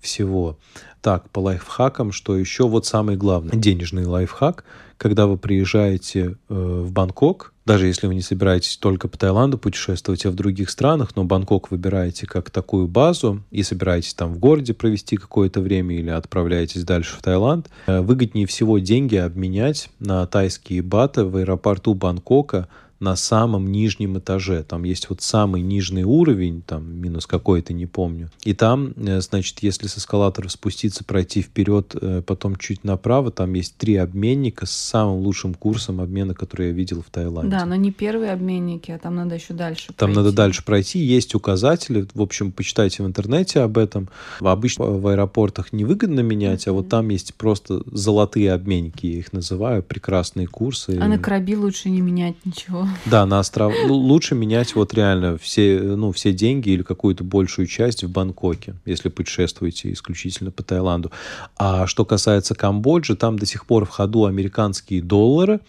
всего. 0.00 0.58
Так, 1.00 1.30
по 1.30 1.40
лайфхакам, 1.40 2.12
что 2.12 2.36
еще? 2.36 2.66
Вот 2.66 2.86
самый 2.86 3.16
главный 3.16 3.56
денежный 3.56 4.04
лайфхак. 4.04 4.64
Когда 4.96 5.26
вы 5.26 5.38
приезжаете 5.38 6.36
э, 6.48 6.54
в 6.54 6.90
Бангкок, 6.90 7.52
даже 7.64 7.86
если 7.86 8.08
вы 8.08 8.14
не 8.14 8.22
собираетесь 8.22 8.76
только 8.78 9.06
по 9.06 9.16
Таиланду 9.16 9.58
путешествовать, 9.58 10.26
а 10.26 10.30
в 10.30 10.34
других 10.34 10.70
странах, 10.70 11.14
но 11.14 11.24
Бангкок 11.24 11.70
выбираете 11.70 12.26
как 12.26 12.50
такую 12.50 12.88
базу 12.88 13.42
и 13.50 13.62
собираетесь 13.62 14.14
там 14.14 14.32
в 14.32 14.38
городе 14.38 14.74
провести 14.74 15.16
какое-то 15.16 15.60
время 15.60 15.96
или 15.96 16.10
отправляетесь 16.10 16.82
дальше 16.82 17.16
в 17.16 17.22
Таиланд, 17.22 17.68
э, 17.86 18.00
выгоднее 18.00 18.46
всего 18.46 18.78
деньги 18.78 19.16
обменять 19.16 19.90
на 20.00 20.26
тайские 20.26 20.82
баты 20.82 21.24
в 21.24 21.36
аэропорту 21.36 21.94
Бангкока 21.94 22.68
на 23.00 23.14
самом 23.16 23.70
нижнем 23.70 24.18
этаже. 24.18 24.64
Там 24.64 24.82
есть 24.82 25.08
вот 25.08 25.22
самый 25.22 25.62
нижний 25.62 26.04
уровень, 26.04 26.62
там 26.62 27.00
минус 27.00 27.26
какой-то, 27.26 27.72
не 27.72 27.86
помню. 27.86 28.30
И 28.42 28.54
там, 28.54 28.92
э, 28.96 29.20
значит, 29.20 29.58
если 29.60 29.86
с 29.86 29.98
эскалатора 29.98 30.48
спуститься, 30.48 31.04
пройти 31.04 31.42
вперед, 31.42 31.94
э, 32.00 32.22
потом 32.26 32.56
чуть 32.56 32.82
направо, 32.84 33.30
там 33.30 33.54
есть 33.54 33.76
три 33.76 33.96
обменника 33.96 34.66
с 34.66 34.72
самым 34.72 35.18
лучшим 35.18 35.54
курсом 35.54 36.00
обмена, 36.00 36.34
который 36.34 36.68
я 36.68 36.72
видел 36.72 37.02
в 37.02 37.10
Таиланде. 37.10 37.50
Да, 37.50 37.64
но 37.64 37.76
не 37.76 37.92
первые 37.92 38.32
обменники, 38.32 38.90
а 38.90 38.98
там 38.98 39.14
надо 39.14 39.36
еще 39.36 39.54
дальше 39.54 39.88
Там 39.88 40.12
пройти. 40.12 40.16
надо 40.16 40.32
дальше 40.32 40.64
пройти. 40.64 40.98
Есть 40.98 41.34
указатели. 41.34 42.06
В 42.14 42.22
общем, 42.22 42.50
почитайте 42.50 43.02
в 43.02 43.06
интернете 43.06 43.60
об 43.60 43.78
этом. 43.78 44.08
Обычно 44.40 44.86
в 44.86 45.06
аэропортах 45.06 45.72
невыгодно 45.72 46.20
менять, 46.20 46.66
mm-hmm. 46.66 46.70
а 46.70 46.72
вот 46.72 46.88
там 46.88 47.08
есть 47.10 47.34
просто 47.34 47.82
золотые 47.86 48.52
обменники, 48.52 49.06
я 49.06 49.18
их 49.18 49.32
называю, 49.32 49.82
прекрасные 49.82 50.46
курсы. 50.46 50.98
А 51.00 51.06
на 51.06 51.18
Краби 51.18 51.54
лучше 51.54 51.90
не 51.90 52.00
менять 52.00 52.34
ничего. 52.44 52.87
Да, 53.06 53.26
на 53.26 53.40
остров 53.40 53.72
ну, 53.86 53.94
лучше 53.94 54.34
менять 54.34 54.74
вот 54.74 54.94
реально 54.94 55.38
все, 55.38 55.80
ну, 55.80 56.12
все 56.12 56.32
деньги 56.32 56.70
или 56.70 56.82
какую-то 56.82 57.24
большую 57.24 57.66
часть 57.66 58.04
в 58.04 58.10
Бангкоке, 58.10 58.74
если 58.84 59.08
путешествуете 59.08 59.92
исключительно 59.92 60.50
по 60.50 60.62
Таиланду. 60.62 61.10
А 61.56 61.86
что 61.86 62.04
касается 62.04 62.54
Камбоджи, 62.54 63.16
там 63.16 63.38
до 63.38 63.46
сих 63.46 63.66
пор 63.66 63.84
в 63.84 63.90
ходу 63.90 64.26
американские 64.26 65.02
доллары. 65.02 65.60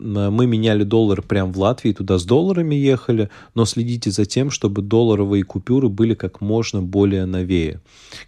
Мы 0.00 0.46
меняли 0.46 0.84
доллар 0.84 1.22
прямо 1.22 1.52
в 1.52 1.58
Латвии, 1.58 1.92
туда 1.92 2.18
с 2.18 2.24
долларами 2.24 2.74
ехали, 2.74 3.30
но 3.54 3.64
следите 3.64 4.10
за 4.10 4.24
тем, 4.24 4.50
чтобы 4.50 4.82
долларовые 4.82 5.42
купюры 5.42 5.88
были 5.88 6.14
как 6.14 6.40
можно 6.40 6.82
более 6.82 7.26
новее. 7.26 7.80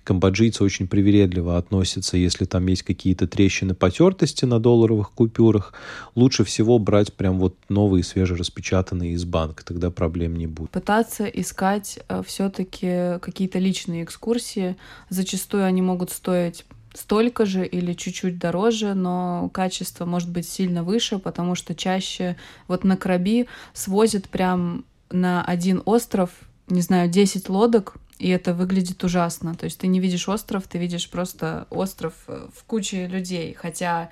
Камбоджийцы 0.04 0.64
очень 0.64 0.88
привередливо 0.88 1.56
относятся, 1.56 2.16
если 2.16 2.44
там 2.44 2.66
есть 2.66 2.82
какие-то 2.82 3.26
трещины 3.26 3.74
потертости 3.74 4.44
на 4.44 4.58
долларовых 4.58 5.12
купюрах. 5.12 5.72
Лучше 6.14 6.44
всего 6.44 6.78
брать 6.78 7.12
прям 7.12 7.38
вот 7.38 7.54
новые 7.68 8.02
свежераспечатанные 8.02 9.12
из 9.12 9.24
банка, 9.24 9.64
тогда 9.64 9.90
проблем 9.90 10.36
не 10.36 10.46
будет. 10.46 10.70
Пытаться 10.70 11.26
искать 11.26 12.00
э, 12.08 12.22
все-таки 12.26 13.18
какие-то 13.20 13.58
личные 13.58 14.04
экскурсии. 14.04 14.76
Зачастую 15.08 15.64
они 15.64 15.82
могут 15.82 16.10
стоить 16.10 16.64
столько 16.94 17.46
же 17.46 17.66
или 17.66 17.92
чуть-чуть 17.92 18.38
дороже, 18.38 18.94
но 18.94 19.50
качество 19.52 20.04
может 20.04 20.30
быть 20.30 20.48
сильно 20.48 20.82
выше, 20.82 21.18
потому 21.18 21.54
что 21.54 21.74
чаще 21.74 22.36
вот 22.68 22.84
на 22.84 22.96
Краби 22.96 23.46
свозят 23.72 24.28
прям 24.28 24.84
на 25.10 25.44
один 25.44 25.82
остров, 25.84 26.30
не 26.68 26.80
знаю, 26.80 27.08
10 27.08 27.48
лодок, 27.48 27.96
и 28.18 28.28
это 28.28 28.52
выглядит 28.52 29.02
ужасно. 29.02 29.54
То 29.54 29.64
есть 29.64 29.78
ты 29.78 29.86
не 29.86 29.98
видишь 29.98 30.28
остров, 30.28 30.68
ты 30.68 30.78
видишь 30.78 31.08
просто 31.08 31.66
остров 31.70 32.14
э, 32.26 32.48
в 32.54 32.64
куче 32.64 33.06
людей, 33.06 33.54
хотя 33.54 34.10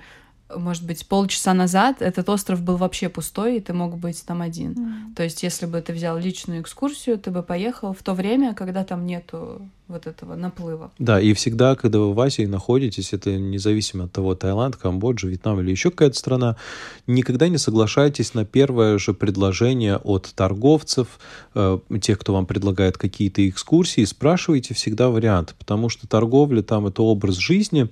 может 0.55 0.85
быть, 0.85 1.05
полчаса 1.07 1.53
назад 1.53 2.01
этот 2.01 2.29
остров 2.29 2.61
был 2.61 2.77
вообще 2.77 3.09
пустой, 3.09 3.57
и 3.57 3.59
ты 3.59 3.73
мог 3.73 3.97
быть 3.97 4.23
там 4.25 4.41
один. 4.41 4.71
Mm. 4.73 5.15
То 5.15 5.23
есть, 5.23 5.43
если 5.43 5.65
бы 5.65 5.81
ты 5.81 5.93
взял 5.93 6.17
личную 6.17 6.61
экскурсию, 6.61 7.17
ты 7.17 7.31
бы 7.31 7.43
поехал 7.43 7.93
в 7.93 8.01
то 8.03 8.13
время, 8.13 8.53
когда 8.53 8.83
там 8.83 9.05
нету 9.05 9.61
вот 9.89 10.05
этого 10.05 10.35
наплыва. 10.35 10.91
Да, 10.99 11.19
и 11.19 11.33
всегда, 11.33 11.75
когда 11.75 11.99
вы 11.99 12.13
в 12.13 12.19
Азии 12.19 12.45
находитесь, 12.45 13.11
это 13.11 13.31
независимо 13.37 14.05
от 14.05 14.11
того, 14.11 14.35
Таиланд, 14.35 14.75
Камбоджа, 14.75 15.27
Вьетнам 15.27 15.59
или 15.59 15.71
еще 15.71 15.89
какая-то 15.89 16.17
страна, 16.17 16.55
никогда 17.07 17.47
не 17.47 17.57
соглашайтесь 17.57 18.35
на 18.35 18.45
первое 18.45 18.99
же 18.99 19.13
предложение 19.13 19.97
от 19.97 20.31
торговцев, 20.35 21.19
э, 21.55 21.79
тех, 22.01 22.19
кто 22.19 22.33
вам 22.33 22.45
предлагает 22.45 22.97
какие-то 22.97 23.47
экскурсии, 23.49 24.05
спрашивайте 24.05 24.75
всегда 24.75 25.09
вариант, 25.09 25.55
потому 25.57 25.89
что 25.89 26.07
торговля 26.07 26.61
там 26.61 26.85
это 26.85 27.01
образ 27.01 27.37
жизни, 27.37 27.89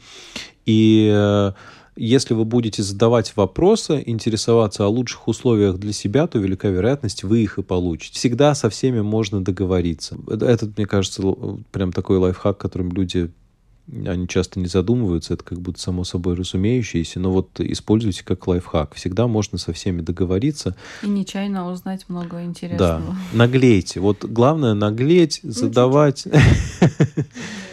и 0.67 1.09
э, 1.11 1.51
если 1.97 2.33
вы 2.33 2.45
будете 2.45 2.83
задавать 2.83 3.35
вопросы, 3.35 4.01
интересоваться 4.05 4.85
о 4.85 4.89
лучших 4.89 5.27
условиях 5.27 5.77
для 5.77 5.93
себя, 5.93 6.27
то 6.27 6.39
велика 6.39 6.69
вероятность, 6.69 7.23
вы 7.23 7.43
их 7.43 7.57
и 7.57 7.63
получите. 7.63 8.13
Всегда 8.13 8.55
со 8.55 8.69
всеми 8.69 9.01
можно 9.01 9.43
договориться. 9.43 10.17
Этот, 10.27 10.77
мне 10.77 10.85
кажется, 10.85 11.23
прям 11.71 11.91
такой 11.91 12.17
лайфхак, 12.17 12.57
которым 12.57 12.91
люди 12.91 13.31
они 14.05 14.27
часто 14.27 14.59
не 14.59 14.67
задумываются, 14.67 15.33
это 15.33 15.43
как 15.43 15.61
будто 15.61 15.79
само 15.79 16.03
собой 16.03 16.35
разумеющееся, 16.35 17.19
но 17.19 17.31
вот 17.31 17.59
используйте 17.59 18.23
как 18.25 18.45
лайфхак. 18.45 18.95
Всегда 18.95 19.27
можно 19.27 19.57
со 19.57 19.71
всеми 19.71 20.01
договориться. 20.01 20.75
И 21.03 21.07
нечаянно 21.07 21.71
узнать 21.71 22.05
много 22.09 22.43
интересного. 22.43 22.99
Да, 22.99 23.15
наглейте. 23.31 24.01
Вот 24.01 24.25
главное 24.25 24.73
наглеть, 24.73 25.39
ну, 25.41 25.51
задавать. 25.51 26.27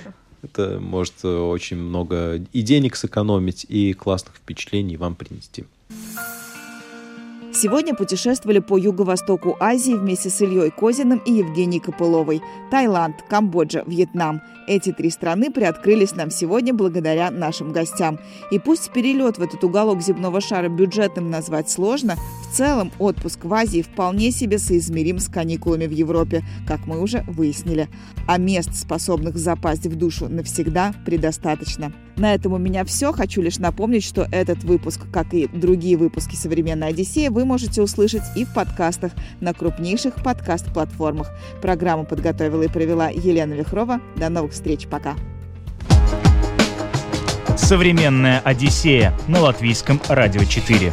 Это 0.45 0.79
может 0.79 1.15
э, 1.25 1.29
очень 1.29 1.79
много 1.79 2.35
и 2.53 2.63
денег 2.63 2.97
сэкономить, 2.97 3.65
и 3.69 3.95
классных 3.95 4.37
впечатлений 4.37 4.97
вам 4.97 5.15
принести. 5.15 5.65
Сегодня 7.57 7.95
путешествовали 7.95 8.59
по 8.59 8.77
юго-востоку 8.77 9.57
Азии 9.61 9.93
вместе 9.93 10.29
с 10.29 10.41
Ильей 10.41 10.73
Козиным 10.73 11.23
и 11.25 11.35
Евгенией 11.35 11.81
Копыловой. 11.81 12.43
Таиланд, 12.73 13.23
Камбоджа, 13.29 13.85
Вьетнам. 13.87 14.43
Эти 14.67 14.91
три 14.91 15.09
страны 15.09 15.53
приоткрылись 15.53 16.17
нам 16.17 16.33
сегодня 16.33 16.75
благодаря 16.75 17.31
нашим 17.31 17.73
гостям. 17.73 18.19
И 18.51 18.59
пусть 18.59 18.91
перелет 18.93 19.39
в 19.39 19.43
этот 19.43 19.63
уголок 19.63 20.03
земного 20.03 20.41
шара 20.41 20.69
бюджетным 20.69 21.31
назвать 21.31 21.71
сложно, 21.71 22.17
в 22.43 22.57
целом 22.57 22.91
отпуск 22.99 23.45
в 23.45 23.55
Азии 23.55 23.83
вполне 23.83 24.33
себе 24.33 24.59
соизмерим 24.59 25.21
с 25.21 25.29
каникулами 25.29 25.87
в 25.87 25.93
Европе, 25.93 26.43
как 26.67 26.87
мы 26.87 27.01
уже 27.01 27.23
выяснили. 27.29 27.89
А 28.27 28.37
мест, 28.37 28.75
способных 28.75 29.37
запасть 29.37 29.87
в 29.87 29.95
душу 29.95 30.29
навсегда, 30.29 30.93
предостаточно. 31.07 31.93
На 32.17 32.35
этом 32.35 32.53
у 32.53 32.59
меня 32.59 32.85
все. 32.85 33.13
Хочу 33.13 33.43
лишь 33.43 33.59
напомнить, 33.59 34.05
что 34.05 34.27
этот 34.31 34.63
выпуск, 34.63 35.01
как 35.13 35.35
и 35.35 35.49
другие 35.49 35.97
выпуски 35.97 36.37
«Современной 36.37 36.89
Одиссеи», 36.89 37.29
вы 37.29 37.45
можете 37.45 37.83
услышать 37.83 38.23
и 38.37 38.45
в 38.45 38.55
подкастах 38.55 39.13
на 39.41 39.53
крупнейших 39.53 40.15
подкаст-платформах. 40.23 41.31
Программу 41.61 42.05
подготовила 42.05 42.63
и 42.63 42.69
провела 42.69 43.09
Елена 43.09 43.55
Вихрова. 43.55 44.01
До 44.17 44.29
новых 44.29 44.53
встреч. 44.53 44.87
Пока. 44.87 45.15
«Современная 47.57 48.41
Одиссея» 48.41 49.17
на 49.29 49.41
Латвийском 49.41 50.01
радио 50.09 50.45
4. 50.45 50.93